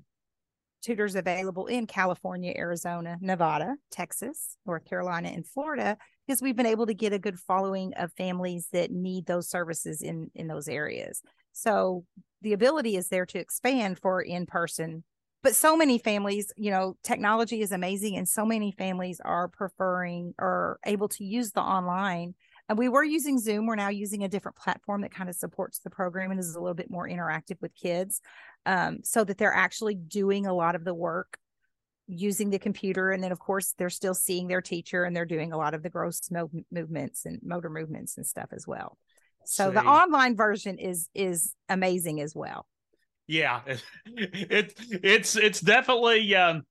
tutors 0.81 1.15
available 1.15 1.67
in 1.67 1.87
California, 1.87 2.53
Arizona, 2.55 3.17
Nevada, 3.21 3.75
Texas, 3.91 4.57
North 4.65 4.85
Carolina, 4.85 5.29
and 5.29 5.45
Florida, 5.45 5.97
because 6.25 6.41
we've 6.41 6.55
been 6.55 6.65
able 6.65 6.85
to 6.85 6.93
get 6.93 7.13
a 7.13 7.19
good 7.19 7.39
following 7.39 7.93
of 7.95 8.13
families 8.13 8.67
that 8.71 8.91
need 8.91 9.25
those 9.25 9.49
services 9.49 10.01
in 10.01 10.29
in 10.35 10.47
those 10.47 10.67
areas. 10.67 11.21
So 11.51 12.05
the 12.41 12.53
ability 12.53 12.95
is 12.95 13.09
there 13.09 13.25
to 13.25 13.39
expand 13.39 13.99
for 13.99 14.21
in 14.21 14.45
person 14.45 15.03
but 15.41 15.55
so 15.55 15.75
many 15.75 15.97
families 15.97 16.51
you 16.57 16.71
know 16.71 16.95
technology 17.03 17.61
is 17.61 17.71
amazing 17.71 18.15
and 18.15 18.27
so 18.27 18.45
many 18.45 18.71
families 18.71 19.21
are 19.23 19.47
preferring 19.47 20.33
or 20.39 20.79
able 20.85 21.07
to 21.07 21.23
use 21.23 21.51
the 21.51 21.61
online 21.61 22.33
and 22.69 22.77
we 22.77 22.87
were 22.87 23.03
using 23.03 23.37
zoom 23.37 23.65
we're 23.65 23.75
now 23.75 23.89
using 23.89 24.23
a 24.23 24.29
different 24.29 24.57
platform 24.57 25.01
that 25.01 25.13
kind 25.13 25.29
of 25.29 25.35
supports 25.35 25.79
the 25.79 25.89
program 25.89 26.31
and 26.31 26.39
is 26.39 26.55
a 26.55 26.59
little 26.59 26.75
bit 26.75 26.89
more 26.89 27.07
interactive 27.07 27.59
with 27.61 27.75
kids 27.75 28.21
um, 28.65 28.99
so 29.03 29.23
that 29.23 29.37
they're 29.37 29.53
actually 29.53 29.95
doing 29.95 30.45
a 30.45 30.53
lot 30.53 30.75
of 30.75 30.85
the 30.85 30.93
work 30.93 31.37
using 32.07 32.49
the 32.49 32.59
computer 32.59 33.11
and 33.11 33.23
then 33.23 33.31
of 33.31 33.39
course 33.39 33.73
they're 33.77 33.89
still 33.89 34.15
seeing 34.15 34.47
their 34.47 34.61
teacher 34.61 35.03
and 35.03 35.15
they're 35.15 35.25
doing 35.25 35.51
a 35.51 35.57
lot 35.57 35.73
of 35.73 35.83
the 35.83 35.89
gross 35.89 36.21
mo- 36.31 36.49
movements 36.71 37.25
and 37.25 37.39
motor 37.43 37.69
movements 37.69 38.17
and 38.17 38.25
stuff 38.25 38.49
as 38.51 38.65
well. 38.65 38.97
So 39.45 39.71
the 39.71 39.83
online 39.83 40.35
version 40.35 40.77
is 40.77 41.09
is 41.15 41.55
amazing 41.69 42.21
as 42.21 42.35
well. 42.35 42.67
Yeah, 43.25 43.61
it, 44.05 44.73
it's 44.91 45.35
it's 45.35 45.59
definitely 45.59 46.35
um, 46.35 46.63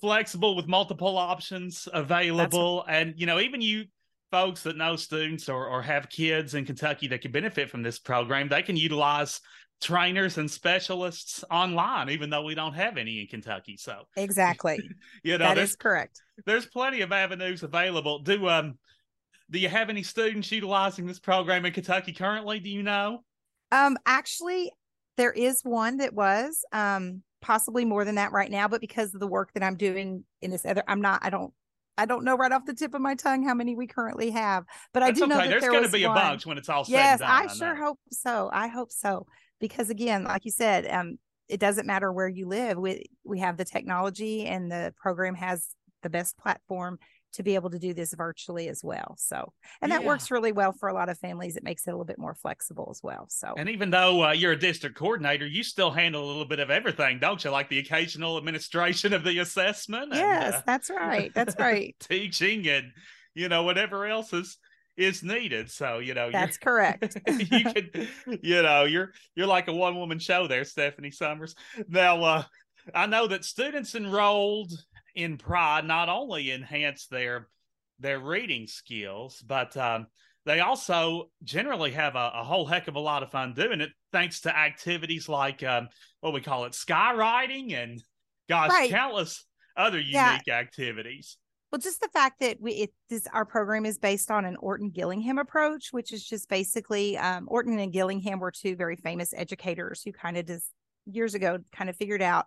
flexible 0.00 0.54
with 0.54 0.68
multiple 0.68 1.18
options 1.18 1.88
available, 1.92 2.84
and 2.88 3.14
you 3.16 3.26
know 3.26 3.40
even 3.40 3.60
you 3.60 3.86
folks 4.32 4.64
that 4.64 4.76
know 4.76 4.96
students 4.96 5.48
or 5.48 5.68
or 5.68 5.82
have 5.82 6.08
kids 6.08 6.54
in 6.54 6.64
Kentucky 6.64 7.06
that 7.08 7.20
can 7.20 7.30
benefit 7.30 7.70
from 7.70 7.84
this 7.84 8.00
program, 8.00 8.48
they 8.48 8.62
can 8.62 8.76
utilize 8.76 9.40
trainers 9.80 10.38
and 10.38 10.50
specialists 10.50 11.44
online, 11.50 12.10
even 12.10 12.30
though 12.30 12.42
we 12.42 12.56
don't 12.56 12.74
have 12.74 12.96
any 12.96 13.20
in 13.20 13.28
Kentucky. 13.28 13.76
So 13.76 14.02
exactly 14.16 14.80
you 15.22 15.38
know 15.38 15.46
that 15.46 15.58
is 15.58 15.76
correct 15.76 16.20
there's 16.46 16.66
plenty 16.66 17.00
of 17.02 17.12
avenues 17.12 17.62
available. 17.62 18.20
Do 18.20 18.48
um 18.48 18.78
do 19.50 19.58
you 19.58 19.68
have 19.68 19.90
any 19.90 20.02
students 20.02 20.50
utilizing 20.50 21.06
this 21.06 21.18
program 21.18 21.64
in 21.66 21.72
Kentucky 21.72 22.12
currently? 22.12 22.58
Do 22.58 22.70
you 22.70 22.82
know? 22.82 23.22
Um, 23.70 23.98
actually, 24.06 24.72
there 25.18 25.32
is 25.32 25.60
one 25.62 25.98
that 25.98 26.14
was 26.14 26.64
um 26.72 27.22
possibly 27.40 27.84
more 27.84 28.04
than 28.04 28.14
that 28.16 28.32
right 28.32 28.50
now, 28.50 28.68
but 28.68 28.80
because 28.80 29.14
of 29.14 29.20
the 29.20 29.26
work 29.26 29.52
that 29.54 29.62
I'm 29.62 29.76
doing 29.76 30.24
in 30.40 30.50
this 30.50 30.64
other, 30.64 30.82
I'm 30.88 31.00
not. 31.00 31.20
I 31.22 31.30
don't. 31.30 31.52
I 31.98 32.06
don't 32.06 32.24
know 32.24 32.36
right 32.36 32.52
off 32.52 32.64
the 32.64 32.74
tip 32.74 32.94
of 32.94 33.00
my 33.00 33.14
tongue 33.14 33.44
how 33.44 33.54
many 33.54 33.74
we 33.76 33.86
currently 33.86 34.30
have, 34.30 34.64
but 34.92 35.02
I 35.02 35.08
That's 35.08 35.20
do 35.20 35.26
know 35.26 35.36
okay. 35.36 35.44
that 35.44 35.50
There's 35.50 35.62
there 35.62 35.70
going 35.72 35.84
to 35.84 35.90
be 35.90 36.04
a 36.04 36.08
bunch 36.08 36.46
when 36.46 36.58
it's 36.58 36.68
all 36.68 36.84
said 36.84 36.92
Yes, 36.92 37.20
and 37.20 37.28
done. 37.28 37.30
I 37.30 37.42
know. 37.44 37.54
sure 37.54 37.74
hope 37.74 37.98
so. 38.10 38.50
I 38.52 38.68
hope 38.68 38.90
so 38.90 39.26
because 39.60 39.90
again, 39.90 40.24
like 40.24 40.44
you 40.44 40.50
said, 40.50 40.86
um, 40.90 41.18
it 41.48 41.60
doesn't 41.60 41.86
matter 41.86 42.10
where 42.12 42.28
you 42.28 42.46
live. 42.48 42.78
We 42.78 43.06
we 43.24 43.40
have 43.40 43.56
the 43.56 43.64
technology, 43.64 44.46
and 44.46 44.70
the 44.70 44.94
program 45.00 45.34
has 45.34 45.68
the 46.02 46.10
best 46.10 46.38
platform 46.38 46.98
to 47.34 47.42
be 47.42 47.54
able 47.54 47.70
to 47.70 47.78
do 47.78 47.94
this 47.94 48.12
virtually 48.14 48.68
as 48.68 48.82
well. 48.84 49.14
So, 49.18 49.52
and 49.80 49.90
that 49.92 50.02
Yeah. 50.02 50.08
works 50.08 50.30
really 50.30 50.52
well 50.52 50.72
for 50.72 50.88
a 50.88 50.94
lot 50.94 51.08
of 51.08 51.18
families. 51.18 51.56
It 51.56 51.62
makes 51.62 51.86
it 51.86 51.90
a 51.90 51.92
little 51.92 52.04
bit 52.04 52.18
more 52.18 52.34
flexible 52.34 52.88
as 52.90 53.00
well. 53.02 53.26
So, 53.28 53.54
And 53.56 53.68
even 53.68 53.90
though 53.90 54.24
uh, 54.24 54.32
you're 54.32 54.52
a 54.52 54.58
district 54.58 54.96
coordinator, 54.96 55.46
you 55.46 55.62
still 55.62 55.90
handle 55.90 56.24
a 56.24 56.28
little 56.28 56.44
bit 56.44 56.58
of 56.60 56.70
everything, 56.70 57.18
don't 57.18 57.42
you? 57.44 57.50
Like 57.50 57.68
the 57.68 57.78
occasional 57.78 58.36
administration 58.36 59.12
of 59.12 59.24
the 59.24 59.38
assessment. 59.38 60.12
and, 60.12 60.14
yes, 60.14 60.54
uh, 60.54 60.62
that's 60.66 60.90
right. 60.90 61.32
That's 61.34 61.56
right. 61.58 61.94
teaching 62.00 62.68
and 62.68 62.92
you 63.34 63.48
know 63.48 63.62
whatever 63.62 64.06
else 64.06 64.32
is 64.32 64.58
is 64.96 65.22
needed. 65.22 65.70
So 65.70 65.98
you 66.00 66.12
know 66.14 66.30
That's 66.30 66.58
correct. 66.58 67.16
you're, 67.26 67.72
could 67.72 68.08
you 68.42 68.62
know 68.62 68.84
you're 68.84 69.12
you're 69.34 69.46
like 69.46 69.68
a 69.68 69.72
one 69.72 69.96
woman 69.96 70.18
show 70.18 70.46
there, 70.46 70.64
Stephanie 70.64 71.10
Summers. 71.10 71.54
Now 71.88 72.22
uh, 72.22 72.42
I 72.94 73.06
know 73.06 73.26
that 73.28 73.44
students 73.44 73.94
enrolled 73.94 74.72
in 75.14 75.36
Pride 75.38 75.84
not 75.84 76.08
only 76.08 76.50
enhance 76.50 77.06
their 77.06 77.48
their 77.98 78.18
reading 78.18 78.66
skills, 78.66 79.42
but 79.46 79.76
um, 79.76 80.06
they 80.44 80.60
also 80.60 81.30
generally 81.44 81.92
have 81.92 82.16
a, 82.16 82.32
a 82.34 82.44
whole 82.44 82.66
heck 82.66 82.88
of 82.88 82.96
a 82.96 83.00
lot 83.00 83.22
of 83.22 83.30
fun 83.30 83.54
doing 83.54 83.80
it, 83.80 83.90
thanks 84.10 84.40
to 84.40 84.56
activities 84.56 85.28
like 85.28 85.62
um, 85.62 85.88
what 86.20 86.32
we 86.32 86.40
call 86.40 86.64
it, 86.64 86.72
skywriting, 86.72 87.74
and 87.74 88.02
gosh, 88.48 88.70
Right. 88.70 88.90
countless 88.90 89.46
other 89.76 90.00
unique 90.00 90.42
Yeah. 90.46 90.58
activities. 90.58 91.36
Well, 91.70 91.78
just 91.78 92.00
the 92.00 92.08
fact 92.08 92.40
that 92.40 92.60
we 92.60 92.72
it, 92.72 92.90
this 93.08 93.26
our 93.32 93.46
program 93.46 93.86
is 93.86 93.98
based 93.98 94.30
on 94.30 94.44
an 94.44 94.56
Orton 94.56 94.90
Gillingham 94.90 95.38
approach, 95.38 95.88
which 95.90 96.12
is 96.12 96.22
just 96.22 96.48
basically 96.48 97.16
um, 97.16 97.46
Orton 97.48 97.78
and 97.78 97.92
Gillingham 97.92 98.40
were 98.40 98.50
two 98.50 98.76
very 98.76 98.96
famous 98.96 99.32
educators 99.34 100.02
who 100.02 100.12
kind 100.12 100.36
of 100.36 100.46
just 100.46 100.70
years 101.06 101.34
ago 101.34 101.58
kind 101.72 101.88
of 101.88 101.96
figured 101.96 102.20
out 102.20 102.46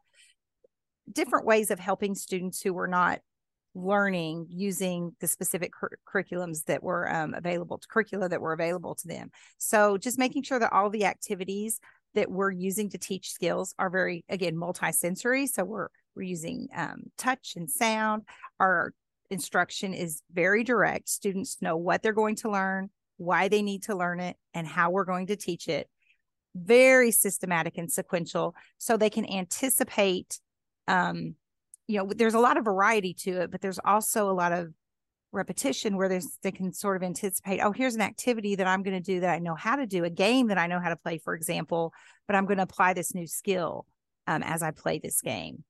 different 1.11 1.45
ways 1.45 1.71
of 1.71 1.79
helping 1.79 2.15
students 2.15 2.61
who 2.61 2.73
were 2.73 2.87
not 2.87 3.19
learning 3.75 4.47
using 4.49 5.13
the 5.19 5.27
specific 5.27 5.71
cur- 5.73 5.97
curriculums 6.07 6.63
that 6.65 6.81
were 6.81 7.13
um, 7.13 7.33
available 7.33 7.77
to 7.77 7.87
curricula 7.87 8.29
that 8.29 8.41
were 8.41 8.53
available 8.53 8.95
to 8.95 9.07
them. 9.07 9.29
So 9.57 9.97
just 9.97 10.17
making 10.17 10.43
sure 10.43 10.59
that 10.59 10.71
all 10.71 10.89
the 10.89 11.05
activities 11.05 11.79
that 12.15 12.31
we're 12.31 12.51
using 12.51 12.89
to 12.89 12.97
teach 12.97 13.31
skills 13.31 13.75
are 13.77 13.89
very 13.89 14.23
again 14.29 14.55
multisensory. 14.55 15.47
So 15.47 15.63
we're 15.63 15.89
we're 16.15 16.23
using 16.23 16.69
um, 16.75 17.03
touch 17.17 17.53
and 17.57 17.69
sound. 17.69 18.23
Our 18.59 18.93
instruction 19.29 19.93
is 19.93 20.21
very 20.33 20.63
direct. 20.63 21.09
Students 21.09 21.61
know 21.61 21.75
what 21.75 22.01
they're 22.01 22.13
going 22.13 22.37
to 22.37 22.51
learn, 22.51 22.89
why 23.17 23.49
they 23.49 23.61
need 23.61 23.83
to 23.83 23.95
learn 23.95 24.21
it, 24.21 24.37
and 24.53 24.65
how 24.65 24.91
we're 24.91 25.05
going 25.05 25.27
to 25.27 25.35
teach 25.35 25.67
it. 25.67 25.89
Very 26.55 27.11
systematic 27.11 27.77
and 27.77 27.91
sequential, 27.91 28.55
so 28.77 28.95
they 28.95 29.09
can 29.09 29.29
anticipate. 29.29 30.39
Um, 30.87 31.35
you 31.87 31.97
know, 31.99 32.11
there's 32.15 32.33
a 32.33 32.39
lot 32.39 32.57
of 32.57 32.65
variety 32.65 33.13
to 33.13 33.41
it, 33.41 33.51
but 33.51 33.61
there's 33.61 33.79
also 33.83 34.29
a 34.29 34.33
lot 34.33 34.51
of 34.51 34.73
repetition 35.31 35.97
where 35.97 36.09
there's 36.09 36.37
they 36.41 36.51
can 36.51 36.73
sort 36.73 36.95
of 36.95 37.03
anticipate. 37.03 37.59
Oh, 37.59 37.71
here's 37.71 37.95
an 37.95 38.01
activity 38.01 38.55
that 38.55 38.67
I'm 38.67 38.81
going 38.81 38.95
to 38.95 39.03
do 39.03 39.19
that 39.19 39.29
I 39.29 39.39
know 39.39 39.55
how 39.55 39.75
to 39.75 39.85
do, 39.85 40.03
a 40.03 40.09
game 40.09 40.47
that 40.47 40.57
I 40.57 40.67
know 40.67 40.79
how 40.79 40.89
to 40.89 40.95
play, 40.95 41.17
for 41.17 41.35
example, 41.35 41.93
but 42.27 42.35
I'm 42.35 42.45
going 42.45 42.57
to 42.57 42.63
apply 42.63 42.93
this 42.93 43.13
new 43.13 43.27
skill 43.27 43.85
um, 44.27 44.41
as 44.41 44.63
I 44.63 44.71
play 44.71 44.99
this 44.99 45.21
game. 45.21 45.63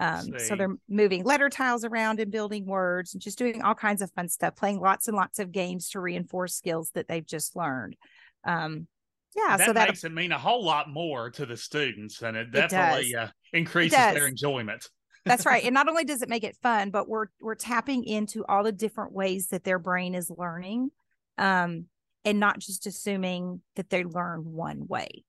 Um, 0.00 0.22
See. 0.22 0.38
so 0.40 0.56
they're 0.56 0.74
moving 0.88 1.22
letter 1.22 1.48
tiles 1.48 1.84
around 1.84 2.18
and 2.18 2.32
building 2.32 2.66
words 2.66 3.14
and 3.14 3.22
just 3.22 3.38
doing 3.38 3.62
all 3.62 3.74
kinds 3.76 4.02
of 4.02 4.10
fun 4.12 4.28
stuff, 4.28 4.56
playing 4.56 4.80
lots 4.80 5.06
and 5.06 5.16
lots 5.16 5.38
of 5.38 5.52
games 5.52 5.90
to 5.90 6.00
reinforce 6.00 6.56
skills 6.56 6.90
that 6.94 7.06
they've 7.06 7.24
just 7.24 7.54
learned. 7.54 7.96
Um, 8.44 8.88
yeah, 9.36 9.56
that 9.56 9.66
so 9.66 9.72
that 9.72 9.88
makes 9.88 10.04
it 10.04 10.12
mean 10.12 10.32
a 10.32 10.38
whole 10.38 10.64
lot 10.64 10.88
more 10.88 11.30
to 11.30 11.46
the 11.46 11.56
students, 11.56 12.22
and 12.22 12.36
it 12.36 12.52
definitely 12.52 13.14
uh, 13.14 13.28
increases 13.52 13.98
does. 13.98 14.14
their 14.14 14.26
enjoyment. 14.26 14.88
that's 15.24 15.46
right. 15.46 15.64
And 15.66 15.74
not 15.74 15.88
only 15.88 16.04
does 16.04 16.22
it 16.22 16.28
make 16.28 16.44
it 16.44 16.56
fun, 16.62 16.90
but 16.90 17.08
we're 17.08 17.26
we're 17.40 17.54
tapping 17.54 18.04
into 18.04 18.44
all 18.48 18.62
the 18.62 18.72
different 18.72 19.12
ways 19.12 19.48
that 19.48 19.64
their 19.64 19.78
brain 19.78 20.14
is 20.14 20.30
learning. 20.30 20.90
Um, 21.38 21.86
and 22.24 22.40
not 22.40 22.58
just 22.58 22.86
assuming 22.86 23.60
that 23.76 23.90
they 23.90 24.04
learn 24.04 24.44
one 24.44 24.86
way. 24.86 25.24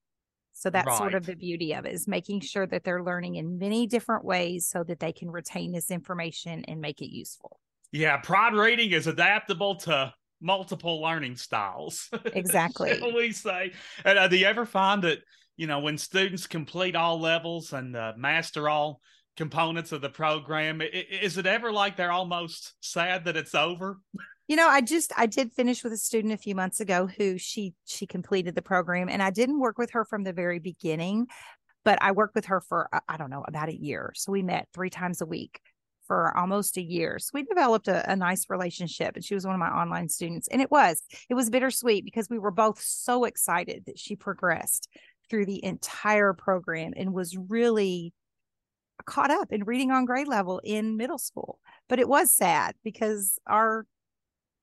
So 0.54 0.70
that's 0.70 0.88
right. 0.88 0.98
sort 0.98 1.14
of 1.14 1.26
the 1.26 1.36
beauty 1.36 1.74
of 1.74 1.86
it 1.86 1.94
is 1.94 2.08
making 2.08 2.40
sure 2.40 2.66
that 2.68 2.86
they're 2.86 3.04
learning 3.04 3.36
in 3.36 3.58
many 3.58 3.88
different 3.88 4.24
ways 4.24 4.66
so 4.66 4.84
that 4.86 5.02
they 5.02 5.12
can 5.12 5.30
retain 5.30 5.74
this 5.74 5.92
information 5.92 6.64
and 6.66 6.80
make 6.80 7.02
it 7.02 7.14
useful. 7.14 7.60
Yeah, 7.92 8.18
Pride 8.18 8.54
reading 8.54 8.92
is 8.92 9.08
adaptable 9.08 9.76
to 9.76 10.14
multiple 10.46 11.02
learning 11.02 11.36
styles. 11.36 12.10
Exactly. 12.34 13.00
we 13.16 13.32
say? 13.32 13.72
And 14.04 14.20
uh, 14.20 14.28
do 14.28 14.38
you 14.38 14.46
ever 14.46 14.66
find 14.66 15.04
that, 15.04 15.20
you 15.58 15.68
know, 15.68 15.80
when 15.80 15.98
students 15.98 16.48
complete 16.48 16.96
all 16.96 17.20
levels 17.20 17.74
and 17.74 17.96
uh, 17.96 18.14
master 18.18 18.68
all 18.70 19.00
components 19.38 19.92
of 19.92 20.02
the 20.02 20.10
program, 20.10 20.82
is 20.82 21.38
it 21.38 21.46
ever 21.46 21.72
like 21.72 21.96
they're 21.96 22.12
almost 22.12 22.74
sad 22.82 23.26
that 23.26 23.38
it's 23.38 23.56
over? 23.56 24.00
You 24.48 24.58
know, 24.58 24.68
I 24.68 24.82
just 24.82 25.12
I 25.18 25.26
did 25.26 25.54
finish 25.54 25.84
with 25.84 25.94
a 25.94 25.98
student 25.98 26.34
a 26.34 26.38
few 26.38 26.56
months 26.56 26.80
ago 26.80 27.08
who 27.08 27.38
she 27.38 27.74
she 27.86 28.06
completed 28.06 28.54
the 28.54 28.62
program 28.62 29.10
and 29.10 29.24
I 29.24 29.32
didn't 29.32 29.60
work 29.60 29.78
with 29.78 29.92
her 29.92 30.06
from 30.06 30.24
the 30.24 30.34
very 30.34 30.60
beginning, 30.60 31.28
but 31.84 31.98
I 32.02 32.12
worked 32.12 32.36
with 32.36 32.46
her 32.46 32.62
for 32.62 32.90
I 33.08 33.18
don't 33.18 33.32
know, 33.32 33.44
about 33.48 33.70
a 33.70 33.80
year. 33.80 34.12
So 34.16 34.32
we 34.32 34.44
met 34.44 34.68
3 34.74 34.90
times 34.90 35.22
a 35.22 35.26
week 35.26 35.60
for 36.08 36.36
almost 36.38 36.78
a 36.78 36.82
year. 36.82 37.20
So 37.20 37.32
we 37.34 37.44
developed 37.44 37.88
a, 37.88 38.10
a, 38.10 38.16
nice 38.16 38.50
relationship 38.50 39.16
and 39.16 39.24
she 39.24 39.34
was 39.34 39.46
one 39.46 39.56
of 39.56 39.60
my 39.60 39.70
online 39.70 40.10
students. 40.10 40.48
And 40.48 40.62
it 40.62 40.72
was, 40.72 41.02
it 41.30 41.34
was 41.34 41.50
bittersweet 41.50 42.06
because 42.06 42.30
we 42.30 42.40
were 42.40 42.52
both 42.52 42.80
so 42.82 43.26
excited 43.26 43.84
that 43.86 44.00
she 44.00 44.16
progressed 44.16 44.90
through 45.30 45.46
the 45.46 45.64
entire 45.64 46.34
program 46.34 46.94
and 46.96 47.14
was 47.14 47.38
really 47.38 48.14
caught 49.06 49.32
up 49.32 49.52
in 49.52 49.64
reading 49.64 49.92
on 49.92 50.06
grade 50.06 50.28
level 50.28 50.62
in 50.64 50.98
middle 50.98 51.18
school. 51.18 51.60
But 51.90 52.00
it 52.00 52.08
was 52.08 52.32
sad 52.32 52.76
because 52.84 53.38
our 53.48 53.86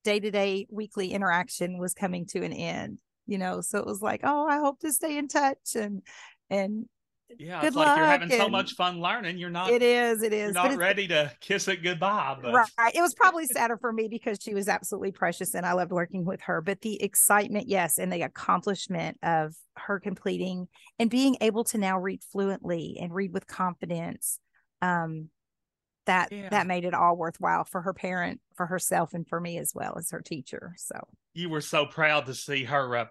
day 0.05 0.20
to 0.20 0.30
day 0.30 0.66
weekly 0.70 1.12
interaction 1.12 1.78
was 1.78 1.95
coming 1.95 2.26
to 2.26 2.43
an 2.43 2.53
end, 2.53 3.01
you 3.26 3.38
know. 3.38 3.61
So 3.61 3.78
it 3.78 3.86
was 3.86 4.03
like, 4.03 4.20
oh, 4.24 4.47
I 4.47 4.59
hope 4.59 4.80
to 4.80 4.93
stay 4.93 5.16
in 5.16 5.28
touch 5.28 5.76
and 5.76 6.03
and 6.51 6.86
yeah, 7.39 7.61
Good 7.61 7.68
it's 7.68 7.76
like 7.76 7.97
you're 7.97 8.07
having 8.07 8.30
so 8.30 8.49
much 8.49 8.72
fun 8.72 9.01
learning. 9.01 9.39
You're 9.39 9.51
not. 9.51 9.70
It 9.70 9.83
is. 9.83 10.22
It 10.22 10.33
is. 10.33 10.55
Not 10.55 10.76
ready 10.76 11.09
to 11.09 11.33
kiss 11.41 11.68
it 11.68 11.83
goodbye. 11.83 12.37
But. 12.41 12.53
Right. 12.53 12.95
It 12.95 13.01
was 13.01 13.14
probably 13.14 13.47
sadder 13.53 13.76
for 13.76 13.93
me 13.93 14.09
because 14.09 14.39
she 14.41 14.55
was 14.55 14.68
absolutely 14.68 15.12
precious 15.12 15.55
and 15.55 15.66
I 15.66 15.72
loved 15.72 15.93
working 15.93 16.24
with 16.24 16.41
her. 16.43 16.61
But 16.61 16.80
the 16.80 17.03
excitement, 17.03 17.68
yes, 17.68 17.99
and 17.99 18.12
the 18.12 18.22
accomplishment 18.22 19.18
of 19.22 19.55
her 19.76 20.01
completing 20.01 20.68
and 20.99 21.11
being 21.11 21.37
able 21.41 21.64
to 21.64 21.78
now 21.78 21.99
read 21.99 22.22
fluently 22.33 22.99
and 23.01 23.14
read 23.14 23.33
with 23.33 23.47
confidence. 23.47 24.39
Um, 24.80 25.28
that 26.07 26.33
yeah. 26.33 26.49
that 26.49 26.66
made 26.66 26.85
it 26.85 26.95
all 26.95 27.16
worthwhile 27.16 27.64
for 27.64 27.80
her 27.83 27.95
parent, 27.95 28.41
for 28.57 28.66
herself, 28.66 29.14
and 29.14 29.26
for 29.28 29.41
me 29.41 29.59
as 29.59 29.72
well 29.74 29.95
as 29.97 30.11
her 30.11 30.20
teacher. 30.20 30.74
So 30.76 31.01
you 31.35 31.49
were 31.49 31.61
so 31.61 31.87
proud 31.87 32.26
to 32.26 32.35
see 32.35 32.64
her 32.64 32.97
uh, 32.97 33.05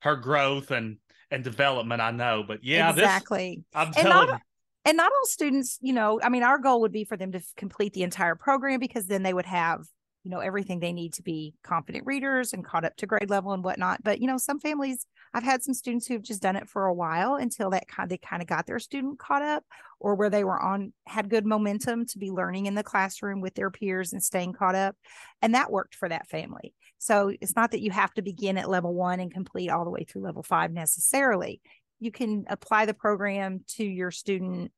her 0.00 0.16
growth 0.16 0.70
and 0.70 0.98
and 1.30 1.44
development. 1.44 2.00
I 2.00 2.10
know, 2.10 2.44
but 2.46 2.62
yeah, 2.62 2.90
exactly. 2.90 3.56
This, 3.56 3.64
I'm 3.74 3.86
and 3.88 3.94
telling. 3.96 4.28
Not, 4.28 4.40
and 4.84 4.96
not 4.96 5.10
all 5.12 5.26
students, 5.26 5.78
you 5.80 5.92
know, 5.92 6.20
I 6.22 6.28
mean, 6.28 6.44
our 6.44 6.58
goal 6.58 6.82
would 6.82 6.92
be 6.92 7.04
for 7.04 7.16
them 7.16 7.32
to 7.32 7.40
complete 7.56 7.92
the 7.92 8.04
entire 8.04 8.36
program 8.36 8.78
because 8.78 9.06
then 9.06 9.24
they 9.24 9.34
would 9.34 9.46
have 9.46 9.80
you 10.26 10.32
know 10.32 10.40
everything 10.40 10.80
they 10.80 10.92
need 10.92 11.12
to 11.12 11.22
be 11.22 11.54
confident 11.62 12.04
readers 12.04 12.52
and 12.52 12.64
caught 12.64 12.84
up 12.84 12.96
to 12.96 13.06
grade 13.06 13.30
level 13.30 13.52
and 13.52 13.62
whatnot 13.62 14.02
but 14.02 14.20
you 14.20 14.26
know 14.26 14.36
some 14.36 14.58
families 14.58 15.06
i've 15.32 15.44
had 15.44 15.62
some 15.62 15.72
students 15.72 16.04
who've 16.04 16.24
just 16.24 16.42
done 16.42 16.56
it 16.56 16.68
for 16.68 16.86
a 16.86 16.92
while 16.92 17.36
until 17.36 17.70
that 17.70 17.86
kind 17.86 18.10
they 18.10 18.18
kind 18.18 18.42
of 18.42 18.48
got 18.48 18.66
their 18.66 18.80
student 18.80 19.20
caught 19.20 19.42
up 19.42 19.62
or 20.00 20.16
where 20.16 20.28
they 20.28 20.42
were 20.42 20.60
on 20.60 20.92
had 21.06 21.30
good 21.30 21.46
momentum 21.46 22.04
to 22.04 22.18
be 22.18 22.32
learning 22.32 22.66
in 22.66 22.74
the 22.74 22.82
classroom 22.82 23.40
with 23.40 23.54
their 23.54 23.70
peers 23.70 24.12
and 24.12 24.20
staying 24.20 24.52
caught 24.52 24.74
up 24.74 24.96
and 25.42 25.54
that 25.54 25.70
worked 25.70 25.94
for 25.94 26.08
that 26.08 26.26
family 26.26 26.74
so 26.98 27.32
it's 27.40 27.56
not 27.56 27.70
that 27.70 27.80
you 27.80 27.90
have 27.90 28.12
to 28.14 28.22
begin 28.22 28.58
at 28.58 28.68
level 28.68 28.94
one 28.94 29.20
and 29.20 29.32
complete 29.32 29.70
all 29.70 29.84
the 29.84 29.90
way 29.90 30.04
through 30.04 30.22
level 30.22 30.42
five 30.42 30.72
necessarily 30.72 31.60
you 31.98 32.10
can 32.10 32.44
apply 32.48 32.86
the 32.86 32.94
program 32.94 33.60
to 33.66 33.84
your 33.84 34.10
student 34.10 34.70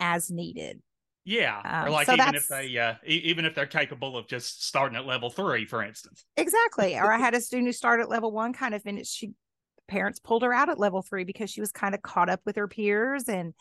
as 0.00 0.30
needed 0.30 0.80
yeah, 1.26 1.60
um, 1.64 1.88
or 1.88 1.90
like 1.90 2.06
so 2.06 2.12
even 2.14 2.36
if 2.36 2.46
they, 2.46 2.78
uh, 2.78 2.94
even 3.04 3.44
if 3.44 3.56
they're 3.56 3.66
capable 3.66 4.16
of 4.16 4.28
just 4.28 4.64
starting 4.64 4.96
at 4.96 5.06
level 5.06 5.28
three, 5.28 5.66
for 5.66 5.82
instance. 5.82 6.24
Exactly. 6.36 6.94
or 6.94 7.12
I 7.12 7.18
had 7.18 7.34
a 7.34 7.40
student 7.40 7.66
who 7.66 7.72
started 7.72 8.04
at 8.04 8.08
level 8.08 8.30
one, 8.30 8.52
kind 8.52 8.76
of 8.76 8.82
finished. 8.82 9.12
She 9.12 9.32
parents 9.88 10.20
pulled 10.20 10.42
her 10.42 10.52
out 10.52 10.68
at 10.68 10.78
level 10.78 11.02
three 11.02 11.24
because 11.24 11.50
she 11.50 11.60
was 11.60 11.72
kind 11.72 11.96
of 11.96 12.02
caught 12.02 12.30
up 12.30 12.42
with 12.46 12.54
her 12.54 12.68
peers, 12.68 13.28
and 13.28 13.54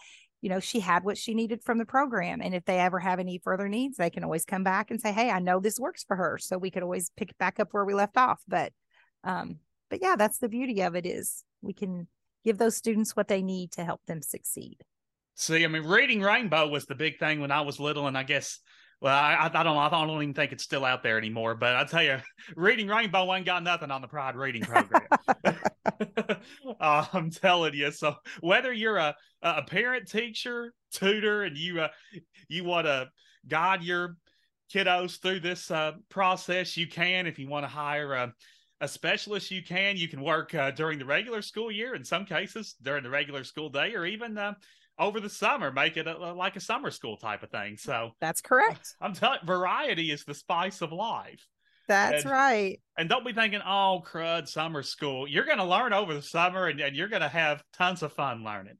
you 0.46 0.50
know 0.50 0.60
she 0.60 0.80
had 0.80 1.04
what 1.04 1.18
she 1.18 1.34
needed 1.34 1.64
from 1.64 1.80
the 1.80 1.88
program. 1.88 2.39
And 2.39 2.54
if 2.54 2.66
they 2.66 2.78
ever 2.78 3.00
have 3.00 3.18
any 3.18 3.39
further 3.39 3.68
needs, 3.68 3.98
they 3.98 4.12
can 4.12 4.24
always 4.24 4.46
come 4.46 4.64
back 4.64 4.91
and 4.91 5.02
say, 5.02 5.12
"Hey, 5.12 5.32
I 5.32 5.39
know 5.39 5.60
this 5.60 5.80
works 5.80 6.04
for 6.04 6.16
her," 6.16 6.38
so 6.38 6.60
we 6.60 6.70
could 6.70 6.84
always 6.84 7.10
pick 7.18 7.32
it 7.32 7.38
back 7.39 7.60
up 7.60 7.70
where 7.72 7.84
we 7.84 7.96
left 7.96 8.16
off. 8.16 8.43
But, 8.48 8.72
um, 9.24 9.58
but 9.89 10.04
yeah, 10.04 10.16
that's 10.16 10.38
the 10.38 10.48
beauty 10.48 10.84
of 10.84 10.96
it 10.96 11.08
is 11.08 11.43
we 11.64 11.74
can 11.74 12.08
give 12.43 12.60
those 12.60 12.78
students 12.78 13.16
what 13.16 13.28
they 13.28 13.41
need 13.41 13.72
to 13.72 13.84
help 13.84 14.06
them 14.06 14.22
succeed. 14.22 14.78
See, 15.34 15.66
I 15.66 15.68
mean, 15.68 15.82
reading 15.82 16.22
Rainbow 16.22 16.68
was 16.68 16.86
the 16.86 16.93
big 16.93 17.18
thing 17.18 17.39
when 17.39 17.52
I 17.52 17.62
was 17.62 17.80
little, 17.80 18.06
and 18.06 18.16
I 18.16 18.22
guess, 18.22 18.60
well, 19.02 19.14
I, 19.14 19.50
I 19.54 19.64
don't 19.64 19.78
I 19.78 19.89
don't 19.89 20.10
even 20.22 20.34
think 20.34 20.52
it's 20.52 20.64
still 20.64 20.86
out 20.86 21.04
there 21.04 21.18
anymore. 21.18 21.56
But 21.56 21.76
I 21.76 21.84
tell 21.84 22.04
you, 22.04 22.18
reading 22.56 22.88
Rainbow 22.88 23.34
ain't 23.34 23.46
got 23.46 23.64
nothing 23.64 23.91
on 23.91 24.02
the 24.02 24.08
Pride 24.08 24.36
Reading 24.36 24.64
program. 24.64 25.08
uh, 26.80 27.06
I'm 27.14 27.30
telling 27.30 27.74
you. 27.74 27.91
So 27.91 28.16
whether 28.41 28.72
you're 28.72 28.98
a 28.98 29.16
a 29.41 29.64
parent, 29.64 30.10
teacher, 30.10 30.74
tutor, 30.91 31.43
and 31.43 31.58
you 31.58 31.82
uh, 31.82 31.89
you 32.48 32.64
want 32.64 32.88
to 32.88 33.10
guide 33.48 33.84
your 33.84 34.16
kiddos 34.74 35.22
through 35.22 35.41
this 35.41 35.70
uh, 35.70 35.93
process, 36.10 36.78
you 36.78 36.88
can. 36.88 37.28
If 37.28 37.38
you 37.38 37.48
want 37.50 37.64
to 37.66 37.70
hire 37.70 38.14
a 38.14 38.34
a 38.82 38.88
specialist 38.88 39.52
you 39.52 39.64
can 39.64 39.96
you 39.96 40.08
can 40.10 40.22
work 40.22 40.54
uh, 40.54 40.70
during 40.72 41.00
the 41.00 41.06
regular 41.06 41.41
school 41.41 41.72
year 41.72 41.96
in 41.96 42.04
some 42.04 42.26
cases 42.26 42.76
during 42.82 43.04
the 43.04 43.10
regular 43.10 43.43
school 43.43 43.70
day 43.70 43.96
or 43.96 44.06
even 44.06 44.38
uh, 44.38 44.54
over 44.98 45.20
the 45.20 45.30
summer, 45.30 45.72
make 45.72 45.98
it 45.98 46.08
a, 46.08 46.34
like 46.34 46.56
a 46.56 46.60
summer 46.60 46.91
school 46.91 47.18
type 47.18 47.43
of 47.43 47.50
thing. 47.50 47.78
So 47.78 48.12
that's 48.22 48.41
correct. 48.41 48.96
I'm 49.02 49.14
telling 49.14 49.39
variety 49.46 50.12
is 50.12 50.24
the 50.24 50.34
spice 50.34 50.82
of 50.82 50.91
life. 50.91 51.46
That's 51.88 52.24
and, 52.24 52.32
right. 52.32 52.82
And 52.98 53.10
don't 53.10 53.26
be 53.26 53.34
thinking, 53.34 53.62
oh, 53.66 54.04
crud, 54.06 54.48
summer 54.48 54.82
school. 54.82 55.28
You're 55.28 55.46
going 55.46 55.60
to 55.60 55.66
learn 55.66 55.93
over 55.93 56.14
the 56.14 56.22
summer 56.22 56.68
and, 56.68 56.80
and 56.80 56.96
you're 56.96 57.10
going 57.10 57.22
to 57.22 57.28
have 57.28 57.64
tons 57.74 58.02
of 58.02 58.14
fun 58.14 58.43
learning. 58.43 58.78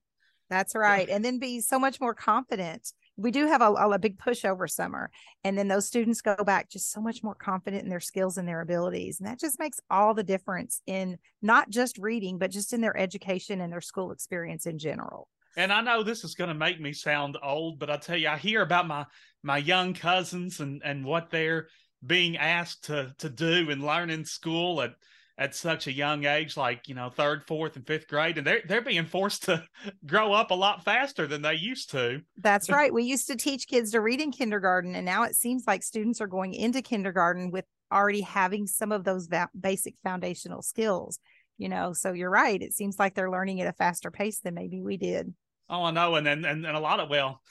That's 0.50 0.76
right. 0.76 1.10
and 1.10 1.26
then 1.26 1.40
be 1.40 1.60
so 1.60 1.80
much 1.80 2.00
more 2.00 2.14
confident. 2.14 2.92
We 3.18 3.32
do 3.32 3.48
have 3.48 3.62
a, 3.62 3.72
a 3.72 4.00
big 4.00 4.20
push 4.20 4.46
over 4.46 4.68
summer. 4.68 5.10
And 5.44 5.58
then 5.58 5.68
those 5.68 5.88
students 5.88 6.22
go 6.22 6.36
back 6.44 6.70
just 6.70 6.92
so 6.92 7.02
much 7.02 7.24
more 7.24 7.36
confident 7.36 7.84
in 7.84 7.90
their 7.90 8.00
skills 8.00 8.38
and 8.38 8.48
their 8.48 8.62
abilities. 8.62 9.20
And 9.20 9.28
that 9.28 9.40
just 9.40 9.60
makes 9.60 9.80
all 9.90 10.14
the 10.14 10.24
difference 10.24 10.82
in 10.86 11.18
not 11.42 11.70
just 11.70 11.98
reading, 11.98 12.38
but 12.38 12.52
just 12.52 12.74
in 12.74 12.82
their 12.82 12.96
education 12.96 13.62
and 13.62 13.72
their 13.72 13.82
school 13.82 14.12
experience 14.12 14.66
in 14.66 14.78
general. 14.78 15.30
And 15.58 15.72
I 15.72 15.82
know 15.82 16.04
this 16.04 16.24
is 16.24 16.36
going 16.36 16.50
to 16.50 16.54
make 16.54 16.80
me 16.80 16.94
sound 16.94 17.38
old, 17.42 17.80
but 17.80 17.90
I 17.90 17.98
tell 17.98 18.18
you, 18.18 18.30
I 18.30 18.38
hear 18.38 18.62
about 18.62 18.88
my 18.88 19.06
my 19.44 19.58
young 19.58 19.94
cousins 19.94 20.60
and 20.60 20.82
and 20.84 21.06
what 21.06 21.30
they're 21.30 21.68
being 22.06 22.38
asked 22.38 22.86
to 22.86 23.14
to 23.20 23.30
do 23.30 23.70
and 23.70 23.84
learn 23.84 24.10
in 24.10 24.26
school 24.26 24.82
at 24.82 24.94
at 25.38 25.54
such 25.54 25.88
a 25.88 25.92
young 25.92 26.26
age, 26.26 26.56
like 26.56 26.88
you 26.88 26.96
know, 26.96 27.10
third, 27.10 27.44
fourth, 27.46 27.76
and 27.76 27.86
fifth 27.86 28.08
grade, 28.08 28.38
and 28.38 28.48
they're 28.48 28.62
they're 28.68 28.82
being 28.82 29.06
forced 29.06 29.44
to 29.44 29.64
grow 30.06 30.34
up 30.34 30.52
a 30.52 30.56
lot 30.56 30.84
faster 30.84 31.28
than 31.28 31.42
they 31.42 31.56
used 31.56 31.92
to. 31.92 32.22
That's 32.38 32.70
right. 32.70 32.94
We 32.94 33.04
used 33.04 33.28
to 33.28 33.36
teach 33.36 33.68
kids 33.68 33.92
to 33.92 34.02
read 34.02 34.22
in 34.22 34.32
kindergarten, 34.32 34.96
and 34.96 35.06
now 35.06 35.24
it 35.24 35.36
seems 35.36 35.64
like 35.68 35.84
students 35.84 36.22
are 36.22 36.28
going 36.28 36.54
into 36.54 36.82
kindergarten 36.82 37.52
with 37.52 37.66
already 37.92 38.22
having 38.22 38.66
some 38.66 38.92
of 38.92 39.04
those 39.04 39.28
va- 39.28 39.50
basic 39.60 39.96
foundational 40.04 40.62
skills. 40.62 41.20
You 41.58 41.70
know, 41.70 41.94
so 41.94 42.12
you're 42.12 42.30
right. 42.30 42.62
It 42.62 42.74
seems 42.74 43.00
like 43.00 43.16
they're 43.16 43.32
learning 43.32 43.62
at 43.62 43.68
a 43.68 43.74
faster 43.74 44.12
pace 44.12 44.40
than 44.40 44.54
maybe 44.54 44.82
we 44.82 44.98
did. 44.98 45.34
Oh, 45.68 45.84
I 45.84 45.92
know, 45.92 46.16
and 46.16 46.26
then, 46.26 46.46
and 46.46 46.66
and 46.66 46.78
a 46.78 46.80
lot 46.80 47.00
of 47.00 47.10
well, 47.10 47.42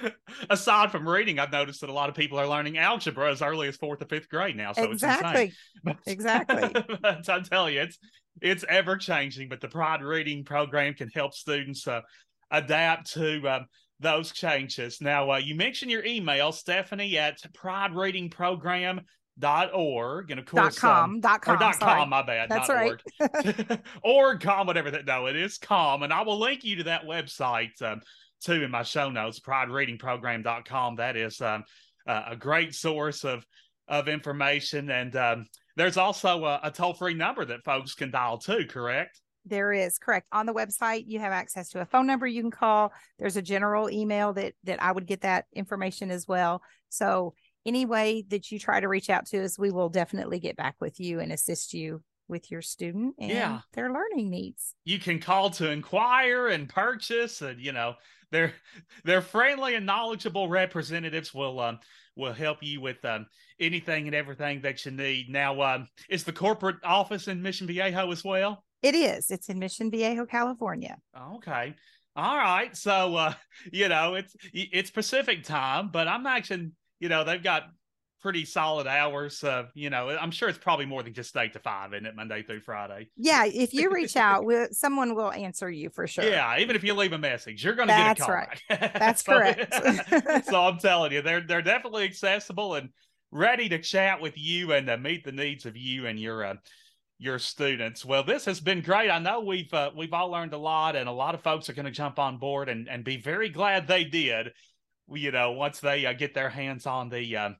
aside 0.50 0.90
from 0.90 1.08
reading, 1.08 1.38
I've 1.38 1.52
noticed 1.52 1.82
that 1.82 1.90
a 1.90 1.92
lot 1.92 2.08
of 2.08 2.16
people 2.16 2.38
are 2.38 2.48
learning 2.48 2.78
algebra 2.78 3.30
as 3.30 3.42
early 3.42 3.68
as 3.68 3.76
fourth 3.76 4.02
or 4.02 4.06
fifth 4.06 4.28
grade 4.28 4.56
now. 4.56 4.72
So 4.72 4.84
it's 4.84 4.94
exactly, 4.94 5.52
but, 5.84 5.96
exactly. 6.06 6.84
but 7.02 7.28
I 7.28 7.40
tell 7.40 7.70
you, 7.70 7.82
it's 7.82 7.98
it's 8.42 8.64
ever 8.68 8.96
changing. 8.96 9.48
But 9.48 9.60
the 9.60 9.68
Pride 9.68 10.02
Reading 10.02 10.44
program 10.44 10.94
can 10.94 11.10
help 11.10 11.32
students 11.32 11.86
uh, 11.86 12.00
adapt 12.50 13.12
to 13.12 13.48
um, 13.48 13.66
those 14.00 14.32
changes. 14.32 15.00
Now, 15.00 15.30
uh, 15.30 15.36
you 15.36 15.54
mentioned 15.54 15.92
your 15.92 16.04
email, 16.04 16.50
Stephanie 16.50 17.18
at 17.18 17.38
Pride 17.54 17.94
Reading 17.94 18.30
Program 18.30 19.02
dot 19.40 19.70
org 19.74 20.30
and 20.30 20.38
of 20.38 20.46
course 20.46 20.76
dot 20.76 20.80
com 20.80 21.10
um, 21.10 21.20
dot 21.20 21.42
com, 21.42 21.58
dot 21.58 21.80
com 21.80 22.08
my 22.08 22.22
bad 22.22 22.48
that's 22.48 22.68
right 22.68 23.00
org. 23.20 23.80
org 24.04 24.40
com 24.40 24.66
whatever 24.66 24.90
that 24.90 25.06
no 25.06 25.26
it 25.26 25.34
is 25.34 25.58
com 25.58 26.02
and 26.02 26.12
i 26.12 26.22
will 26.22 26.38
link 26.38 26.62
you 26.62 26.76
to 26.76 26.84
that 26.84 27.04
website 27.04 27.80
um, 27.82 28.00
too 28.40 28.62
in 28.62 28.70
my 28.70 28.82
show 28.82 29.10
notes 29.10 29.40
pridereadingprogram.com 29.40 30.96
that 30.96 31.16
is 31.16 31.40
um, 31.40 31.64
uh, 32.06 32.22
a 32.28 32.36
great 32.36 32.74
source 32.74 33.24
of 33.24 33.44
of 33.88 34.06
information 34.06 34.90
and 34.90 35.16
um, 35.16 35.46
there's 35.76 35.96
also 35.96 36.44
a, 36.44 36.60
a 36.64 36.70
toll-free 36.70 37.14
number 37.14 37.44
that 37.44 37.64
folks 37.64 37.94
can 37.94 38.10
dial 38.10 38.38
too 38.38 38.66
correct? 38.68 39.20
There 39.46 39.72
is 39.72 39.98
correct. 39.98 40.28
On 40.30 40.46
the 40.46 40.52
website 40.52 41.04
you 41.06 41.18
have 41.20 41.32
access 41.32 41.70
to 41.70 41.80
a 41.80 41.86
phone 41.86 42.06
number 42.06 42.26
you 42.26 42.42
can 42.42 42.50
call. 42.50 42.92
There's 43.18 43.36
a 43.36 43.42
general 43.42 43.90
email 43.90 44.32
that 44.34 44.52
that 44.64 44.82
i 44.82 44.92
would 44.92 45.06
get 45.06 45.22
that 45.22 45.46
information 45.54 46.10
as 46.10 46.28
well. 46.28 46.62
So 46.90 47.34
any 47.66 47.84
way 47.86 48.24
that 48.28 48.50
you 48.50 48.58
try 48.58 48.80
to 48.80 48.88
reach 48.88 49.10
out 49.10 49.26
to 49.26 49.44
us, 49.44 49.58
we 49.58 49.70
will 49.70 49.88
definitely 49.88 50.38
get 50.38 50.56
back 50.56 50.76
with 50.80 50.98
you 51.00 51.20
and 51.20 51.32
assist 51.32 51.74
you 51.74 52.02
with 52.28 52.50
your 52.50 52.62
student 52.62 53.16
and 53.18 53.30
Yeah. 53.30 53.60
their 53.74 53.92
learning 53.92 54.30
needs. 54.30 54.74
you 54.84 54.98
can 55.00 55.18
call 55.18 55.50
to 55.50 55.68
inquire 55.70 56.46
and 56.48 56.68
purchase 56.68 57.42
and 57.42 57.60
you 57.60 57.72
know 57.72 57.94
their 58.30 58.54
their 59.04 59.20
friendly 59.20 59.74
and 59.74 59.84
knowledgeable 59.84 60.48
representatives 60.48 61.34
will 61.34 61.58
um 61.58 61.80
will 62.16 62.32
help 62.32 62.58
you 62.62 62.80
with 62.80 63.04
um 63.04 63.26
anything 63.58 64.06
and 64.06 64.14
everything 64.14 64.60
that 64.60 64.84
you 64.84 64.92
need 64.92 65.28
now 65.28 65.60
um 65.60 65.88
is 66.08 66.22
the 66.22 66.32
corporate 66.32 66.76
office 66.84 67.26
in 67.26 67.42
mission 67.42 67.66
viejo 67.66 68.12
as 68.12 68.22
well 68.24 68.64
It 68.82 68.94
is. 68.94 69.30
It's 69.32 69.48
in 69.50 69.58
Mission 69.58 69.90
Viejo, 69.90 70.24
California. 70.24 70.98
okay 71.34 71.74
all 72.14 72.36
right 72.36 72.76
so 72.76 73.16
uh 73.16 73.34
you 73.72 73.88
know 73.88 74.14
it's 74.14 74.36
it's 74.52 74.90
pacific 74.92 75.42
time 75.42 75.88
but 75.92 76.06
i'm 76.06 76.26
actually 76.26 76.70
you 77.00 77.08
know 77.08 77.24
they've 77.24 77.42
got 77.42 77.64
pretty 78.22 78.44
solid 78.44 78.86
hours 78.86 79.42
uh 79.44 79.64
you 79.74 79.88
know 79.88 80.10
i'm 80.20 80.30
sure 80.30 80.48
it's 80.50 80.58
probably 80.58 80.84
more 80.84 81.02
than 81.02 81.14
just 81.14 81.34
eight 81.38 81.54
to 81.54 81.58
five 81.58 81.94
isn't 81.94 82.04
it 82.04 82.14
monday 82.14 82.42
through 82.42 82.60
friday 82.60 83.08
Yeah, 83.16 83.46
if 83.46 83.72
you 83.72 83.90
reach 83.90 84.14
out, 84.28 84.44
we'll, 84.44 84.68
someone 84.72 85.14
will 85.14 85.32
answer 85.32 85.70
you 85.70 85.88
for 85.88 86.06
sure. 86.06 86.24
Yeah, 86.24 86.58
even 86.58 86.76
if 86.76 86.84
you 86.84 86.92
leave 86.92 87.14
a 87.14 87.18
message, 87.18 87.64
you're 87.64 87.74
going 87.74 87.88
to 87.88 87.94
get 87.94 88.00
a 88.00 88.04
That's 88.04 88.20
call. 88.20 88.34
right. 88.34 88.62
That's 88.68 89.24
So- 89.24 89.32
correct. 89.32 90.44
so 90.46 90.62
I'm 90.62 90.78
telling 90.78 91.12
you, 91.12 91.22
they're 91.22 91.40
they're 91.40 91.62
definitely 91.62 92.04
accessible 92.04 92.74
and 92.74 92.90
ready 93.32 93.68
to 93.70 93.78
chat 93.78 94.20
with 94.20 94.36
you 94.36 94.72
and 94.74 94.86
to 94.88 94.98
meet 94.98 95.24
the 95.24 95.32
needs 95.32 95.64
of 95.64 95.76
you 95.76 96.06
and 96.06 96.18
your 96.20 96.44
uh, 96.44 96.54
your 97.18 97.38
students. 97.38 98.04
Well, 98.04 98.22
this 98.22 98.44
has 98.44 98.60
been 98.60 98.82
great. 98.82 99.10
I 99.10 99.18
know 99.18 99.40
we've 99.40 99.72
uh, 99.72 99.92
we've 99.96 100.12
all 100.12 100.28
learned 100.30 100.52
a 100.52 100.58
lot, 100.58 100.94
and 100.94 101.08
a 101.08 101.12
lot 101.12 101.34
of 101.34 101.42
folks 101.42 101.70
are 101.70 101.74
going 101.74 101.86
to 101.86 101.90
jump 101.90 102.18
on 102.18 102.36
board 102.38 102.68
and 102.68 102.86
and 102.88 103.02
be 103.02 103.16
very 103.16 103.48
glad 103.48 103.86
they 103.88 104.04
did. 104.04 104.52
You 105.12 105.32
know, 105.32 105.52
once 105.52 105.80
they 105.80 106.06
uh, 106.06 106.12
get 106.12 106.34
their 106.34 106.50
hands 106.50 106.86
on 106.86 107.08
the. 107.08 107.36
Uh, 107.36 107.50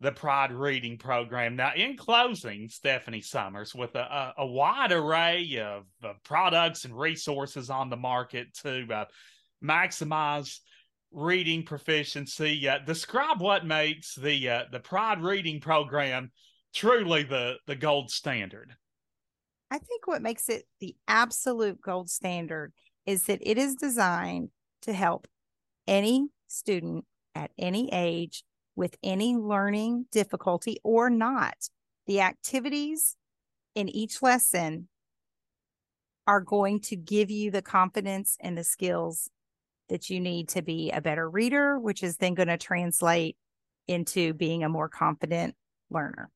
the 0.00 0.12
Pride 0.12 0.52
Reading 0.52 0.98
Program. 0.98 1.56
Now, 1.56 1.72
in 1.74 1.96
closing, 1.96 2.68
Stephanie 2.68 3.22
Summers, 3.22 3.74
with 3.74 3.94
a, 3.94 4.00
a, 4.00 4.34
a 4.38 4.46
wide 4.46 4.92
array 4.92 5.58
of, 5.58 5.84
of 6.02 6.22
products 6.24 6.84
and 6.84 6.98
resources 6.98 7.70
on 7.70 7.88
the 7.88 7.96
market 7.96 8.52
to 8.64 8.86
uh, 8.92 9.04
maximize 9.64 10.58
reading 11.10 11.64
proficiency, 11.64 12.68
uh, 12.68 12.78
describe 12.84 13.40
what 13.40 13.64
makes 13.64 14.14
the 14.14 14.48
uh, 14.48 14.62
the 14.70 14.80
Pride 14.80 15.22
Reading 15.22 15.60
Program 15.60 16.30
truly 16.74 17.22
the 17.22 17.54
the 17.66 17.76
gold 17.76 18.10
standard. 18.10 18.74
I 19.70 19.78
think 19.78 20.06
what 20.06 20.22
makes 20.22 20.48
it 20.48 20.64
the 20.80 20.96
absolute 21.08 21.80
gold 21.80 22.10
standard 22.10 22.72
is 23.06 23.24
that 23.24 23.38
it 23.40 23.58
is 23.58 23.74
designed 23.74 24.50
to 24.82 24.92
help 24.92 25.26
any 25.86 26.28
student 26.54 27.04
at 27.34 27.50
any 27.58 27.90
age 27.92 28.44
with 28.76 28.96
any 29.02 29.34
learning 29.34 30.06
difficulty 30.10 30.78
or 30.82 31.10
not. 31.10 31.68
The 32.06 32.20
activities 32.20 33.16
in 33.74 33.88
each 33.88 34.22
lesson 34.22 34.88
are 36.26 36.40
going 36.40 36.80
to 36.80 36.96
give 36.96 37.30
you 37.30 37.50
the 37.50 37.62
confidence 37.62 38.36
and 38.40 38.56
the 38.56 38.64
skills 38.64 39.30
that 39.88 40.08
you 40.08 40.20
need 40.20 40.48
to 40.50 40.62
be 40.62 40.90
a 40.90 41.00
better 41.00 41.28
reader, 41.28 41.78
which 41.78 42.02
is 42.02 42.16
then 42.16 42.34
going 42.34 42.48
to 42.48 42.56
translate 42.56 43.36
into 43.86 44.32
being 44.32 44.64
a 44.64 44.68
more 44.68 44.88
confident 44.88 45.54
learner. 45.90 46.30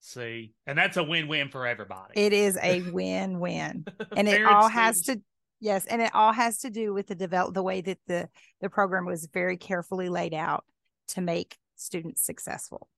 See, 0.00 0.52
and 0.66 0.78
that's 0.78 0.96
a 0.96 1.02
win 1.02 1.28
win 1.28 1.48
for 1.48 1.66
everybody. 1.66 2.14
It 2.14 2.32
is 2.32 2.58
a 2.60 2.82
win-win. 2.92 3.84
and 4.16 4.28
it 4.28 4.44
all 4.44 4.68
has 4.68 5.02
to 5.02 5.20
yes 5.60 5.86
and 5.86 6.00
it 6.02 6.14
all 6.14 6.32
has 6.32 6.58
to 6.58 6.70
do 6.70 6.92
with 6.92 7.06
the 7.06 7.14
develop 7.14 7.54
the 7.54 7.62
way 7.62 7.80
that 7.80 7.98
the 8.06 8.28
the 8.60 8.70
program 8.70 9.04
was 9.04 9.28
very 9.32 9.56
carefully 9.56 10.08
laid 10.08 10.34
out 10.34 10.64
to 11.08 11.20
make 11.20 11.56
students 11.76 12.22
successful 12.24 12.88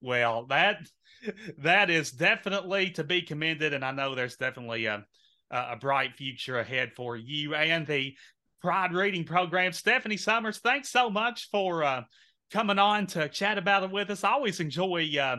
Well, 0.00 0.46
that 0.46 0.78
that 1.58 1.88
is 1.88 2.10
definitely 2.10 2.90
to 2.90 3.04
be 3.04 3.22
commended, 3.22 3.72
and 3.72 3.84
I 3.84 3.92
know 3.92 4.14
there's 4.14 4.36
definitely 4.36 4.86
a 4.86 5.04
a 5.52 5.76
bright 5.76 6.16
future 6.16 6.58
ahead 6.58 6.92
for 6.96 7.16
you 7.16 7.54
and 7.54 7.86
the 7.86 8.16
Pride 8.62 8.94
Reading 8.94 9.24
Program. 9.24 9.72
Stephanie 9.72 10.16
Summers, 10.16 10.58
thanks 10.58 10.88
so 10.88 11.10
much 11.10 11.48
for 11.50 11.84
uh, 11.84 12.02
coming 12.50 12.78
on 12.78 13.06
to 13.08 13.28
chat 13.28 13.58
about 13.58 13.82
it 13.82 13.90
with 13.90 14.08
us. 14.10 14.24
I 14.24 14.32
always 14.32 14.60
enjoy 14.60 15.10
uh, 15.20 15.36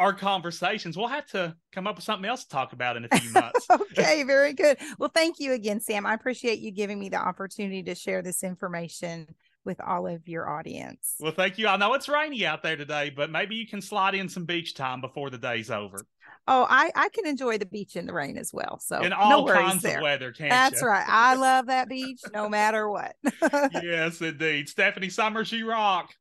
our 0.00 0.12
conversations. 0.12 0.96
We'll 0.96 1.08
have 1.08 1.26
to 1.28 1.54
come 1.72 1.86
up 1.86 1.96
with 1.96 2.04
something 2.04 2.28
else 2.28 2.44
to 2.44 2.48
talk 2.48 2.72
about 2.72 2.96
in 2.96 3.06
a 3.10 3.18
few 3.18 3.30
months. 3.40 3.66
okay 3.70 4.22
very 4.24 4.52
good 4.54 4.78
well 4.98 5.10
thank 5.14 5.38
you 5.38 5.52
again 5.52 5.80
sam 5.80 6.06
i 6.06 6.14
appreciate 6.14 6.58
you 6.58 6.70
giving 6.70 6.98
me 6.98 7.08
the 7.08 7.16
opportunity 7.16 7.82
to 7.82 7.94
share 7.94 8.22
this 8.22 8.42
information 8.42 9.26
with 9.64 9.78
all 9.80 10.06
of 10.06 10.26
your 10.26 10.48
audience 10.48 11.14
well, 11.20 11.32
thank 11.32 11.58
you. 11.58 11.68
I 11.68 11.76
know 11.76 11.92
it's 11.94 12.08
rainy 12.08 12.46
out 12.46 12.62
there 12.62 12.76
today, 12.76 13.10
but 13.14 13.30
maybe 13.30 13.54
you 13.56 13.66
can 13.66 13.82
slide 13.82 14.14
in 14.14 14.28
some 14.28 14.46
beach 14.46 14.74
time 14.74 15.00
before 15.02 15.28
the 15.28 15.36
day's 15.38 15.70
over. 15.70 15.98
oh 16.48 16.66
i 16.68 16.90
i 16.96 17.08
can 17.10 17.26
enjoy 17.26 17.58
the 17.58 17.66
beach 17.66 17.94
in 17.96 18.06
the 18.06 18.12
rain 18.12 18.38
as 18.38 18.50
well 18.54 18.78
so 18.80 19.00
in 19.02 19.10
no 19.10 19.16
all 19.16 19.44
worries 19.44 19.60
kinds 19.60 19.82
there 19.82 19.98
of 19.98 20.02
weather, 20.02 20.32
can't 20.32 20.50
that's 20.50 20.80
you? 20.80 20.88
right 20.88 21.04
i 21.06 21.34
love 21.34 21.66
that 21.66 21.88
beach 21.88 22.20
no 22.32 22.48
matter 22.48 22.88
what 22.88 23.14
yes, 23.82 24.20
indeed. 24.22 24.68
Stephanie 24.68 25.10
Summers, 25.10 25.52
you 25.52 25.68
rock. 25.68 26.14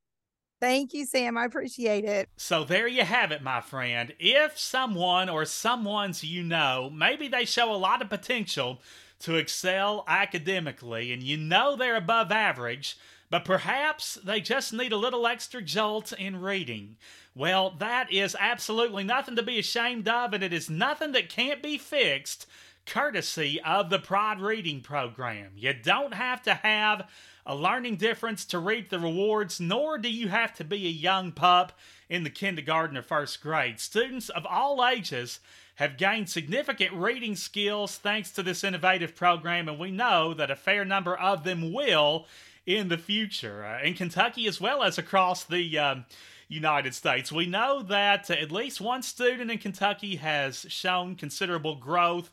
Thank 0.59 0.93
you 0.93 1.05
sam 1.05 1.37
i 1.37 1.45
appreciate 1.45 2.05
it 2.05 2.29
So 2.37 2.63
there 2.63 2.87
you 2.87 3.03
have 3.03 3.31
it, 3.31 3.41
my 3.43 3.61
friend. 3.61 4.13
If 4.19 4.57
someone 4.57 5.29
or 5.29 5.45
someone's 5.45 6.23
you 6.23 6.43
know, 6.43 6.89
maybe 6.93 7.27
they 7.27 7.45
show 7.45 7.73
a 7.73 7.77
lot 7.77 8.01
of 8.01 8.09
potential 8.09 8.81
to 9.19 9.35
excel 9.35 10.03
academically 10.07 11.11
and 11.11 11.21
you 11.21 11.37
know 11.37 11.75
they're 11.75 11.95
above 11.95 12.31
average, 12.31 12.97
but 13.29 13.45
perhaps 13.45 14.15
they 14.23 14.39
just 14.39 14.71
need 14.73 14.91
a 14.91 14.97
little 14.97 15.27
extra 15.27 15.61
jolt 15.61 16.11
in 16.13 16.41
reading. 16.41 16.95
Well, 17.35 17.71
that 17.79 18.11
is 18.11 18.35
absolutely 18.39 19.03
nothing 19.03 19.35
to 19.35 19.43
be 19.43 19.59
ashamed 19.59 20.07
of, 20.07 20.33
and 20.33 20.43
it 20.43 20.53
is 20.53 20.69
nothing 20.69 21.11
that 21.13 21.29
can't 21.29 21.61
be 21.61 21.77
fixed 21.77 22.47
courtesy 22.85 23.59
of 23.63 23.89
the 23.89 23.99
Pride 23.99 24.39
Reading 24.41 24.81
Program. 24.81 25.51
You 25.55 25.73
don't 25.73 26.13
have 26.13 26.41
to 26.43 26.55
have 26.55 27.07
a 27.49 27.55
learning 27.55 27.95
difference 27.95 28.45
to 28.45 28.59
reap 28.59 28.91
the 28.91 28.99
rewards, 28.99 29.59
nor 29.59 29.97
do 29.97 30.07
you 30.07 30.27
have 30.27 30.53
to 30.53 30.63
be 30.63 30.85
a 30.85 30.91
young 30.91 31.31
pup 31.31 31.73
in 32.07 32.23
the 32.23 32.29
kindergarten 32.29 32.95
or 32.95 33.01
first 33.01 33.41
grade. 33.41 33.79
Students 33.79 34.29
of 34.29 34.45
all 34.45 34.85
ages 34.85 35.39
have 35.75 35.97
gained 35.97 36.29
significant 36.29 36.93
reading 36.93 37.35
skills 37.35 37.97
thanks 37.97 38.29
to 38.29 38.43
this 38.43 38.63
innovative 38.63 39.15
program, 39.15 39.67
and 39.67 39.79
we 39.79 39.89
know 39.89 40.35
that 40.35 40.51
a 40.51 40.55
fair 40.55 40.85
number 40.85 41.17
of 41.17 41.43
them 41.43 41.73
will 41.73 42.27
in 42.67 42.87
the 42.87 42.99
future. 42.99 43.65
Uh, 43.65 43.83
in 43.83 43.95
Kentucky, 43.95 44.45
as 44.45 44.61
well 44.61 44.83
as 44.83 44.99
across 44.99 45.43
the 45.43 45.79
um, 45.79 46.05
United 46.49 46.93
States, 46.93 47.31
we 47.31 47.47
know 47.47 47.81
that 47.81 48.29
at 48.29 48.51
least 48.51 48.79
one 48.79 49.01
student 49.01 49.49
in 49.49 49.57
Kentucky 49.57 50.17
has 50.17 50.67
shown 50.69 51.15
considerable 51.15 51.75
growth 51.75 52.29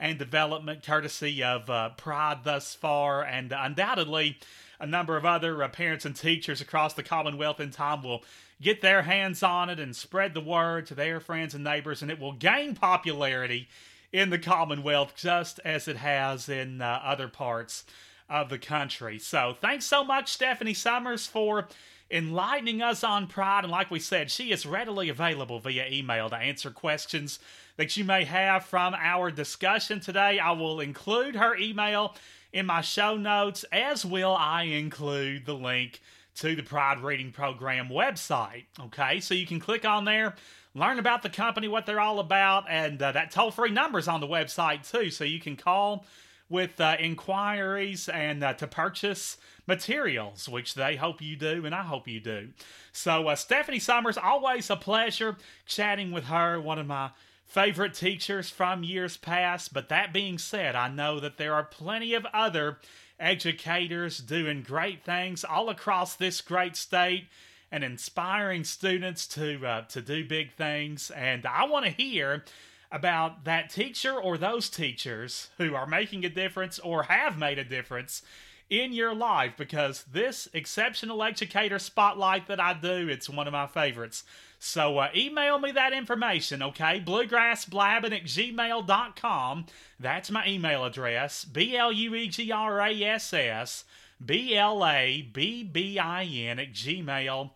and 0.00 0.18
development 0.18 0.82
courtesy 0.82 1.44
of 1.44 1.68
uh, 1.68 1.90
Pride 1.90 2.38
thus 2.42 2.74
far, 2.74 3.22
and 3.22 3.52
undoubtedly 3.56 4.38
a 4.80 4.86
number 4.86 5.16
of 5.16 5.26
other 5.26 5.62
uh, 5.62 5.68
parents 5.68 6.06
and 6.06 6.16
teachers 6.16 6.62
across 6.62 6.94
the 6.94 7.02
Commonwealth 7.02 7.60
in 7.60 7.70
time 7.70 8.02
will 8.02 8.24
get 8.62 8.80
their 8.80 9.02
hands 9.02 9.42
on 9.42 9.68
it 9.68 9.78
and 9.78 9.94
spread 9.94 10.32
the 10.32 10.40
word 10.40 10.86
to 10.86 10.94
their 10.94 11.20
friends 11.20 11.54
and 11.54 11.62
neighbors, 11.62 12.00
and 12.00 12.10
it 12.10 12.18
will 12.18 12.32
gain 12.32 12.74
popularity 12.74 13.68
in 14.10 14.30
the 14.30 14.38
Commonwealth 14.38 15.12
just 15.14 15.60
as 15.64 15.86
it 15.86 15.98
has 15.98 16.48
in 16.48 16.80
uh, 16.80 17.00
other 17.04 17.28
parts 17.28 17.84
of 18.28 18.48
the 18.48 18.58
country. 18.58 19.18
So, 19.18 19.54
thanks 19.60 19.84
so 19.84 20.02
much, 20.02 20.32
Stephanie 20.32 20.74
Summers, 20.74 21.26
for 21.26 21.68
enlightening 22.10 22.80
us 22.80 23.04
on 23.04 23.26
Pride. 23.26 23.64
And 23.64 23.70
like 23.70 23.90
we 23.90 24.00
said, 24.00 24.30
she 24.30 24.50
is 24.50 24.64
readily 24.64 25.10
available 25.10 25.60
via 25.60 25.86
email 25.90 26.30
to 26.30 26.36
answer 26.36 26.70
questions 26.70 27.38
that 27.76 27.96
you 27.96 28.04
may 28.04 28.24
have 28.24 28.64
from 28.64 28.94
our 28.94 29.30
discussion 29.30 30.00
today. 30.00 30.38
I 30.38 30.52
will 30.52 30.80
include 30.80 31.36
her 31.36 31.56
email 31.56 32.14
in 32.52 32.66
my 32.66 32.80
show 32.80 33.16
notes, 33.16 33.64
as 33.72 34.04
will 34.04 34.34
I 34.34 34.64
include 34.64 35.46
the 35.46 35.54
link 35.54 36.00
to 36.36 36.56
the 36.56 36.62
Pride 36.62 37.02
Reading 37.02 37.32
Program 37.32 37.88
website. 37.88 38.64
Okay, 38.78 39.20
so 39.20 39.34
you 39.34 39.46
can 39.46 39.60
click 39.60 39.84
on 39.84 40.04
there, 40.04 40.34
learn 40.74 40.98
about 40.98 41.22
the 41.22 41.28
company, 41.28 41.68
what 41.68 41.86
they're 41.86 42.00
all 42.00 42.18
about, 42.18 42.64
and 42.68 43.00
uh, 43.02 43.12
that 43.12 43.30
toll 43.30 43.50
free 43.50 43.70
number's 43.70 44.08
on 44.08 44.20
the 44.20 44.26
website 44.26 44.90
too, 44.90 45.10
so 45.10 45.24
you 45.24 45.40
can 45.40 45.56
call 45.56 46.04
with 46.48 46.80
uh, 46.80 46.96
inquiries 46.98 48.08
and 48.08 48.42
uh, 48.42 48.52
to 48.54 48.66
purchase 48.66 49.36
materials, 49.66 50.48
which 50.48 50.74
they 50.74 50.96
hope 50.96 51.22
you 51.22 51.36
do, 51.36 51.64
and 51.64 51.74
I 51.74 51.82
hope 51.82 52.08
you 52.08 52.20
do. 52.20 52.48
So, 52.92 53.28
uh, 53.28 53.36
Stephanie 53.36 53.78
Summers, 53.78 54.18
always 54.18 54.68
a 54.68 54.76
pleasure 54.76 55.36
chatting 55.64 56.10
with 56.10 56.24
her, 56.24 56.60
one 56.60 56.78
of 56.78 56.88
my 56.88 57.10
favorite 57.50 57.94
teachers 57.94 58.48
from 58.48 58.84
years 58.84 59.16
past. 59.16 59.74
But 59.74 59.88
that 59.88 60.12
being 60.12 60.38
said, 60.38 60.76
I 60.76 60.88
know 60.88 61.18
that 61.20 61.36
there 61.36 61.52
are 61.52 61.64
plenty 61.64 62.14
of 62.14 62.24
other 62.32 62.78
educators 63.18 64.18
doing 64.18 64.62
great 64.62 65.04
things 65.04 65.44
all 65.44 65.68
across 65.68 66.14
this 66.14 66.40
great 66.40 66.76
state 66.76 67.26
and 67.70 67.84
inspiring 67.84 68.64
students 68.64 69.26
to 69.26 69.66
uh, 69.66 69.82
to 69.82 70.00
do 70.00 70.24
big 70.24 70.54
things. 70.54 71.10
And 71.10 71.44
I 71.44 71.64
want 71.66 71.84
to 71.84 71.90
hear 71.90 72.44
about 72.92 73.44
that 73.44 73.70
teacher 73.70 74.14
or 74.14 74.38
those 74.38 74.70
teachers 74.70 75.50
who 75.58 75.74
are 75.74 75.86
making 75.86 76.24
a 76.24 76.28
difference 76.28 76.78
or 76.78 77.04
have 77.04 77.36
made 77.36 77.58
a 77.58 77.64
difference 77.64 78.22
in 78.68 78.92
your 78.92 79.14
life 79.14 79.52
because 79.56 80.04
this 80.12 80.48
exceptional 80.52 81.22
educator 81.22 81.78
spotlight 81.78 82.46
that 82.46 82.60
I 82.60 82.74
do, 82.74 83.08
it's 83.08 83.28
one 83.28 83.46
of 83.46 83.52
my 83.52 83.66
favorites. 83.66 84.24
So 84.62 84.98
uh, 84.98 85.08
email 85.16 85.58
me 85.58 85.72
that 85.72 85.94
information, 85.94 86.62
okay? 86.62 87.02
Bluegrassblabbing 87.04 88.14
at 88.14 88.24
gmail.com. 88.24 89.66
That's 89.98 90.30
my 90.30 90.46
email 90.46 90.84
address. 90.84 91.46
B 91.46 91.74
L 91.78 91.90
U 91.90 92.14
E 92.14 92.28
G 92.28 92.52
R 92.52 92.78
A 92.78 93.02
S 93.02 93.32
S 93.32 93.84
B 94.24 94.54
L 94.54 94.84
A 94.84 95.22
B 95.32 95.62
B 95.64 95.98
I 95.98 96.24
N 96.24 96.58
at 96.58 96.74
gmail.com. 96.74 97.50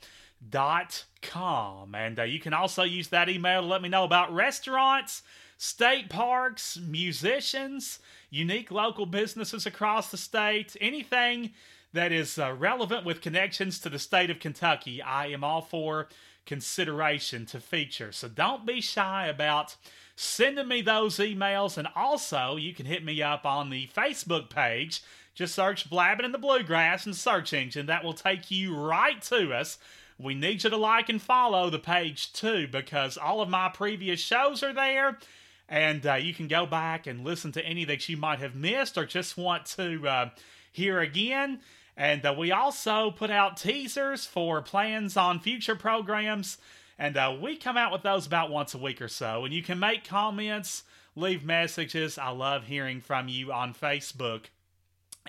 And 1.94 2.18
uh, 2.18 2.22
you 2.22 2.40
can 2.40 2.54
also 2.54 2.84
use 2.84 3.08
that 3.08 3.28
email 3.28 3.60
to 3.60 3.66
let 3.66 3.82
me 3.82 3.90
know 3.90 4.04
about 4.04 4.34
restaurants, 4.34 5.22
state 5.58 6.08
parks, 6.08 6.78
musicians, 6.78 7.98
unique 8.30 8.70
local 8.70 9.04
businesses 9.04 9.66
across 9.66 10.10
the 10.10 10.16
state, 10.16 10.74
anything 10.80 11.50
that 11.92 12.12
is 12.12 12.38
uh, 12.38 12.54
relevant 12.54 13.04
with 13.04 13.20
connections 13.20 13.78
to 13.80 13.90
the 13.90 13.98
state 13.98 14.30
of 14.30 14.40
Kentucky. 14.40 15.02
I 15.02 15.26
am 15.26 15.44
all 15.44 15.60
for 15.60 16.08
consideration 16.46 17.46
to 17.46 17.60
feature. 17.60 18.12
So 18.12 18.28
don't 18.28 18.66
be 18.66 18.80
shy 18.80 19.26
about 19.26 19.76
sending 20.16 20.68
me 20.68 20.82
those 20.82 21.18
emails. 21.18 21.76
And 21.76 21.88
also, 21.94 22.56
you 22.56 22.74
can 22.74 22.86
hit 22.86 23.04
me 23.04 23.22
up 23.22 23.44
on 23.44 23.70
the 23.70 23.88
Facebook 23.88 24.50
page. 24.50 25.02
Just 25.34 25.54
search 25.54 25.90
Blabbing 25.90 26.24
in 26.24 26.32
the 26.32 26.38
Bluegrass 26.38 27.06
in 27.06 27.14
search 27.14 27.52
engine. 27.52 27.86
That 27.86 28.04
will 28.04 28.14
take 28.14 28.50
you 28.50 28.76
right 28.76 29.20
to 29.22 29.52
us. 29.52 29.78
We 30.18 30.34
need 30.34 30.62
you 30.62 30.70
to 30.70 30.76
like 30.76 31.08
and 31.08 31.20
follow 31.20 31.70
the 31.70 31.78
page 31.78 32.32
too 32.32 32.68
because 32.68 33.18
all 33.18 33.40
of 33.40 33.48
my 33.48 33.68
previous 33.68 34.20
shows 34.20 34.62
are 34.62 34.72
there. 34.72 35.18
And 35.68 36.06
uh, 36.06 36.14
you 36.14 36.34
can 36.34 36.46
go 36.46 36.66
back 36.66 37.06
and 37.06 37.24
listen 37.24 37.50
to 37.52 37.64
any 37.64 37.84
that 37.86 38.08
you 38.08 38.16
might 38.16 38.38
have 38.38 38.54
missed 38.54 38.96
or 38.96 39.06
just 39.06 39.36
want 39.36 39.66
to 39.66 40.06
uh, 40.06 40.30
hear 40.70 41.00
again. 41.00 41.60
And 41.96 42.24
uh, 42.26 42.34
we 42.36 42.50
also 42.50 43.10
put 43.10 43.30
out 43.30 43.56
teasers 43.56 44.26
for 44.26 44.60
plans 44.62 45.16
on 45.16 45.40
future 45.40 45.76
programs. 45.76 46.58
And 46.98 47.16
uh, 47.16 47.36
we 47.40 47.56
come 47.56 47.76
out 47.76 47.92
with 47.92 48.02
those 48.02 48.26
about 48.26 48.50
once 48.50 48.74
a 48.74 48.78
week 48.78 49.00
or 49.00 49.08
so. 49.08 49.44
And 49.44 49.54
you 49.54 49.62
can 49.62 49.78
make 49.78 50.04
comments, 50.04 50.84
leave 51.14 51.44
messages. 51.44 52.18
I 52.18 52.30
love 52.30 52.66
hearing 52.66 53.00
from 53.00 53.28
you 53.28 53.52
on 53.52 53.74
Facebook 53.74 54.46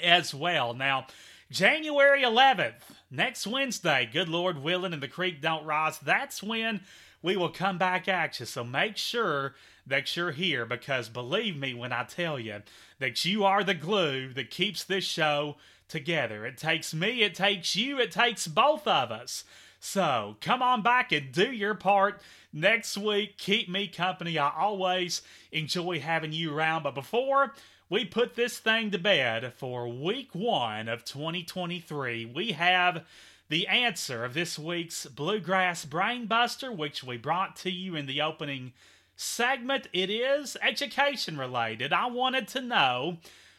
as 0.01 0.33
well. 0.33 0.73
Now, 0.73 1.07
January 1.51 2.23
11th, 2.23 2.81
next 3.11 3.45
Wednesday, 3.45 4.09
good 4.11 4.27
Lord 4.29 4.61
willing, 4.61 4.93
and 4.93 5.01
the 5.01 5.07
creek 5.07 5.41
don't 5.41 5.65
rise, 5.65 5.99
that's 5.99 6.41
when 6.41 6.81
we 7.21 7.37
will 7.37 7.49
come 7.49 7.77
back 7.77 8.07
at 8.07 8.39
you. 8.39 8.45
So 8.45 8.63
make 8.63 8.97
sure 8.97 9.55
that 9.87 10.15
you're 10.15 10.31
here 10.31 10.65
because 10.65 11.09
believe 11.09 11.55
me 11.55 11.73
when 11.73 11.91
I 11.91 12.03
tell 12.03 12.39
you 12.39 12.61
that 12.99 13.23
you 13.25 13.43
are 13.43 13.63
the 13.63 13.73
glue 13.73 14.33
that 14.33 14.49
keeps 14.49 14.83
this 14.83 15.03
show 15.03 15.57
together. 15.87 16.45
It 16.45 16.57
takes 16.57 16.93
me, 16.93 17.23
it 17.23 17.35
takes 17.35 17.75
you, 17.75 17.99
it 17.99 18.11
takes 18.11 18.47
both 18.47 18.87
of 18.87 19.11
us. 19.11 19.43
So 19.79 20.37
come 20.41 20.61
on 20.61 20.81
back 20.81 21.11
and 21.11 21.31
do 21.31 21.51
your 21.51 21.75
part 21.75 22.21
next 22.51 22.97
week. 22.97 23.37
Keep 23.37 23.69
me 23.69 23.87
company. 23.87 24.37
I 24.37 24.51
always 24.57 25.21
enjoy 25.51 25.99
having 25.99 26.31
you 26.31 26.55
around. 26.55 26.83
But 26.83 26.95
before 26.95 27.53
we 27.89 28.03
put 28.03 28.35
this 28.35 28.57
thing 28.57 28.89
to 28.91 28.97
bed 28.97 29.53
for 29.57 29.87
week 29.87 30.33
one 30.33 30.87
of 30.87 31.05
2023, 31.05 32.25
we 32.25 32.53
have 32.53 33.05
the 33.47 33.67
answer 33.67 34.25
of 34.25 34.33
this 34.33 34.57
week's 34.57 35.05
Bluegrass 35.05 35.85
Brainbuster, 35.85 36.75
which 36.75 37.03
we 37.03 37.17
brought 37.17 37.55
to 37.57 37.69
you 37.69 37.95
in 37.95 38.07
the 38.07 38.21
opening 38.21 38.73
segment. 39.15 39.87
It 39.93 40.09
is 40.09 40.57
education 40.63 41.37
related. 41.37 41.93
I 41.93 42.07
wanted 42.07 42.47
to 42.49 42.61
know 42.61 43.17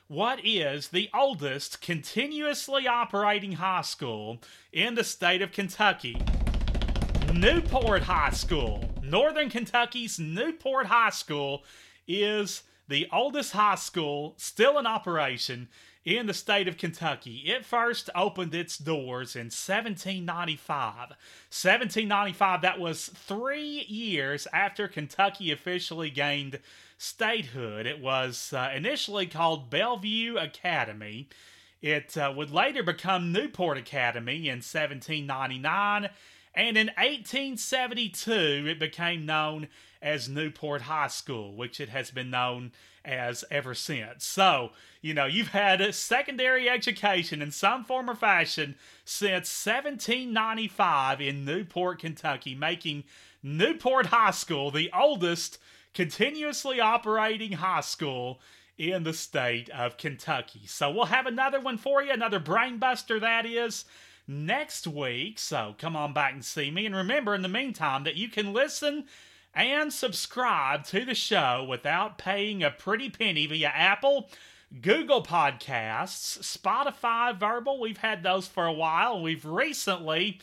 what 0.08 0.40
is 0.44 0.88
the 0.88 1.10
oldest 1.12 1.80
continuously 1.80 2.86
operating 2.86 3.52
high 3.52 3.82
school 3.82 4.38
in 4.72 4.94
the 4.94 5.02
state 5.02 5.42
of 5.42 5.50
Kentucky? 5.50 6.16
Newport 7.32 8.02
High 8.02 8.30
School. 8.30 8.88
Northern 9.02 9.50
Kentucky's 9.50 10.18
Newport 10.18 10.86
High 10.86 11.10
School 11.10 11.64
is 12.06 12.62
the 12.88 13.08
oldest 13.12 13.52
high 13.52 13.74
school 13.74 14.34
still 14.36 14.78
in 14.78 14.86
operation 14.86 15.68
in 16.04 16.26
the 16.26 16.34
state 16.34 16.68
of 16.68 16.78
Kentucky. 16.78 17.42
It 17.46 17.66
first 17.66 18.08
opened 18.14 18.54
its 18.54 18.78
doors 18.78 19.34
in 19.34 19.46
1795. 19.46 21.08
1795, 21.50 22.62
that 22.62 22.78
was 22.78 23.08
three 23.08 23.84
years 23.88 24.46
after 24.52 24.86
Kentucky 24.86 25.50
officially 25.50 26.10
gained 26.10 26.60
statehood. 26.98 27.86
It 27.86 28.00
was 28.00 28.52
uh, 28.52 28.70
initially 28.74 29.26
called 29.26 29.70
Bellevue 29.70 30.36
Academy. 30.36 31.28
It 31.82 32.16
uh, 32.16 32.32
would 32.36 32.50
later 32.50 32.82
become 32.82 33.32
Newport 33.32 33.78
Academy 33.78 34.48
in 34.48 34.56
1799, 34.56 36.08
and 36.54 36.78
in 36.78 36.86
1872 36.86 38.66
it 38.66 38.78
became 38.78 39.26
known 39.26 39.68
as 40.00 40.28
Newport 40.28 40.82
High 40.82 41.08
School, 41.08 41.54
which 41.54 41.80
it 41.80 41.88
has 41.90 42.10
been 42.10 42.30
known 42.30 42.72
as 43.04 43.44
ever 43.50 43.74
since. 43.74 44.24
So, 44.24 44.70
you 45.00 45.14
know, 45.14 45.26
you've 45.26 45.48
had 45.48 45.80
a 45.80 45.92
secondary 45.92 46.68
education 46.68 47.40
in 47.40 47.50
some 47.50 47.84
form 47.84 48.10
or 48.10 48.14
fashion 48.14 48.74
since 49.04 49.64
1795 49.64 51.20
in 51.20 51.44
Newport, 51.44 52.00
Kentucky, 52.00 52.54
making 52.54 53.04
Newport 53.42 54.06
High 54.06 54.32
School 54.32 54.70
the 54.70 54.90
oldest 54.92 55.58
continuously 55.96 56.78
operating 56.78 57.52
high 57.52 57.80
school 57.80 58.38
in 58.76 59.02
the 59.02 59.14
state 59.14 59.70
of 59.70 59.96
Kentucky. 59.96 60.60
So 60.66 60.90
we'll 60.90 61.06
have 61.06 61.24
another 61.24 61.58
one 61.58 61.78
for 61.78 62.02
you, 62.02 62.12
another 62.12 62.38
brainbuster 62.38 63.18
that 63.18 63.46
is 63.46 63.86
next 64.28 64.86
week. 64.86 65.38
So 65.38 65.74
come 65.78 65.96
on 65.96 66.12
back 66.12 66.34
and 66.34 66.44
see 66.44 66.70
me. 66.70 66.84
And 66.84 66.94
remember, 66.94 67.34
in 67.34 67.40
the 67.40 67.48
meantime, 67.48 68.04
that 68.04 68.14
you 68.16 68.28
can 68.28 68.52
listen 68.52 69.06
and 69.54 69.90
subscribe 69.90 70.84
to 70.84 71.06
the 71.06 71.14
show 71.14 71.64
without 71.66 72.18
paying 72.18 72.62
a 72.62 72.70
pretty 72.70 73.08
penny 73.08 73.46
via 73.46 73.68
Apple. 73.68 74.28
Google 74.82 75.22
Podcasts, 75.22 76.38
Spotify, 76.40 77.34
Verbal, 77.34 77.80
we've 77.80 77.96
had 77.96 78.22
those 78.22 78.46
for 78.46 78.66
a 78.66 78.72
while. 78.72 79.22
We've 79.22 79.46
recently 79.46 80.40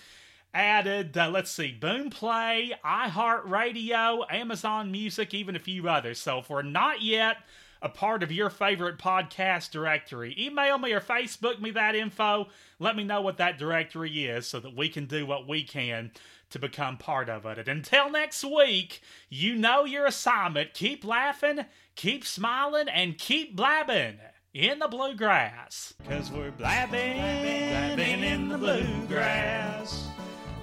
added, 0.53 1.17
uh, 1.17 1.29
let's 1.29 1.51
see, 1.51 1.75
Boomplay, 1.79 2.71
iHeartRadio, 2.85 4.25
Amazon 4.31 4.91
Music, 4.91 5.33
even 5.33 5.55
a 5.55 5.59
few 5.59 5.89
others. 5.89 6.19
So 6.19 6.39
if 6.39 6.49
we're 6.49 6.61
not 6.61 7.01
yet 7.01 7.37
a 7.81 7.89
part 7.89 8.23
of 8.23 8.31
your 8.31 8.49
favorite 8.49 8.97
podcast 8.97 9.71
directory, 9.71 10.35
email 10.37 10.77
me 10.77 10.93
or 10.93 11.01
Facebook 11.01 11.59
me 11.59 11.71
that 11.71 11.95
info. 11.95 12.47
Let 12.79 12.95
me 12.95 13.03
know 13.03 13.21
what 13.21 13.37
that 13.37 13.57
directory 13.57 14.25
is 14.25 14.47
so 14.47 14.59
that 14.59 14.75
we 14.75 14.89
can 14.89 15.05
do 15.05 15.25
what 15.25 15.47
we 15.47 15.63
can 15.63 16.11
to 16.51 16.59
become 16.59 16.97
part 16.97 17.29
of 17.29 17.45
it. 17.45 17.57
And 17.57 17.67
until 17.67 18.11
next 18.11 18.43
week, 18.43 19.01
you 19.27 19.55
know 19.55 19.85
your 19.85 20.05
assignment. 20.05 20.75
Keep 20.75 21.03
laughing, 21.03 21.65
keep 21.95 22.23
smiling, 22.23 22.87
and 22.87 23.17
keep 23.17 23.55
blabbing 23.55 24.19
in 24.53 24.77
the 24.77 24.87
bluegrass. 24.87 25.95
Cause 26.07 26.31
we're 26.31 26.51
blabbing, 26.51 27.17
blabbing 27.17 28.23
in 28.23 28.49
the 28.49 28.57
bluegrass. 28.59 30.12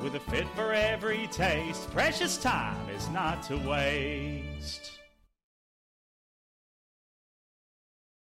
With 0.00 0.14
a 0.14 0.20
fit 0.20 0.46
for 0.54 0.72
every 0.72 1.26
taste, 1.26 1.90
precious 1.90 2.38
time 2.38 2.88
is 2.90 3.08
not 3.08 3.42
to 3.44 3.56
waste. 3.56 4.97